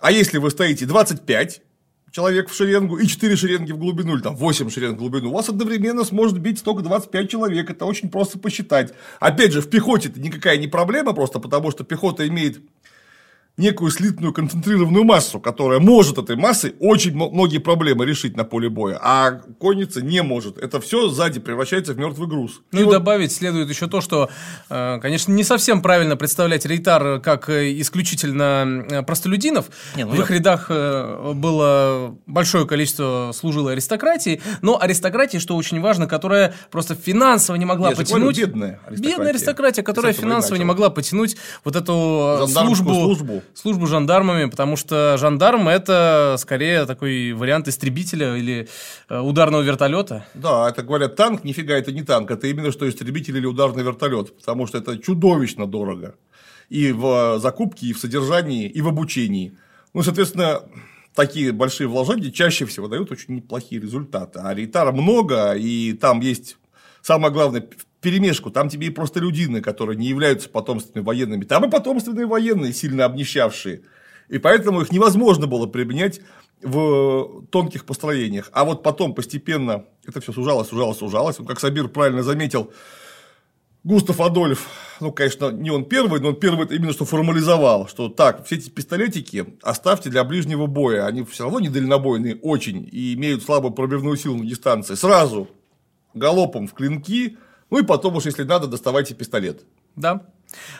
А 0.00 0.10
если 0.10 0.38
вы 0.38 0.50
стоите 0.50 0.86
25 0.86 1.62
человек 2.10 2.48
в 2.48 2.54
шеренгу 2.54 2.98
и 2.98 3.06
4 3.06 3.36
шеренги 3.36 3.72
в 3.72 3.78
глубину, 3.78 4.14
или 4.14 4.22
там 4.22 4.36
8 4.36 4.70
шеренг 4.70 4.96
в 4.96 4.98
глубину, 4.98 5.30
у 5.30 5.34
вас 5.34 5.48
одновременно 5.48 6.04
сможет 6.04 6.38
бить 6.38 6.62
только 6.62 6.82
25 6.82 7.30
человек. 7.30 7.70
Это 7.70 7.84
очень 7.84 8.08
просто 8.08 8.38
посчитать. 8.38 8.92
Опять 9.20 9.52
же, 9.52 9.60
в 9.60 9.68
пехоте 9.68 10.08
это 10.08 10.20
никакая 10.20 10.56
не 10.56 10.68
проблема, 10.68 11.12
просто 11.12 11.38
потому 11.38 11.70
что 11.70 11.84
пехота 11.84 12.26
имеет 12.26 12.60
некую 13.56 13.90
слитную 13.92 14.32
концентрированную 14.32 15.04
массу, 15.04 15.38
которая 15.38 15.78
может 15.78 16.18
этой 16.18 16.34
массой 16.34 16.74
очень 16.80 17.14
многие 17.14 17.58
проблемы 17.58 18.04
решить 18.04 18.36
на 18.36 18.42
поле 18.42 18.68
боя, 18.68 18.98
а 19.00 19.42
конница 19.60 20.02
не 20.02 20.22
может. 20.22 20.58
Это 20.58 20.80
все 20.80 21.08
сзади 21.08 21.38
превращается 21.38 21.92
в 21.92 21.98
мертвый 21.98 22.28
груз. 22.28 22.62
Ну 22.72 22.80
и, 22.80 22.82
и 22.82 22.84
вот... 22.84 22.92
добавить 22.92 23.30
следует 23.30 23.68
еще 23.68 23.86
то, 23.86 24.00
что, 24.00 24.28
э, 24.70 24.98
конечно, 25.00 25.30
не 25.30 25.44
совсем 25.44 25.82
правильно 25.82 26.16
представлять 26.16 26.66
рейтар 26.66 27.20
как 27.20 27.48
э, 27.48 27.80
исключительно 27.80 28.86
э, 28.90 29.02
простолюдинов. 29.02 29.66
Не, 29.94 30.04
ну 30.04 30.10
в 30.10 30.14
я... 30.16 30.22
их 30.22 30.30
рядах 30.30 30.68
было 30.68 32.16
большое 32.26 32.66
количество 32.66 33.30
служилой 33.34 33.74
аристократии, 33.74 34.42
но 34.62 34.80
аристократии, 34.80 35.38
что 35.38 35.54
очень 35.56 35.80
важно, 35.80 36.08
которая 36.08 36.54
просто 36.72 36.96
финансово 36.96 37.56
не 37.56 37.64
могла 37.64 37.90
я 37.90 37.96
потянуть. 37.96 38.36
Говорю, 38.36 38.52
бедная 38.52 38.80
аристократия. 38.86 39.16
Бедная 39.16 39.30
аристократия, 39.30 39.82
которая 39.82 40.12
финансово 40.12 40.56
не 40.56 40.64
могла 40.64 40.90
потянуть 40.90 41.36
вот 41.62 41.76
эту 41.76 42.46
службу, 42.48 42.94
службу 42.94 43.43
службу 43.54 43.86
жандармами, 43.86 44.48
потому 44.48 44.76
что 44.76 45.16
жандарм 45.18 45.68
это 45.68 46.36
скорее 46.38 46.86
такой 46.86 47.32
вариант 47.32 47.68
истребителя 47.68 48.36
или 48.36 48.68
э, 49.08 49.20
ударного 49.20 49.62
вертолета. 49.62 50.24
Да, 50.34 50.68
это 50.70 50.82
говорят 50.82 51.16
танк, 51.16 51.44
нифига 51.44 51.74
это 51.74 51.92
не 51.92 52.02
танк, 52.02 52.30
это 52.30 52.46
именно 52.46 52.72
что 52.72 52.88
истребитель 52.88 53.36
или 53.36 53.46
ударный 53.46 53.82
вертолет, 53.82 54.36
потому 54.36 54.66
что 54.66 54.78
это 54.78 54.98
чудовищно 54.98 55.66
дорого 55.66 56.14
и 56.68 56.92
в 56.92 57.38
закупке, 57.38 57.86
и 57.86 57.92
в 57.92 57.98
содержании, 57.98 58.68
и 58.68 58.80
в 58.80 58.88
обучении. 58.88 59.56
Ну, 59.92 60.02
соответственно, 60.02 60.62
такие 61.14 61.52
большие 61.52 61.88
вложения 61.88 62.30
чаще 62.30 62.66
всего 62.66 62.88
дают 62.88 63.10
очень 63.12 63.36
неплохие 63.36 63.80
результаты. 63.80 64.40
А 64.40 64.54
рейтара 64.54 64.92
много, 64.92 65.52
и 65.52 65.92
там 65.92 66.20
есть 66.20 66.56
самое 67.02 67.32
главное 67.32 67.68
перемешку. 68.04 68.50
Там 68.50 68.68
тебе 68.68 68.86
и 68.86 68.90
просто 68.90 69.18
людины, 69.18 69.60
которые 69.60 69.96
не 69.96 70.06
являются 70.06 70.48
потомственными 70.48 71.04
военными. 71.04 71.44
Там 71.44 71.64
и 71.64 71.70
потомственные 71.70 72.26
военные, 72.26 72.72
сильно 72.72 73.04
обнищавшие. 73.04 73.82
И 74.28 74.38
поэтому 74.38 74.82
их 74.82 74.92
невозможно 74.92 75.46
было 75.46 75.66
применять 75.66 76.20
в 76.62 77.44
тонких 77.50 77.84
построениях. 77.84 78.50
А 78.52 78.64
вот 78.64 78.82
потом 78.82 79.14
постепенно 79.14 79.84
это 80.06 80.20
все 80.20 80.32
сужалось, 80.32 80.68
сужалось, 80.68 80.98
сужалось. 80.98 81.36
Как 81.46 81.60
Сабир 81.60 81.88
правильно 81.88 82.22
заметил, 82.22 82.72
Густав 83.84 84.18
Адольф, 84.22 84.66
ну, 85.00 85.12
конечно, 85.12 85.50
не 85.50 85.70
он 85.70 85.84
первый, 85.84 86.18
но 86.18 86.28
он 86.28 86.36
первый 86.36 86.66
именно 86.74 86.92
что 86.92 87.04
формализовал, 87.04 87.86
что 87.86 88.08
так, 88.08 88.46
все 88.46 88.54
эти 88.56 88.70
пистолетики 88.70 89.44
оставьте 89.60 90.08
для 90.08 90.24
ближнего 90.24 90.66
боя, 90.66 91.04
они 91.04 91.22
все 91.24 91.44
равно 91.44 91.60
недальнобойные 91.60 92.36
очень 92.36 92.88
и 92.90 93.12
имеют 93.12 93.42
слабую 93.42 93.74
пробивную 93.74 94.16
силу 94.16 94.38
на 94.38 94.46
дистанции. 94.46 94.94
Сразу 94.94 95.48
галопом 96.14 96.66
в 96.66 96.72
клинки, 96.72 97.36
ну 97.74 97.80
и 97.80 97.82
потом 97.82 98.14
уж, 98.14 98.24
если 98.24 98.44
надо, 98.44 98.68
доставайте 98.68 99.14
пистолет. 99.14 99.64
Да. 99.96 100.20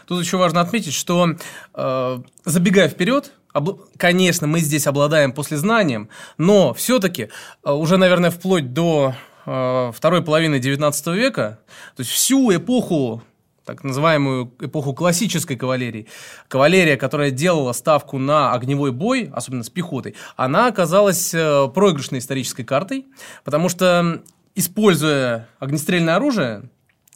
Тут 0.06 0.22
еще 0.22 0.36
важно 0.36 0.60
отметить, 0.60 0.94
что 0.94 1.34
э, 1.74 2.18
забегая 2.44 2.88
вперед, 2.88 3.32
об... 3.52 3.80
конечно, 3.96 4.46
мы 4.46 4.60
здесь 4.60 4.86
обладаем 4.86 5.32
послезнанием, 5.32 6.08
но 6.38 6.72
все-таки 6.72 7.30
э, 7.64 7.72
уже, 7.72 7.96
наверное, 7.96 8.30
вплоть 8.30 8.72
до 8.72 9.16
э, 9.44 9.90
второй 9.92 10.22
половины 10.22 10.60
XIX 10.60 11.16
века, 11.16 11.58
то 11.96 12.00
есть 12.00 12.12
всю 12.12 12.54
эпоху 12.54 13.24
так 13.64 13.82
называемую 13.82 14.52
эпоху 14.60 14.94
классической 14.94 15.56
кавалерии, 15.56 16.06
кавалерия, 16.46 16.96
которая 16.96 17.32
делала 17.32 17.72
ставку 17.72 18.18
на 18.18 18.52
огневой 18.52 18.92
бой, 18.92 19.32
особенно 19.34 19.64
с 19.64 19.70
пехотой, 19.70 20.14
она 20.36 20.68
оказалась 20.68 21.34
э, 21.34 21.68
проигрышной 21.74 22.20
исторической 22.20 22.62
картой, 22.62 23.06
потому 23.42 23.68
что, 23.68 24.22
используя 24.54 25.48
огнестрельное 25.58 26.14
оружие, 26.14 26.70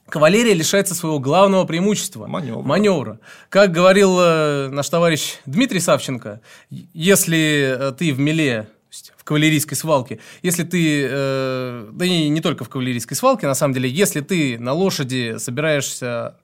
кавалерия 0.09 0.55
лишается 0.55 0.95
своего 0.95 1.19
главного 1.19 1.65
преимущества 1.65 2.27
маневра. 2.27 2.63
маневра. 2.63 3.21
Как 3.49 3.73
говорил 3.73 4.19
э, 4.21 4.69
наш 4.69 4.89
товарищ 4.89 5.37
Дмитрий 5.47 5.81
Савченко, 5.81 6.41
если 6.71 7.77
э, 7.79 7.93
ты 7.93 8.13
в 8.13 8.19
меле 8.19 8.69
в 9.17 9.25
кавалерийской 9.25 9.77
свалке, 9.77 10.19
если 10.43 10.65
ты, 10.65 11.07
э, 11.09 11.89
да 11.93 12.05
и 12.05 12.29
не 12.29 12.41
только 12.41 12.65
в 12.65 12.69
кавалерийской 12.69 13.17
свалке, 13.17 13.47
на 13.47 13.55
самом 13.55 13.75
деле, 13.75 13.91
если 13.91 14.21
ты 14.21 14.59
на 14.59 14.73
лошади 14.73 15.37
собираешься 15.39 16.37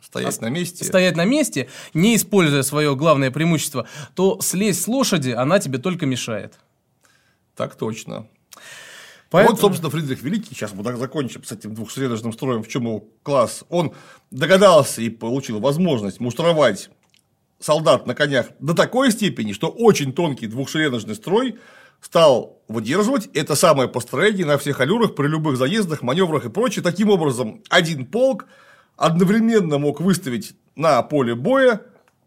Стоять 0.00 0.40
на 0.40 0.48
месте. 0.48 0.84
Стоять 0.84 1.16
на 1.16 1.24
месте, 1.24 1.68
не 1.92 2.14
используя 2.16 2.62
свое 2.62 2.94
главное 2.94 3.30
преимущество, 3.30 3.88
то 4.14 4.38
слезть 4.40 4.82
с 4.82 4.88
лошади, 4.88 5.30
она 5.30 5.58
тебе 5.58 5.78
только 5.78 6.06
мешает. 6.06 6.54
Так 7.56 7.74
точно. 7.74 8.26
Поэтому... 9.34 9.56
Вот, 9.56 9.60
собственно, 9.60 9.90
Фридрих 9.90 10.22
Великий, 10.22 10.54
сейчас 10.54 10.72
мы 10.74 10.84
так 10.84 10.96
закончим 10.96 11.42
с 11.42 11.50
этим 11.50 11.74
двухсредожным 11.74 12.32
строем, 12.32 12.62
в 12.62 12.68
чем 12.68 12.84
его 12.84 13.04
класс, 13.24 13.64
он 13.68 13.92
догадался 14.30 15.02
и 15.02 15.08
получил 15.08 15.58
возможность 15.58 16.20
муштровать 16.20 16.88
солдат 17.58 18.06
на 18.06 18.14
конях 18.14 18.46
до 18.60 18.74
такой 18.74 19.10
степени, 19.10 19.52
что 19.52 19.70
очень 19.70 20.12
тонкий 20.12 20.46
двухшереножный 20.46 21.16
строй 21.16 21.58
стал 22.00 22.62
выдерживать 22.68 23.28
это 23.34 23.56
самое 23.56 23.88
построение 23.88 24.46
на 24.46 24.56
всех 24.56 24.78
аллюрах 24.78 25.16
при 25.16 25.26
любых 25.26 25.56
заездах, 25.56 26.02
маневрах 26.02 26.44
и 26.44 26.48
прочее. 26.48 26.84
Таким 26.84 27.10
образом, 27.10 27.60
один 27.70 28.06
полк 28.06 28.46
одновременно 28.96 29.78
мог 29.78 30.00
выставить 30.00 30.54
на 30.76 31.02
поле 31.02 31.34
боя 31.34 31.80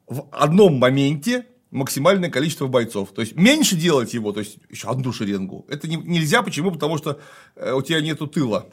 в 0.08 0.28
одном 0.32 0.78
моменте 0.78 1.46
максимальное 1.72 2.30
количество 2.30 2.68
бойцов. 2.68 3.12
То 3.14 3.22
есть 3.22 3.36
меньше 3.36 3.76
делать 3.76 4.14
его, 4.14 4.32
то 4.32 4.40
есть 4.40 4.58
еще 4.70 4.90
одну 4.90 5.12
шеренгу. 5.12 5.66
Это 5.70 5.88
не, 5.88 5.98
нельзя. 5.98 6.42
Почему? 6.42 6.72
Потому 6.72 6.98
что 6.98 7.20
э, 7.56 7.74
у 7.74 7.82
тебя 7.82 8.02
нету 8.02 8.28
тыла. 8.28 8.68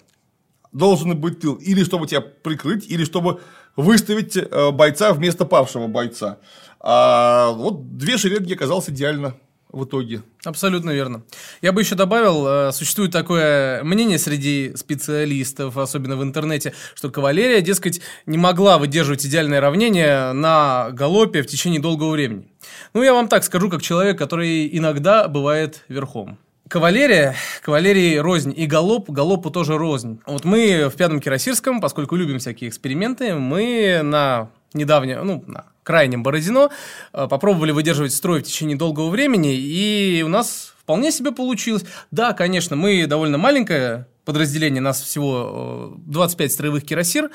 Должен 0.73 1.17
быть 1.19 1.41
тыл. 1.41 1.55
Или 1.55 1.85
чтобы 1.85 2.07
тебя 2.07 2.21
прикрыть, 2.21 2.89
или 2.89 3.05
чтобы 3.05 3.41
выставить 3.77 4.37
э, 4.37 4.71
бойца 4.71 5.13
вместо 5.13 5.45
павшего 5.45 5.87
бойца. 5.87 6.39
А 6.81 7.51
вот 7.53 7.97
две 7.97 8.19
шеренги 8.19 8.53
оказалось 8.53 8.91
идеально. 8.91 9.35
В 9.75 9.85
итоге. 9.85 10.23
Абсолютно 10.45 10.91
верно. 10.91 11.23
Я 11.63 11.73
бы 11.73 11.81
еще 11.81 11.95
добавил, 11.95 12.47
э, 12.47 12.73
существует 12.73 13.13
такое 13.13 13.83
мнение 13.83 14.19
среди 14.19 14.73
специалистов, 14.77 15.77
особенно 15.77 16.17
в 16.17 16.23
интернете, 16.23 16.75
что 16.95 17.11
кавалерия, 17.11 17.61
дескать, 17.61 18.01
не 18.27 18.39
могла 18.39 18.79
выдерживать 18.79 19.27
идеальное 19.27 19.61
равнение 19.61 20.33
на 20.33 20.91
галопе 20.93 21.43
в 21.43 21.47
течение 21.47 21.81
долгого 21.81 22.11
времени. 22.13 22.49
Ну, 22.93 23.03
я 23.03 23.13
вам 23.13 23.29
так 23.29 23.45
скажу, 23.45 23.69
как 23.69 23.83
человек, 23.83 24.19
который 24.19 24.69
иногда 24.77 25.29
бывает 25.29 25.85
верхом. 25.89 26.39
Кавалерия, 26.69 27.35
кавалерии 27.63 28.17
рознь, 28.17 28.55
и 28.57 28.67
галоп, 28.67 29.11
галопу 29.11 29.51
тоже 29.51 29.77
рознь. 29.77 30.21
Вот 30.27 30.45
мы 30.45 30.89
в 30.89 30.97
Пятом 30.97 31.21
Кирасирском, 31.21 31.81
поскольку 31.81 32.17
любим 32.17 32.39
всякие 32.39 32.71
эксперименты, 32.71 33.35
мы 33.35 34.01
на 34.03 34.51
недавнее, 34.75 35.23
ну, 35.23 35.43
на 35.47 35.67
крайнем 35.83 36.23
Бородино 36.23 36.71
э, 37.13 37.27
попробовали 37.29 37.71
выдерживать 37.71 38.13
строй 38.13 38.41
в 38.41 38.45
течение 38.45 38.77
долгого 38.77 39.09
времени, 39.11 39.55
и 39.55 40.23
у 40.25 40.29
нас 40.29 40.75
вполне 40.79 41.13
себе 41.13 41.33
получилось. 41.33 41.85
Да, 42.11 42.33
конечно, 42.33 42.77
мы 42.77 43.07
довольно 43.07 43.39
маленькое 43.39 44.07
подразделение, 44.25 44.81
нас 44.81 45.01
всего 45.01 45.95
25 46.07 46.51
э, 46.51 46.55
строевых 46.55 46.85
кирасир, 46.85 47.31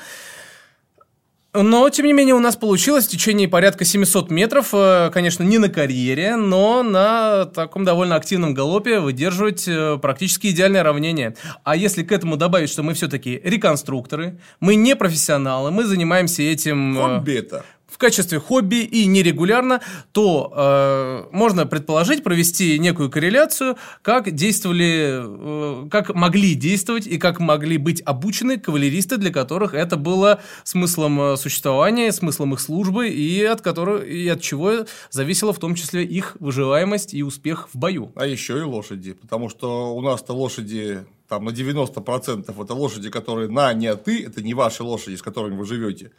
но, 1.52 1.88
тем 1.90 2.06
не 2.06 2.12
менее, 2.12 2.36
у 2.36 2.40
нас 2.40 2.54
получилось 2.56 3.06
в 3.06 3.10
течение 3.10 3.48
порядка 3.48 3.84
700 3.84 4.30
метров, 4.30 4.68
э, 4.72 5.10
конечно, 5.12 5.42
не 5.42 5.58
на 5.58 5.68
карьере, 5.68 6.36
но 6.36 6.84
на 6.84 7.46
таком 7.46 7.84
довольно 7.84 8.14
активном 8.14 8.54
галопе 8.54 9.00
выдерживать 9.00 9.66
э, 9.66 9.98
практически 10.00 10.48
идеальное 10.48 10.84
равнение. 10.84 11.34
А 11.64 11.74
если 11.74 12.04
к 12.04 12.12
этому 12.12 12.36
добавить, 12.36 12.70
что 12.70 12.84
мы 12.84 12.94
все-таки 12.94 13.40
реконструкторы, 13.42 14.38
мы 14.60 14.76
не 14.76 14.94
профессионалы, 14.94 15.72
мы 15.72 15.84
занимаемся 15.84 16.42
этим... 16.42 16.96
Э, 16.96 17.16
Хобби 17.16 17.38
это 17.38 17.64
в 17.90 17.98
качестве 17.98 18.38
хобби 18.38 18.76
и 18.76 19.06
нерегулярно, 19.06 19.80
то 20.12 20.52
э, 20.54 21.24
можно 21.32 21.66
предположить, 21.66 22.22
провести 22.22 22.78
некую 22.78 23.10
корреляцию, 23.10 23.76
как 24.02 24.30
действовали, 24.30 25.84
э, 25.86 25.88
как 25.90 26.14
могли 26.14 26.54
действовать 26.54 27.06
и 27.06 27.18
как 27.18 27.40
могли 27.40 27.76
быть 27.76 28.02
обучены 28.04 28.58
кавалеристы, 28.58 29.16
для 29.16 29.32
которых 29.32 29.74
это 29.74 29.96
было 29.96 30.40
смыслом 30.64 31.20
э, 31.20 31.36
существования, 31.36 32.12
смыслом 32.12 32.54
их 32.54 32.60
службы 32.60 33.08
и 33.08 33.42
от 33.42 33.60
которых 33.60 34.06
и 34.06 34.28
от 34.28 34.40
чего 34.40 34.86
зависела 35.10 35.52
в 35.52 35.58
том 35.58 35.74
числе 35.74 36.04
их 36.04 36.36
выживаемость 36.40 37.14
и 37.14 37.22
успех 37.22 37.68
в 37.72 37.78
бою. 37.78 38.12
А 38.14 38.26
еще 38.26 38.58
и 38.58 38.62
лошади, 38.62 39.12
потому 39.12 39.48
что 39.48 39.94
у 39.94 40.00
нас-то 40.00 40.32
лошади 40.32 41.04
там 41.30 41.44
на 41.44 41.50
90% 41.50 42.64
это 42.64 42.74
лошади, 42.74 43.08
которые 43.08 43.48
на 43.48 43.72
не 43.72 43.94
ты, 43.94 44.24
это 44.24 44.42
не 44.42 44.52
ваши 44.52 44.82
лошади, 44.82 45.14
с 45.14 45.22
которыми 45.22 45.56
вы 45.56 45.64
живете. 45.64 46.10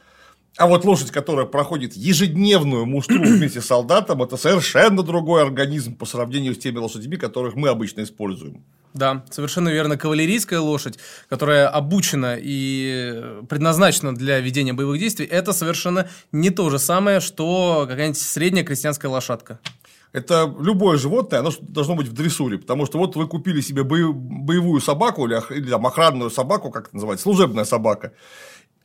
А 0.58 0.68
вот 0.68 0.84
лошадь, 0.84 1.12
которая 1.12 1.46
проходит 1.46 1.94
ежедневную 1.96 2.86
муштру 2.86 3.20
вместе 3.24 3.62
с 3.62 3.66
солдатом, 3.66 4.22
это 4.22 4.38
совершенно 4.38 5.02
другой 5.04 5.44
организм 5.44 5.96
по 5.96 6.06
сравнению 6.06 6.56
с 6.56 6.58
теми 6.58 6.78
лошадьми, 6.78 7.18
которых 7.18 7.56
мы 7.56 7.70
обычно 7.70 8.04
используем. 8.04 8.64
Да, 8.94 9.24
совершенно 9.30 9.70
верно. 9.70 9.98
Кавалерийская 9.98 10.60
лошадь, 10.60 11.00
которая 11.30 11.70
обучена 11.70 12.38
и 12.38 13.42
предназначена 13.48 14.14
для 14.14 14.40
ведения 14.42 14.74
боевых 14.74 15.00
действий, 15.00 15.26
это 15.26 15.54
совершенно 15.54 16.10
не 16.34 16.50
то 16.50 16.70
же 16.70 16.78
самое, 16.78 17.22
что 17.22 17.86
какая-нибудь 17.88 18.20
средняя 18.20 18.66
крестьянская 18.66 19.10
лошадка. 19.10 19.60
Это 20.12 20.54
любое 20.60 20.98
животное, 20.98 21.40
оно 21.40 21.52
должно 21.62 21.96
быть 21.96 22.08
в 22.08 22.14
дрессуре, 22.14 22.58
потому 22.58 22.86
что 22.86 22.98
вот 22.98 23.16
вы 23.16 23.28
купили 23.28 23.62
себе 23.62 23.84
боевую 23.84 24.82
собаку 24.82 25.26
или, 25.26 25.42
или 25.56 25.70
там, 25.70 25.88
охранную 25.88 26.30
собаку, 26.30 26.70
как 26.70 26.88
это 26.88 26.96
называется, 26.96 27.24
служебная 27.24 27.64
собака, 27.64 28.12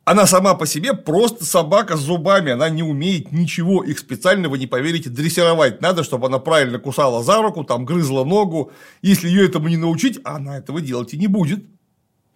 она 0.07 0.24
сама 0.28 0.54
по 0.54 0.66
себе 0.66 0.94
просто 0.94 1.44
собака 1.44 1.96
с 1.96 2.00
зубами, 2.00 2.52
она 2.52 2.68
не 2.68 2.84
умеет 2.84 3.32
ничего, 3.32 3.82
их 3.82 3.98
специально, 3.98 4.48
вы 4.48 4.57
не 4.57 4.68
поверите, 4.68 5.11
дрессировать 5.11 5.80
надо, 5.80 6.04
чтобы 6.04 6.28
она 6.28 6.38
правильно 6.38 6.78
кусала 6.78 7.24
за 7.24 7.42
руку, 7.42 7.64
там 7.64 7.84
грызла 7.84 8.22
ногу. 8.22 8.70
Если 9.02 9.28
ее 9.28 9.46
этому 9.46 9.66
не 9.66 9.76
научить, 9.76 10.20
она 10.22 10.59
этого 10.59 10.80
делать 10.80 11.12
и 11.12 11.18
не 11.18 11.26
будет. 11.26 11.64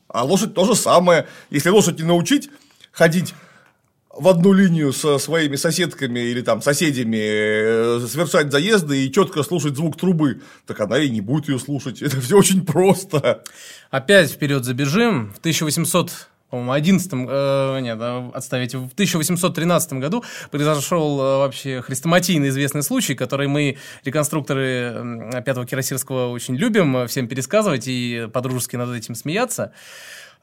А 0.08 0.24
лошадь 0.24 0.52
то 0.52 0.64
же 0.64 0.74
самое. 0.74 1.28
Если 1.50 1.68
лошадь 1.68 2.00
не 2.00 2.04
научить 2.04 2.50
ходить 2.90 3.34
в 4.12 4.26
одну 4.26 4.52
линию 4.52 4.92
со 4.92 5.18
своими 5.18 5.54
соседками 5.54 6.18
или 6.18 6.40
там 6.40 6.62
соседями, 6.62 7.20
э, 7.20 8.06
совершать 8.08 8.50
заезды 8.50 9.06
и 9.06 9.12
четко 9.12 9.44
слушать 9.44 9.76
звук 9.76 9.96
трубы, 9.96 10.42
так 10.66 10.80
она 10.80 10.98
и 10.98 11.08
не 11.08 11.20
будет 11.20 11.48
ее 11.48 11.60
слушать. 11.60 12.02
Это 12.02 12.20
все 12.20 12.36
очень 12.36 12.66
просто. 12.66 13.44
Опять 13.92 14.32
вперед 14.32 14.64
забежим. 14.64 15.32
В 15.32 15.38
1800 15.38 16.30
по-моему, 16.50 16.72
11 16.72 17.12
э, 17.12 17.78
нет, 17.80 18.00
отставить, 18.34 18.74
в 18.74 18.92
1813 18.92 19.92
году 19.94 20.24
произошел 20.50 21.20
э, 21.20 21.38
вообще 21.38 21.80
хрестоматийно 21.80 22.48
известный 22.48 22.82
случай, 22.82 23.14
который 23.14 23.46
мы, 23.46 23.78
реконструкторы 24.04 25.30
Пятого 25.46 25.64
Кирасирского, 25.64 26.30
очень 26.30 26.56
любим 26.56 26.96
э, 26.96 27.06
всем 27.06 27.28
пересказывать 27.28 27.84
и 27.86 28.28
подружески 28.32 28.74
над 28.74 28.94
этим 28.94 29.14
смеяться. 29.14 29.72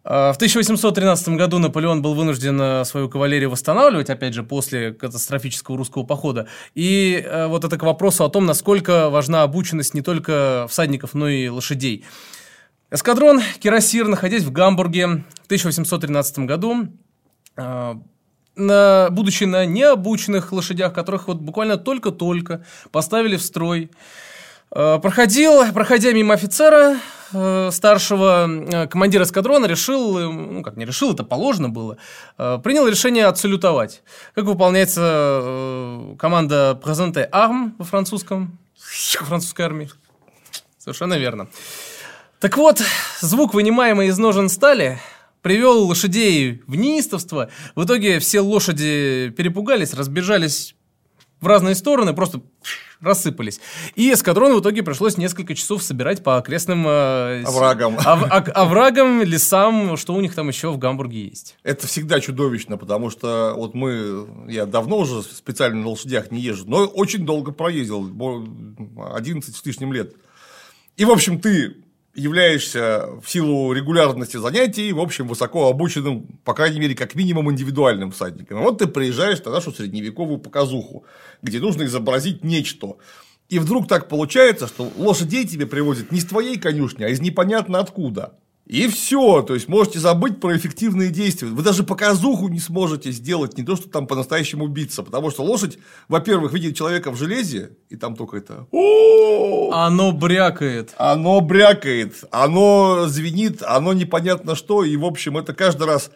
Э, 0.05 0.31
в 0.31 0.37
1813 0.37 1.29
году 1.29 1.59
Наполеон 1.59 2.01
был 2.01 2.13
вынужден 2.13 2.85
свою 2.85 3.09
кавалерию 3.09 3.49
восстанавливать, 3.49 4.09
опять 4.09 4.33
же, 4.33 4.43
после 4.43 4.93
катастрофического 4.93 5.77
русского 5.77 6.03
похода. 6.03 6.47
И 6.73 7.27
вот 7.47 7.65
это 7.65 7.77
к 7.77 7.83
вопросу 7.83 8.23
о 8.23 8.29
том, 8.29 8.45
насколько 8.45 9.09
важна 9.09 9.43
обученность 9.43 9.93
не 9.93 10.01
только 10.01 10.67
всадников, 10.69 11.13
но 11.13 11.27
и 11.27 11.49
лошадей. 11.49 12.05
Эскадрон 12.89 13.41
Кирасир, 13.59 14.07
находясь 14.07 14.43
в 14.43 14.51
Гамбурге 14.53 15.07
в 15.07 15.45
1813 15.47 16.39
году, 16.39 16.87
э, 17.57 17.95
на, 18.55 19.07
будучи 19.11 19.43
на 19.43 19.65
необученных 19.65 20.53
лошадях, 20.53 20.93
которых 20.93 21.27
вот 21.27 21.37
буквально 21.37 21.75
только-только 21.75 22.63
поставили 22.91 23.35
в 23.35 23.41
строй, 23.41 23.91
э, 24.71 24.99
проходил, 24.99 25.69
проходя 25.73 26.13
мимо 26.13 26.35
офицера, 26.35 26.95
э, 27.33 27.71
старшего 27.73 28.87
командира 28.89 29.25
эскадрона 29.25 29.65
решил, 29.65 30.31
ну 30.31 30.63
как 30.63 30.77
не 30.77 30.85
решил, 30.85 31.11
это 31.11 31.25
положено 31.25 31.67
было, 31.67 31.97
принял 32.37 32.87
решение 32.87 33.25
отсалютовать. 33.25 34.01
Как 34.33 34.45
выполняется 34.45 36.15
команда 36.17 36.79
«Презенте 36.81 37.27
арм» 37.33 37.75
во 37.77 37.83
французском, 37.83 38.57
французской 38.77 39.63
армии? 39.63 39.89
Совершенно 40.77 41.15
верно. 41.15 41.49
Так 42.39 42.55
вот, 42.55 42.83
звук, 43.19 43.55
вынимаемый 43.55 44.09
из 44.09 44.17
ножен 44.19 44.49
стали, 44.49 44.99
привел 45.41 45.85
лошадей 45.85 46.61
в 46.67 46.75
неистовство. 46.75 47.49
В 47.73 47.83
итоге 47.83 48.19
все 48.19 48.41
лошади 48.41 49.33
перепугались, 49.35 49.95
разбежались 49.95 50.75
в 51.41 51.47
разные 51.47 51.73
стороны, 51.73 52.13
просто 52.13 52.41
рассыпались. 52.99 53.59
И 53.95 54.13
эскадрон 54.13 54.55
в 54.55 54.61
итоге 54.61 54.83
пришлось 54.83 55.17
несколько 55.17 55.55
часов 55.55 55.81
собирать 55.81 56.23
по 56.23 56.37
окрестным 56.37 56.87
э, 56.87 57.43
оврагам. 57.43 57.95
Ов, 57.95 58.05
ов, 58.05 58.49
оврагам, 58.53 59.23
лесам, 59.23 59.97
что 59.97 60.13
у 60.13 60.21
них 60.21 60.35
там 60.35 60.47
еще 60.47 60.71
в 60.71 60.77
Гамбурге 60.77 61.25
есть. 61.25 61.57
Это 61.63 61.87
всегда 61.87 62.19
чудовищно, 62.19 62.77
потому 62.77 63.09
что 63.09 63.53
вот 63.55 63.73
мы, 63.73 64.27
я 64.47 64.67
давно 64.67 64.99
уже 64.99 65.23
специально 65.23 65.81
на 65.81 65.89
лошадях 65.89 66.29
не 66.29 66.39
езжу, 66.39 66.65
но 66.67 66.85
очень 66.85 67.25
долго 67.25 67.51
проездил, 67.51 68.07
11 69.11 69.55
с 69.55 69.65
лишним 69.65 69.91
лет. 69.91 70.13
И, 70.97 71.05
в 71.05 71.11
общем, 71.11 71.39
ты 71.39 71.77
являешься 72.17 73.09
в 73.21 73.29
силу 73.29 73.71
регулярности 73.71 74.37
занятий, 74.37 74.91
в 74.91 74.99
общем, 74.99 75.27
высоко 75.27 75.69
обученным, 75.69 76.27
по 76.43 76.55
крайней 76.55 76.79
мере, 76.79 76.95
как 76.95 77.13
минимум 77.13 77.51
индивидуальным 77.51 78.11
всадником. 78.11 78.63
вот 78.63 78.79
ты 78.79 78.87
приезжаешь 78.87 79.43
на 79.45 79.51
нашу 79.51 79.71
средневековую 79.71 80.39
показуху, 80.39 81.05
где 81.43 81.59
нужно 81.59 81.83
изобразить 81.83 82.43
нечто. 82.43 82.97
И 83.49 83.59
вдруг 83.59 83.87
так 83.87 84.09
получается, 84.09 84.67
что 84.67 84.91
лошадей 84.97 85.45
тебе 85.45 85.67
привозят 85.67 86.11
не 86.11 86.19
с 86.19 86.25
твоей 86.25 86.57
конюшни, 86.57 87.03
а 87.03 87.09
из 87.09 87.21
непонятно 87.21 87.79
откуда. 87.79 88.33
И 88.67 88.89
все, 88.89 89.43
то 89.43 89.53
есть 89.53 89.69
можете 89.69 89.99
забыть 89.99 90.41
про 90.41 90.57
эффективные 90.57 91.09
действия. 91.09 91.47
Вы 91.47 91.63
даже 91.63 91.83
показуху 91.83 92.49
не 92.49 92.59
сможете 92.59 93.11
сделать, 93.11 93.57
не 93.57 93.63
то, 93.63 93.77
что 93.77 93.87
там 93.89 94.07
по-настоящему 94.07 94.67
биться, 94.67 95.03
потому 95.03 95.31
что 95.31 95.43
лошадь, 95.43 95.77
во-первых, 96.09 96.51
видит 96.51 96.75
человека 96.75 97.11
в 97.11 97.17
железе, 97.17 97.77
и 97.87 97.95
там 97.95 98.17
только 98.17 98.37
это... 98.37 98.67
Оно 99.71 100.11
брякает. 100.11 100.93
Оно 100.97 101.39
брякает, 101.39 102.25
оно 102.29 103.07
звенит, 103.07 103.63
оно 103.63 103.93
непонятно 103.93 104.53
что, 104.55 104.83
и, 104.83 104.97
в 104.97 105.05
общем, 105.05 105.37
это 105.37 105.53
каждый 105.53 105.87
раз 105.87 106.11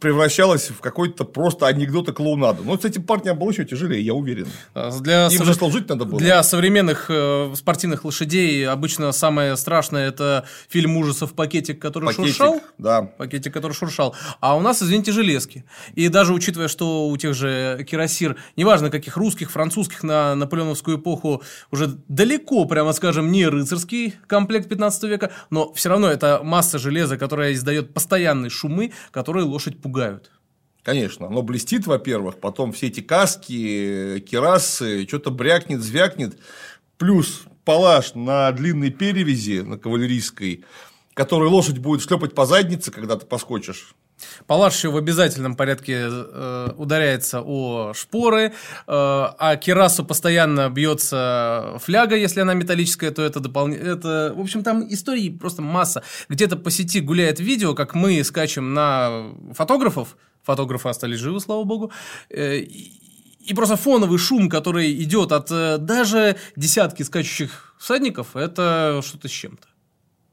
превращалась 0.00 0.70
в 0.70 0.80
какой-то 0.80 1.24
просто 1.24 1.66
анекдот 1.66 2.08
и 2.08 2.12
клоунаду. 2.12 2.62
Но 2.64 2.78
с 2.78 2.84
этим 2.84 3.02
парнем 3.02 3.38
было 3.38 3.50
еще 3.50 3.64
тяжелее, 3.64 4.04
я 4.04 4.14
уверен. 4.14 4.46
А, 4.74 4.90
для 5.00 5.28
Им 5.28 5.44
же 5.44 5.54
служить 5.54 5.88
надо 5.88 6.04
было. 6.04 6.18
Для 6.18 6.42
современных 6.42 7.06
э, 7.08 7.52
спортивных 7.54 8.04
лошадей 8.04 8.66
обычно 8.66 9.12
самое 9.12 9.56
страшное 9.56 10.08
это 10.08 10.44
фильм 10.68 10.96
ужасов 10.96 11.34
«Пакетик, 11.34 11.80
который 11.80 12.06
Пакетик, 12.06 12.28
шуршал». 12.28 12.60
Да. 12.78 13.02
«Пакетик, 13.02 13.52
который 13.52 13.72
шуршал». 13.72 14.14
А 14.40 14.56
у 14.56 14.60
нас, 14.60 14.82
извините, 14.82 15.12
железки. 15.12 15.64
И 15.94 16.08
даже 16.08 16.32
учитывая, 16.32 16.68
что 16.68 17.08
у 17.08 17.16
тех 17.16 17.34
же 17.34 17.86
кирасир, 17.88 18.36
неважно 18.56 18.90
каких 18.90 19.16
русских, 19.16 19.50
французских 19.50 20.02
на 20.02 20.34
наполеоновскую 20.34 20.98
эпоху, 20.98 21.42
уже 21.70 21.98
далеко, 22.08 22.64
прямо 22.64 22.92
скажем, 22.92 23.30
не 23.30 23.46
рыцарский 23.46 24.14
комплект 24.26 24.68
15 24.68 25.02
века, 25.04 25.30
но 25.50 25.72
все 25.74 25.88
равно 25.88 26.08
это 26.08 26.40
масса 26.42 26.78
железа, 26.78 27.16
которая 27.16 27.52
издает 27.52 27.92
постоянные 27.94 28.50
шумы, 28.50 28.92
которые 29.10 29.44
лошадь 29.44 29.81
пугают. 29.82 30.30
Конечно, 30.82 31.26
оно 31.26 31.42
блестит, 31.42 31.86
во-первых, 31.86 32.40
потом 32.40 32.72
все 32.72 32.88
эти 32.88 33.00
каски, 33.00 34.20
керасы, 34.28 35.06
что-то 35.06 35.30
брякнет, 35.30 35.80
звякнет. 35.80 36.38
Плюс 36.98 37.42
палаш 37.64 38.14
на 38.14 38.50
длинной 38.52 38.90
перевязи, 38.90 39.60
на 39.60 39.78
кавалерийской, 39.78 40.64
который 41.14 41.48
лошадь 41.48 41.78
будет 41.78 42.02
шлепать 42.02 42.34
по 42.34 42.46
заднице, 42.46 42.90
когда 42.90 43.16
ты 43.16 43.26
поскочишь. 43.26 43.94
Палаш 44.46 44.76
еще 44.76 44.90
в 44.90 44.96
обязательном 44.96 45.56
порядке 45.56 46.08
э, 46.08 46.68
ударяется 46.76 47.42
о 47.42 47.92
шпоры, 47.94 48.46
э, 48.46 48.50
а 48.86 49.56
керасу 49.56 50.04
постоянно 50.04 50.68
бьется 50.70 51.78
фляга, 51.80 52.16
если 52.16 52.40
она 52.40 52.54
металлическая, 52.54 53.10
то 53.10 53.22
это 53.22 53.40
дополнительно... 53.40 53.88
Это, 53.88 54.32
в 54.36 54.40
общем, 54.40 54.62
там 54.62 54.86
истории 54.92 55.28
просто 55.30 55.62
масса. 55.62 56.02
Где-то 56.28 56.56
по 56.56 56.70
сети 56.70 57.00
гуляет 57.00 57.40
видео, 57.40 57.74
как 57.74 57.94
мы 57.94 58.22
скачем 58.24 58.74
на 58.74 59.32
фотографов, 59.54 60.16
фотографы 60.42 60.88
остались 60.88 61.18
живы, 61.18 61.40
слава 61.40 61.64
богу, 61.64 61.92
э, 62.30 62.66
и 63.44 63.54
просто 63.54 63.76
фоновый 63.76 64.18
шум, 64.18 64.48
который 64.48 64.92
идет 65.02 65.32
от 65.32 65.50
э, 65.50 65.78
даже 65.78 66.36
десятки 66.56 67.02
скачущих 67.02 67.74
всадников, 67.78 68.36
это 68.36 69.00
что-то 69.04 69.28
с 69.28 69.32
чем-то. 69.32 69.71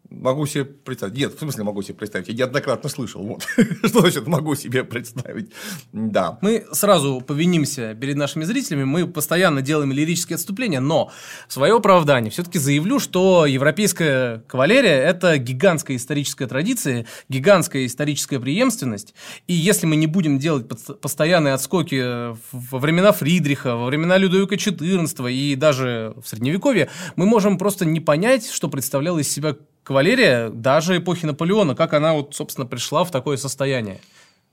Могу 0.10 0.48
себе 0.48 0.66
представить. 0.66 1.16
Нет, 1.16 1.36
в 1.36 1.40
смысле 1.40 1.64
могу 1.64 1.84
себе 1.84 1.94
представить. 1.94 2.30
Я 2.30 2.34
неоднократно 2.34 2.90
слышал. 2.90 3.22
Вот. 3.22 3.44
Что 3.86 4.02
значит 4.02 4.26
могу 4.26 4.56
себе 4.56 4.84
представить? 4.84 5.52
Да. 5.94 6.40
Мы 6.42 6.66
сразу 6.72 7.22
повинимся 7.22 7.94
перед 7.94 8.16
нашими 8.16 8.44
зрителями. 8.44 8.86
Мы 8.86 9.08
постоянно 9.08 9.62
делаем 9.62 9.92
лирические 9.92 10.36
отступления, 10.36 10.80
но 10.80 11.12
в 11.48 11.54
свое 11.54 11.76
оправдание 11.76 12.32
все-таки 12.32 12.58
заявлю, 12.58 13.00
что 13.00 13.46
европейская 13.46 14.40
кавалерия– 14.48 15.00
это 15.04 15.38
гигантская 15.38 15.98
историческая 15.98 16.48
традиция, 16.48 17.06
гигантская 17.30 17.86
историческая 17.86 18.40
преемственность. 18.40 19.14
И 19.48 19.54
если 19.54 19.86
мы 19.86 19.96
не 19.96 20.08
будем 20.08 20.40
делать 20.40 20.68
постоянные 21.02 21.54
отскоки 21.54 22.36
во 22.52 22.80
времена 22.80 23.12
Фридриха, 23.12 23.76
во 23.76 23.86
времена 23.86 24.18
Людовика 24.18 24.56
XIV 24.56 25.32
и 25.32 25.56
даже 25.56 26.16
в 26.24 26.28
Средневековье, 26.28 26.90
мы 27.16 27.28
можем 27.28 27.60
просто 27.60 27.86
не 27.86 28.00
понять, 28.00 28.50
что 28.50 28.70
представляла 28.70 29.20
из 29.20 29.32
себя 29.32 29.56
кавалерия 29.90 30.50
даже 30.50 30.98
эпохи 30.98 31.26
Наполеона, 31.26 31.74
как 31.74 31.96
она 31.96 32.14
вот, 32.14 32.36
собственно, 32.36 32.68
пришла 32.68 33.04
в 33.04 33.10
такое 33.10 33.38
состояние. 33.38 34.00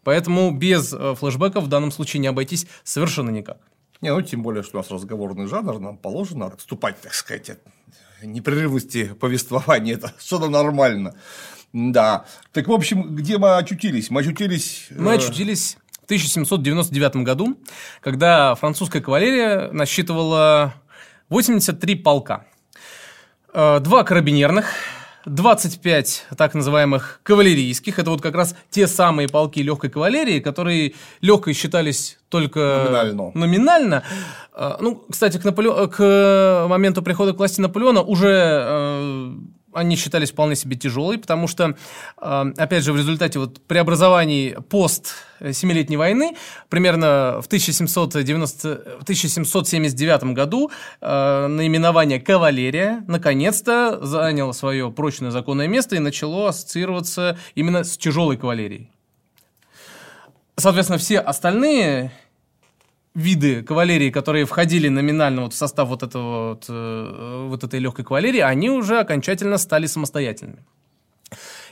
Поэтому 0.02 0.50
без 0.50 0.94
э, 0.94 1.14
флешбеков 1.14 1.64
в 1.64 1.68
данном 1.68 1.92
случае 1.92 2.20
не 2.20 2.28
обойтись 2.28 2.66
совершенно 2.84 3.28
никак. 3.28 3.58
Не, 4.00 4.14
ну 4.14 4.22
тем 4.22 4.42
более, 4.42 4.62
что 4.62 4.78
у 4.78 4.80
нас 4.80 4.90
разговорный 4.90 5.46
жанр, 5.46 5.78
нам 5.78 5.98
положено 5.98 6.46
отступать, 6.46 6.98
так 7.02 7.12
сказать, 7.12 7.50
от 7.50 7.58
непрерывности 8.22 9.12
повествования, 9.20 9.96
это 9.96 10.14
что-то 10.18 10.48
нормально. 10.48 11.14
Да. 11.74 12.24
Так, 12.52 12.68
в 12.68 12.72
общем, 12.72 13.14
где 13.14 13.36
мы 13.36 13.58
очутились? 13.58 14.08
Мы 14.08 14.22
очутились... 14.22 14.86
Мы 14.88 15.12
э, 15.12 15.16
очутились 15.16 15.76
в 16.00 16.04
1799 16.04 17.16
году, 17.16 17.58
когда 18.00 18.54
французская 18.54 19.02
кавалерия 19.02 19.70
насчитывала 19.70 20.72
83 21.28 21.94
полка. 21.96 22.46
Э, 23.52 23.80
два 23.80 24.02
карабинерных, 24.02 24.72
25 25.26 26.26
так 26.36 26.54
называемых 26.54 27.20
кавалерийских. 27.22 27.98
Это 27.98 28.10
вот 28.10 28.22
как 28.22 28.34
раз 28.34 28.54
те 28.70 28.86
самые 28.86 29.28
полки 29.28 29.60
легкой 29.60 29.90
кавалерии, 29.90 30.40
которые 30.40 30.94
легкой 31.20 31.52
считались 31.52 32.18
только 32.28 32.84
номинально. 32.84 33.30
номинально. 33.34 34.02
А, 34.52 34.78
ну, 34.80 35.04
кстати, 35.10 35.38
к, 35.38 35.44
Наполе... 35.44 35.88
к 35.88 36.66
моменту 36.68 37.02
прихода 37.02 37.32
к 37.32 37.38
власти 37.38 37.60
Наполеона 37.60 38.02
уже 38.02 38.64
э, 38.64 39.32
они 39.76 39.96
считались 39.96 40.30
вполне 40.30 40.56
себе 40.56 40.76
тяжелые, 40.76 41.18
потому 41.18 41.46
что, 41.46 41.76
а, 42.16 42.46
опять 42.56 42.82
же, 42.82 42.92
в 42.92 42.96
результате 42.96 43.38
вот 43.38 43.60
преобразований 43.66 44.56
пост 44.68 45.14
Семилетней 45.52 45.96
войны, 45.96 46.36
примерно 46.68 47.40
в, 47.42 47.46
1790, 47.46 48.98
в 49.00 49.02
1779 49.02 50.32
году 50.32 50.70
а, 51.00 51.46
наименование 51.46 52.20
«кавалерия» 52.20 53.04
наконец-то 53.06 54.04
заняло 54.04 54.52
свое 54.52 54.90
прочное 54.90 55.30
законное 55.30 55.68
место 55.68 55.96
и 55.96 55.98
начало 55.98 56.48
ассоциироваться 56.48 57.38
именно 57.54 57.84
с 57.84 57.96
тяжелой 57.98 58.36
кавалерией. 58.36 58.90
Соответственно, 60.56 60.98
все 60.98 61.18
остальные 61.18 62.12
виды 63.16 63.62
кавалерии, 63.62 64.10
которые 64.10 64.44
входили 64.44 64.88
номинально 64.88 65.42
вот 65.42 65.54
в 65.54 65.56
состав 65.56 65.88
вот, 65.88 66.02
этого, 66.02 66.50
вот, 66.50 66.66
э, 66.68 67.46
вот 67.48 67.64
этой 67.64 67.80
легкой 67.80 68.04
кавалерии, 68.04 68.40
они 68.40 68.68
уже 68.68 69.00
окончательно 69.00 69.56
стали 69.58 69.86
самостоятельными. 69.86 70.64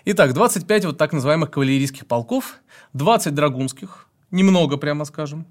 Итак, 0.07 0.32
25 0.32 0.86
вот 0.86 0.99
так 0.99 1.12
называемых 1.12 1.51
кавалерийских 1.51 2.07
полков, 2.07 2.57
20 2.95 3.34
драгунских, 3.34 4.09
немного, 4.30 4.78
прямо 4.78 5.05
скажем, 5.05 5.47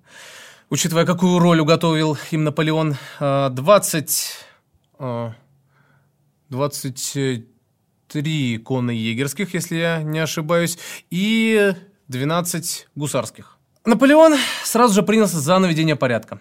учитывая, 0.71 1.05
какую 1.05 1.37
роль 1.37 1.59
уготовил 1.59 2.17
им 2.31 2.43
Наполеон, 2.43 2.95
20, 3.19 4.45
э, 4.97 5.31
23 6.49 7.45
э, 8.55 8.59
конно-егерских, 8.59 9.53
если 9.53 9.75
я 9.75 10.01
не 10.01 10.19
ошибаюсь, 10.19 10.79
и 11.11 11.75
12 12.07 12.87
гусарских. 12.95 13.52
Наполеон 13.85 14.35
сразу 14.63 14.93
же 14.93 15.03
принялся 15.03 15.39
за 15.39 15.59
наведение 15.59 15.97
порядка. 15.97 16.39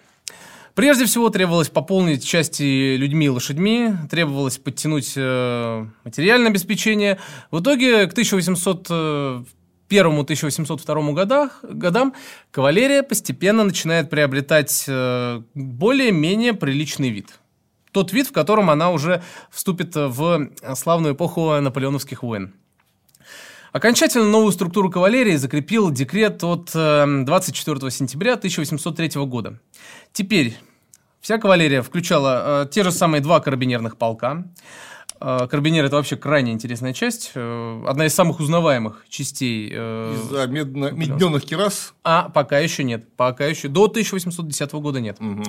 Прежде 0.75 1.05
всего 1.05 1.29
требовалось 1.29 1.67
пополнить 1.67 2.25
части 2.25 2.95
людьми 2.95 3.25
и 3.25 3.29
лошадьми, 3.29 3.93
требовалось 4.09 4.57
подтянуть 4.57 5.11
э, 5.17 5.85
материальное 6.05 6.49
обеспечение. 6.49 7.19
В 7.51 7.59
итоге 7.59 8.07
к 8.07 8.13
1801-1802 8.17 9.45
э, 9.89 11.13
годах, 11.13 11.59
годам 11.63 12.13
кавалерия 12.49 13.03
постепенно 13.03 13.65
начинает 13.65 14.09
приобретать 14.09 14.85
э, 14.87 15.41
более-менее 15.53 16.53
приличный 16.53 17.09
вид. 17.09 17.39
Тот 17.91 18.13
вид, 18.13 18.27
в 18.27 18.31
котором 18.31 18.69
она 18.69 18.89
уже 18.89 19.21
вступит 19.51 19.95
в 19.95 20.49
славную 20.75 21.13
эпоху 21.13 21.59
наполеоновских 21.59 22.23
войн. 22.23 22.53
Окончательно 23.73 24.25
новую 24.25 24.51
структуру 24.51 24.91
кавалерии 24.91 25.35
закрепил 25.35 25.89
декрет 25.89 26.43
от 26.43 26.69
24 26.73 27.77
эм, 27.77 27.89
сентября 27.89 28.33
1803 28.33 29.25
года. 29.25 29.59
Теперь 30.11 30.55
вся 31.21 31.39
кавалерия 31.39 31.81
включала 31.81 32.65
э, 32.65 32.69
те 32.69 32.83
же 32.83 32.91
самые 32.91 33.21
два 33.21 33.39
карабинерных 33.39 33.97
полка. 33.97 34.45
Э, 35.19 35.47
карабинер– 35.49 35.85
это 35.85 35.95
вообще 35.95 36.17
крайне 36.17 36.51
интересная 36.51 36.93
часть, 36.93 37.31
э, 37.33 37.83
одна 37.87 38.05
из 38.05 38.13
самых 38.13 38.39
узнаваемых 38.41 39.07
частей. 39.09 39.69
Из-за 39.69 40.45
медно- 40.45 40.91
медненных 40.91 41.43
кирас? 41.43 41.95
А, 42.03 42.29
пока 42.29 42.59
еще 42.59 42.83
нет. 42.83 43.11
Пока 43.15 43.47
еще. 43.47 43.69
До 43.69 43.87
1810 43.87 44.81
года 44.81 45.01
нет. 45.01 45.17
Угу. 45.19 45.43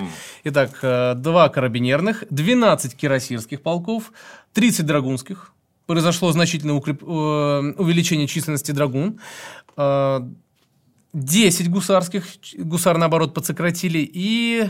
Итак, 0.45 0.79
два 1.21 1.49
карабинерных, 1.49 2.23
12 2.31 2.95
кирасирских 2.95 3.61
полков, 3.61 4.11
30 4.53 4.87
драгунских, 4.87 5.53
произошло 5.85 6.31
значительное 6.31 6.75
укреп... 6.75 7.03
Э, 7.03 7.73
увеличение 7.77 8.27
численности 8.27 8.71
драгун. 8.71 9.19
10 9.77 9.77
э, 9.77 11.69
гусарских, 11.69 12.25
гусар, 12.57 12.97
наоборот, 12.97 13.33
подсократили, 13.33 13.99
и 13.99 14.67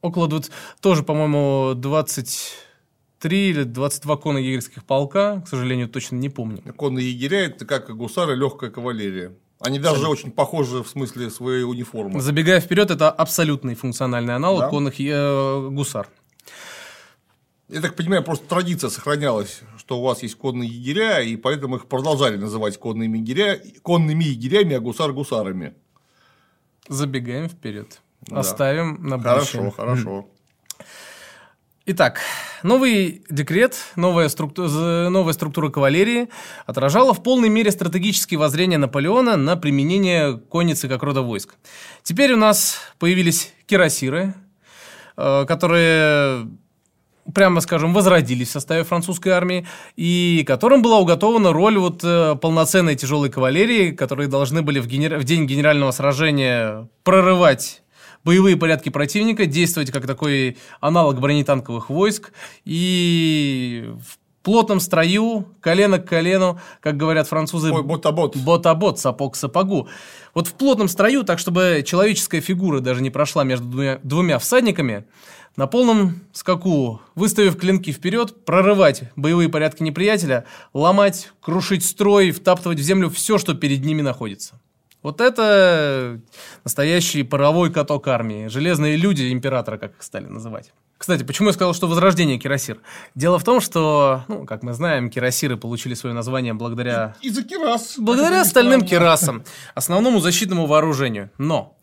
около 0.00 0.28
20, 0.28 0.52
тоже, 0.80 1.02
по-моему, 1.02 1.74
23 1.74 3.50
или 3.50 3.62
22 3.64 4.16
конно-егерских 4.16 4.84
полка, 4.84 5.40
к 5.40 5.48
сожалению, 5.48 5.88
точно 5.88 6.16
не 6.16 6.28
помню. 6.28 6.62
Конные 6.76 7.10
егеря– 7.10 7.40
это 7.46 7.64
как 7.64 7.96
гусары, 7.96 8.36
легкая 8.36 8.70
кавалерия. 8.70 9.32
Они 9.60 9.78
даже 9.78 10.08
очень 10.08 10.32
похожи 10.32 10.82
в 10.82 10.88
смысле 10.88 11.30
своей 11.30 11.62
униформы. 11.62 12.20
Забегая 12.20 12.60
вперед, 12.60 12.90
это 12.90 13.10
абсолютный 13.10 13.76
функциональный 13.76 14.34
аналог 14.34 14.62
да? 14.62 14.68
конных 14.68 15.00
э, 15.00 15.68
гусар. 15.70 16.08
Я 17.72 17.80
так 17.80 17.96
понимаю, 17.96 18.22
просто 18.22 18.46
традиция 18.46 18.90
сохранялась, 18.90 19.62
что 19.78 19.98
у 19.98 20.02
вас 20.02 20.22
есть 20.22 20.34
конные 20.34 20.68
егеря, 20.68 21.22
и 21.22 21.36
поэтому 21.36 21.76
их 21.76 21.86
продолжали 21.86 22.36
называть 22.36 22.76
конными, 22.76 23.16
егеря, 23.16 23.58
конными 23.80 24.24
егерями, 24.24 24.76
а 24.76 24.80
гусар 24.80 25.14
гусарами. 25.14 25.72
Забегаем 26.88 27.48
вперед. 27.48 28.02
Да. 28.20 28.40
Оставим 28.40 29.02
на 29.02 29.16
будущее. 29.16 29.62
Хорошо, 29.62 29.70
хорошо. 29.70 30.28
Итак, 31.86 32.20
новый 32.62 33.24
декрет, 33.30 33.74
новая, 33.96 34.28
структу... 34.28 34.68
новая 34.68 35.32
структура 35.32 35.70
кавалерии 35.70 36.28
отражала 36.66 37.14
в 37.14 37.22
полной 37.22 37.48
мере 37.48 37.70
стратегические 37.70 38.38
воззрения 38.38 38.76
Наполеона 38.76 39.38
на 39.38 39.56
применение 39.56 40.36
конницы 40.36 40.88
как 40.88 41.02
рода 41.02 41.22
войск. 41.22 41.54
Теперь 42.02 42.34
у 42.34 42.36
нас 42.36 42.80
появились 42.98 43.50
кирасиры, 43.66 44.34
э, 45.16 45.46
которые 45.48 46.48
прямо 47.34 47.60
скажем, 47.60 47.92
возродились 47.92 48.48
в 48.48 48.52
составе 48.52 48.84
французской 48.84 49.30
армии, 49.30 49.66
и 49.96 50.44
которым 50.46 50.82
была 50.82 50.98
уготована 50.98 51.52
роль 51.52 51.78
вот 51.78 52.02
э, 52.04 52.36
полноценной 52.40 52.96
тяжелой 52.96 53.30
кавалерии, 53.30 53.90
которые 53.92 54.28
должны 54.28 54.62
были 54.62 54.80
в, 54.80 54.86
генер... 54.86 55.18
в 55.18 55.24
день 55.24 55.46
генерального 55.46 55.90
сражения 55.90 56.88
прорывать 57.04 57.82
боевые 58.24 58.56
порядки 58.56 58.88
противника, 58.88 59.46
действовать 59.46 59.90
как 59.90 60.06
такой 60.06 60.56
аналог 60.80 61.20
бронетанковых 61.20 61.90
войск 61.90 62.32
и 62.64 63.90
в 64.00 64.18
плотном 64.42 64.80
строю, 64.80 65.46
колено 65.60 65.98
к 65.98 66.08
колену, 66.08 66.60
как 66.80 66.96
говорят 66.96 67.28
французы. 67.28 67.72
Ой, 67.72 67.82
бот-а-бот. 67.82 68.36
Бот-а-бот, 68.36 68.98
сапог 68.98 69.34
к 69.34 69.36
сапогу. 69.36 69.88
Вот 70.34 70.48
в 70.48 70.54
плотном 70.54 70.88
строю, 70.88 71.24
так 71.24 71.38
чтобы 71.38 71.84
человеческая 71.86 72.40
фигура 72.40 72.80
даже 72.80 73.02
не 73.02 73.10
прошла 73.10 73.44
между 73.44 73.66
двумя, 73.66 74.00
двумя 74.02 74.38
всадниками, 74.38 75.04
на 75.56 75.66
полном 75.66 76.20
скаку, 76.32 77.00
выставив 77.14 77.58
клинки 77.58 77.92
вперед, 77.92 78.44
прорывать 78.44 79.04
боевые 79.16 79.48
порядки 79.48 79.82
неприятеля, 79.82 80.44
ломать, 80.72 81.30
крушить 81.40 81.84
строй, 81.84 82.30
втаптывать 82.30 82.78
в 82.78 82.82
землю 82.82 83.10
все, 83.10 83.38
что 83.38 83.54
перед 83.54 83.84
ними 83.84 84.02
находится. 84.02 84.60
Вот 85.02 85.20
это 85.20 86.20
настоящий 86.62 87.24
паровой 87.24 87.72
каток 87.72 88.06
армии. 88.06 88.46
Железные 88.46 88.96
люди 88.96 89.32
императора, 89.32 89.76
как 89.76 89.96
их 89.96 90.02
стали 90.02 90.26
называть. 90.26 90.72
Кстати, 90.96 91.24
почему 91.24 91.48
я 91.48 91.52
сказал, 91.52 91.74
что 91.74 91.88
возрождение 91.88 92.38
кирасир? 92.38 92.78
Дело 93.16 93.40
в 93.40 93.42
том, 93.42 93.60
что, 93.60 94.22
ну, 94.28 94.46
как 94.46 94.62
мы 94.62 94.72
знаем, 94.72 95.10
кирасиры 95.10 95.56
получили 95.56 95.94
свое 95.94 96.14
название 96.14 96.54
благодаря... 96.54 97.16
Из-за 97.20 97.42
кирас. 97.42 97.94
Благодаря 97.98 98.44
стальным 98.44 98.82
кирасам, 98.82 99.42
основному 99.74 100.20
защитному 100.20 100.66
вооружению. 100.66 101.30
Но 101.38 101.76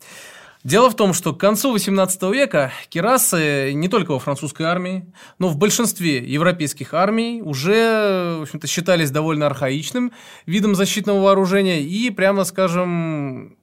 Дело 0.62 0.90
в 0.90 0.94
том, 0.94 1.14
что 1.14 1.32
к 1.32 1.40
концу 1.40 1.74
XVIII 1.74 2.32
века 2.32 2.70
кирасы 2.90 3.72
не 3.72 3.88
только 3.88 4.12
во 4.12 4.18
французской 4.18 4.64
армии, 4.64 5.10
но 5.38 5.48
в 5.48 5.56
большинстве 5.56 6.18
европейских 6.18 6.92
армий 6.92 7.40
уже 7.40 8.36
в 8.40 8.42
общем-то, 8.42 8.66
считались 8.66 9.10
довольно 9.10 9.46
архаичным 9.46 10.12
видом 10.44 10.74
защитного 10.74 11.22
вооружения 11.22 11.82
и, 11.82 12.10
прямо 12.10 12.44
скажем, 12.44 13.56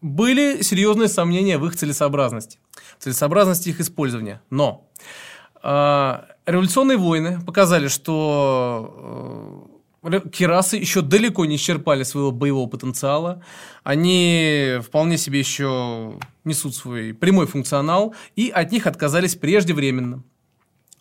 были 0.00 0.62
серьезные 0.62 1.08
сомнения 1.08 1.58
в 1.58 1.66
их 1.66 1.76
целесообразности, 1.76 2.58
целесообразности 2.98 3.68
их 3.68 3.78
использования. 3.78 4.42
Но 4.50 4.90
э, 5.62 6.18
революционные 6.44 6.98
войны 6.98 7.40
показали, 7.46 7.86
что 7.86 9.61
Кирасы 10.02 10.76
еще 10.76 11.00
далеко 11.00 11.44
не 11.44 11.56
исчерпали 11.56 12.02
своего 12.02 12.32
боевого 12.32 12.68
потенциала. 12.68 13.42
Они 13.84 14.78
вполне 14.84 15.16
себе 15.16 15.38
еще 15.38 16.18
несут 16.44 16.74
свой 16.74 17.14
прямой 17.14 17.46
функционал, 17.46 18.14
и 18.34 18.50
от 18.50 18.72
них 18.72 18.86
отказались 18.88 19.36
преждевременно. 19.36 20.24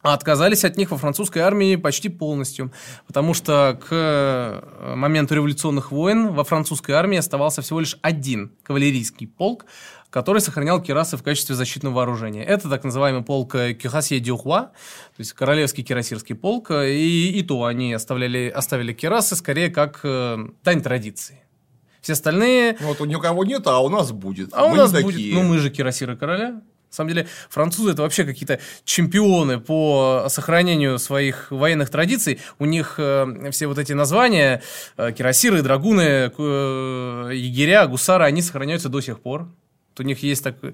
А 0.01 0.13
отказались 0.13 0.63
от 0.65 0.77
них 0.77 0.91
во 0.91 0.97
французской 0.97 1.39
армии 1.39 1.75
почти 1.75 2.09
полностью, 2.09 2.71
потому 3.07 3.33
что 3.33 3.79
к 3.79 3.87
э, 3.91 4.95
моменту 4.95 5.35
революционных 5.35 5.91
войн 5.91 6.33
во 6.33 6.43
французской 6.43 6.91
армии 6.91 7.17
оставался 7.17 7.61
всего 7.61 7.79
лишь 7.79 7.97
один 8.01 8.51
кавалерийский 8.63 9.27
полк, 9.27 9.65
который 10.09 10.41
сохранял 10.41 10.81
кирасы 10.81 11.17
в 11.17 11.23
качестве 11.23 11.55
защитного 11.55 11.95
вооружения. 11.95 12.43
Это 12.43 12.69
так 12.69 12.83
называемый 12.83 13.23
полк 13.23 13.55
Кюхасье 13.79 14.19
Дюхуа, 14.19 14.61
то 14.61 15.19
есть 15.19 15.33
королевский 15.33 15.83
кирасирский 15.83 16.35
полк, 16.35 16.71
и, 16.71 17.29
и 17.29 17.43
то 17.43 17.65
они 17.65 17.93
оставляли, 17.93 18.51
оставили 18.53 18.93
кирасы 18.93 19.35
скорее 19.35 19.69
как 19.69 20.01
э, 20.03 20.37
дань 20.63 20.81
традиции. 20.81 21.41
Все 22.01 22.13
остальные... 22.13 22.77
Вот 22.81 22.99
у 22.99 23.05
никого 23.05 23.45
нет, 23.45 23.67
а 23.67 23.79
у 23.79 23.89
нас 23.89 24.11
будет. 24.11 24.49
А 24.53 24.67
мы 24.67 24.73
у 24.73 24.75
нас 24.75 24.91
будет. 24.91 25.33
Ну, 25.33 25.43
мы 25.43 25.59
же 25.59 25.69
кирасиры 25.69 26.17
короля. 26.17 26.61
На 26.91 26.95
самом 26.95 27.09
деле, 27.13 27.27
французы 27.49 27.91
это 27.91 28.01
вообще 28.01 28.25
какие-то 28.25 28.59
чемпионы 28.83 29.61
по 29.61 30.25
сохранению 30.27 30.99
своих 30.99 31.49
военных 31.49 31.89
традиций. 31.89 32.41
У 32.59 32.65
них 32.65 32.95
э, 32.97 33.49
все 33.51 33.67
вот 33.67 33.77
эти 33.77 33.93
названия, 33.93 34.61
э, 34.97 35.13
кирасиры, 35.13 35.61
драгуны, 35.61 36.01
э, 36.37 37.31
егеря, 37.33 37.87
гусары, 37.87 38.25
они 38.25 38.41
сохраняются 38.41 38.89
до 38.89 38.99
сих 38.99 39.21
пор. 39.21 39.47
У 39.97 40.03
них 40.03 40.21
есть 40.21 40.43
так, 40.43 40.57
э, 40.61 40.69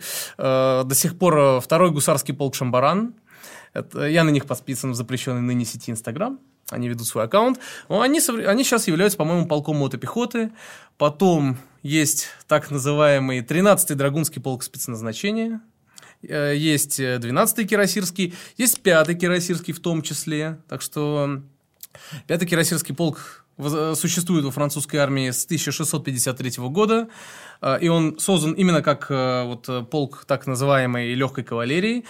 до 0.86 0.96
сих 0.96 1.20
пор 1.20 1.62
второй 1.62 1.92
гусарский 1.92 2.34
полк 2.34 2.56
Шамбаран. 2.56 3.14
Это, 3.74 4.08
я 4.08 4.24
на 4.24 4.32
них 4.32 4.48
подписан 4.48 4.94
в 4.94 4.96
запрещенной 4.96 5.42
ныне 5.42 5.66
сети 5.66 5.92
Инстаграм. 5.92 6.40
Они 6.72 6.90
ведут 6.90 7.06
свой 7.06 7.26
аккаунт. 7.26 7.60
Но 7.90 8.02
они, 8.02 8.20
они 8.48 8.64
сейчас 8.64 8.88
являются, 8.88 9.20
по-моему, 9.20 9.46
полком 9.46 9.78
мотопехоты. 9.78 10.52
Потом 10.98 11.60
есть 11.84 12.30
так 12.48 12.72
называемый 12.72 13.42
13-й 13.42 13.94
Драгунский 13.94 14.42
полк 14.42 14.64
спецназначения. 14.64 15.62
Э, 16.24 16.54
есть 16.56 17.00
12-й 17.00 17.66
Кирасирский. 17.66 18.34
Есть 18.58 18.80
5-й 18.84 19.16
Кирасирский 19.16 19.74
в 19.74 19.80
том 19.80 20.02
числе. 20.02 20.60
Так 20.68 20.82
что 20.82 21.42
5-й 22.28 22.46
Кирасирский 22.46 22.96
полк 22.96 23.46
существует 23.96 24.46
во 24.46 24.52
французской 24.52 24.98
армии 24.98 25.32
с 25.32 25.46
1653 25.46 26.52
года, 26.70 27.08
э, 27.62 27.80
и 27.82 27.88
он 27.88 28.20
создан 28.20 28.54
именно 28.54 28.82
как 28.82 29.08
э, 29.10 29.44
вот, 29.46 29.90
полк 29.90 30.26
так 30.28 30.48
называемой 30.48 31.14
легкой 31.14 31.44
кавалерии. 31.44 32.06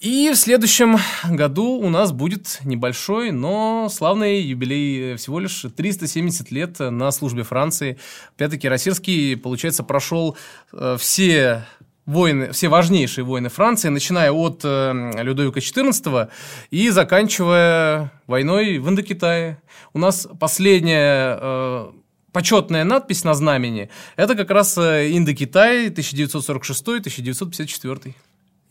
И 0.00 0.30
в 0.32 0.36
следующем 0.36 0.98
году 1.30 1.78
у 1.78 1.88
нас 1.88 2.12
будет 2.12 2.58
небольшой, 2.64 3.30
но 3.30 3.88
славный 3.90 4.40
юбилей, 4.42 5.16
всего 5.16 5.38
лишь 5.38 5.64
370 5.74 6.50
лет 6.50 6.78
на 6.78 7.10
службе 7.10 7.42
Франции. 7.42 7.98
Пятый 8.36 8.58
Кирасирский, 8.58 9.36
получается, 9.36 9.82
прошел 9.82 10.36
э, 10.72 10.96
все 10.98 11.64
войны, 12.06 12.52
все 12.52 12.68
важнейшие 12.68 13.24
войны 13.24 13.48
Франции, 13.48 13.88
начиная 13.88 14.30
от 14.32 14.60
э, 14.64 15.22
Людовика 15.22 15.60
XIV 15.60 16.28
и 16.70 16.90
заканчивая 16.90 18.12
войной 18.26 18.78
в 18.78 18.88
Индокитае. 18.88 19.62
У 19.92 19.98
нас 19.98 20.28
последняя 20.38 21.38
э, 21.40 21.90
почетная 22.32 22.84
надпись 22.84 23.24
на 23.24 23.34
знамени– 23.34 23.90
это 24.16 24.34
как 24.34 24.50
раз 24.50 24.78
э, 24.78 25.16
Индокитай 25.16 25.88
1946-1954. 25.88 28.14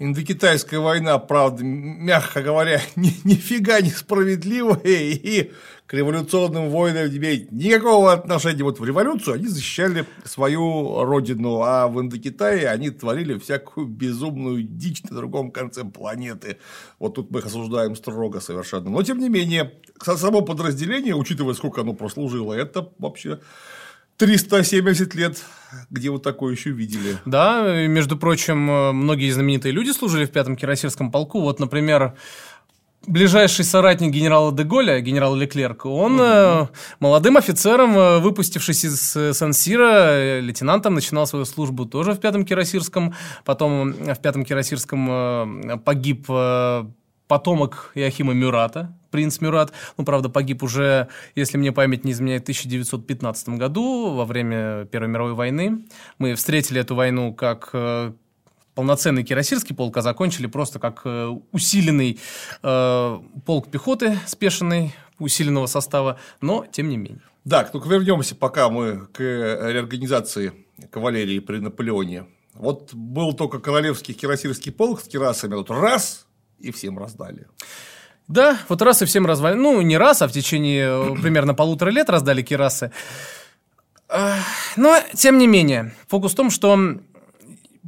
Индокитайская 0.03 0.81
война, 0.81 1.17
правда, 1.17 1.63
мягко 1.63 2.41
говоря, 2.41 2.81
ни, 2.97 3.13
нифига 3.23 3.79
не 3.79 3.89
справедливая 3.89 4.81
и 4.83 5.51
к 5.85 5.93
революционным 5.93 6.69
войнам 6.69 7.09
не 7.09 7.17
имеет 7.17 7.51
никакого 7.53 8.11
отношения. 8.11 8.63
Вот 8.63 8.79
в 8.79 8.85
революцию 8.85 9.35
они 9.35 9.47
защищали 9.47 10.05
свою 10.25 11.05
родину, 11.05 11.61
а 11.61 11.87
в 11.87 12.01
Индокитае 12.01 12.67
они 12.67 12.89
творили 12.89 13.37
всякую 13.37 13.87
безумную 13.87 14.63
дичь 14.63 15.03
на 15.03 15.15
другом 15.15 15.51
конце 15.51 15.85
планеты. 15.85 16.57
Вот 16.99 17.15
тут 17.15 17.31
мы 17.31 17.39
их 17.39 17.45
осуждаем 17.45 17.95
строго 17.95 18.41
совершенно. 18.41 18.89
Но, 18.89 19.03
тем 19.03 19.19
не 19.19 19.29
менее, 19.29 19.71
само 20.01 20.41
подразделение, 20.41 21.15
учитывая, 21.15 21.53
сколько 21.53 21.79
оно 21.81 21.93
прослужило, 21.93 22.51
это 22.53 22.89
вообще 22.99 23.39
370 24.17 25.15
лет, 25.15 25.43
где 25.89 26.09
вот 26.09 26.23
такое 26.23 26.53
еще 26.53 26.69
видели. 26.71 27.17
Да, 27.25 27.85
между 27.87 28.17
прочим, 28.17 28.57
многие 28.57 29.31
знаменитые 29.31 29.71
люди 29.71 29.91
служили 29.91 30.25
в 30.25 30.31
пятом 30.31 30.55
кирасирском 30.55 31.11
полку. 31.11 31.41
Вот, 31.41 31.59
например, 31.59 32.13
ближайший 33.07 33.65
соратник 33.65 34.11
генерала 34.11 34.51
Деголя, 34.51 34.99
генерал 35.01 35.35
Леклерк, 35.35 35.85
он 35.85 36.19
угу. 36.19 36.69
молодым 36.99 37.37
офицером, 37.37 37.97
э, 37.97 38.19
выпустившись 38.19 38.85
из 38.85 39.15
э, 39.15 39.33
Сан-Сира, 39.33 40.39
лейтенантом, 40.39 40.93
начинал 40.93 41.27
свою 41.27 41.45
службу 41.45 41.85
тоже 41.85 42.13
в 42.13 42.19
пятом 42.19 42.45
кирасирском. 42.45 43.13
Потом 43.45 43.93
в 43.93 44.19
пятом 44.21 44.45
кирасирском 44.45 45.81
погиб 45.83 46.27
потомок 47.27 47.91
Иохима 47.95 48.33
Мюрата, 48.33 48.93
принц 49.11 49.39
Мюрат. 49.41 49.71
Ну, 49.97 50.05
правда, 50.05 50.29
погиб 50.29 50.63
уже, 50.63 51.07
если 51.35 51.57
мне 51.57 51.71
память 51.71 52.03
не 52.03 52.11
изменяет, 52.11 52.41
в 52.41 52.45
1915 52.45 53.49
году, 53.49 54.13
во 54.13 54.25
время 54.25 54.85
Первой 54.85 55.07
мировой 55.07 55.33
войны. 55.33 55.85
Мы 56.17 56.35
встретили 56.35 56.81
эту 56.81 56.95
войну 56.95 57.33
как 57.33 57.69
э, 57.73 58.11
полноценный 58.75 59.23
кирасирский 59.23 59.75
полк, 59.75 59.97
а 59.97 60.01
закончили 60.01 60.47
просто 60.47 60.79
как 60.79 61.01
э, 61.05 61.27
усиленный 61.51 62.19
э, 62.61 63.19
полк 63.45 63.69
пехоты, 63.69 64.17
спешенный, 64.25 64.95
усиленного 65.19 65.67
состава, 65.67 66.19
но 66.41 66.65
тем 66.71 66.89
не 66.89 66.97
менее. 66.97 67.21
Да, 67.45 67.63
только 67.63 67.89
вернемся 67.89 68.35
пока 68.35 68.69
мы 68.69 69.07
к 69.07 69.19
реорганизации 69.19 70.53
кавалерии 70.89 71.39
при 71.39 71.59
Наполеоне. 71.59 72.25
Вот 72.53 72.93
был 72.93 73.33
только 73.33 73.59
королевский 73.59 74.13
кирасирский 74.13 74.71
полк 74.71 75.01
с 75.01 75.07
кирасами, 75.07 75.55
вот 75.55 75.69
раз, 75.69 76.25
и 76.63 76.71
всем 76.71 76.97
раздали. 76.97 77.47
Да, 78.27 78.57
вот 78.69 78.81
раз 78.81 79.01
и 79.01 79.05
всем 79.05 79.25
раздали. 79.25 79.55
Ну, 79.55 79.81
не 79.81 79.97
раз, 79.97 80.21
а 80.21 80.27
в 80.27 80.31
течение 80.31 80.87
э, 80.87 81.15
примерно 81.21 81.53
полутора 81.53 81.89
лет 81.89 82.09
раздали 82.09 82.41
кирасы. 82.41 82.91
Но, 84.75 84.99
тем 85.13 85.37
не 85.39 85.47
менее, 85.47 85.91
фокус 86.07 86.33
в 86.33 86.35
том, 86.35 86.51
что 86.51 86.77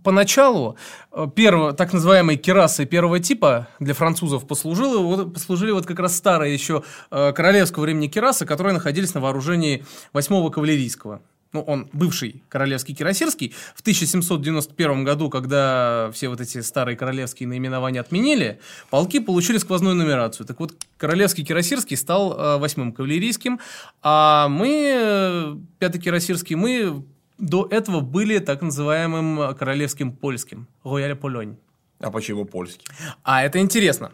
поначалу 0.04 0.78
э, 1.12 1.28
первого, 1.36 1.74
так 1.74 1.94
называемые 1.94 2.38
кирасы 2.38 2.86
первого 2.86 3.20
типа 3.20 3.68
для 3.80 3.94
французов 3.94 4.48
послужили, 4.48 4.98
вот, 4.98 5.34
послужили 5.34 5.72
вот 5.72 5.86
как 5.86 6.00
раз 6.00 6.16
старые 6.16 6.54
еще 6.54 6.84
э, 7.12 7.34
королевского 7.34 7.84
времени 7.84 8.08
кирасы, 8.08 8.46
которые 8.46 8.74
находились 8.74 9.14
на 9.14 9.22
вооружении 9.22 9.84
8-го 10.14 10.50
кавалерийского 10.52 11.22
ну, 11.54 11.62
он 11.62 11.88
бывший 11.94 12.44
королевский 12.50 12.94
кирасирский, 12.94 13.54
в 13.76 13.82
1791 13.82 15.04
году, 15.04 15.30
когда 15.30 16.10
все 16.14 16.28
вот 16.28 16.42
эти 16.42 16.62
старые 16.62 16.98
королевские 16.98 17.48
наименования 17.48 18.02
отменили, 18.02 18.60
полки 18.90 19.20
получили 19.20 19.58
сквозную 19.58 19.96
нумерацию. 19.96 20.46
Так 20.46 20.60
вот, 20.60 20.74
королевский 20.98 21.46
кирасирский 21.46 21.98
стал 21.98 22.34
э, 22.34 22.58
восьмым 22.58 22.92
кавалерийским, 22.92 23.60
а 24.02 24.48
мы, 24.50 24.94
э, 24.96 25.56
пятый 25.80 26.02
кирасирский, 26.02 26.56
мы 26.56 27.06
до 27.38 27.68
этого 27.70 28.02
были 28.02 28.40
так 28.40 28.62
называемым 28.62 29.56
королевским 29.56 30.12
польским, 30.12 30.68
рояль 30.84 31.16
Полонь. 31.16 31.58
А 32.06 32.12
почему 32.12 32.46
польский? 32.46 32.86
А 33.24 33.44
это 33.44 33.58
интересно. 33.58 34.12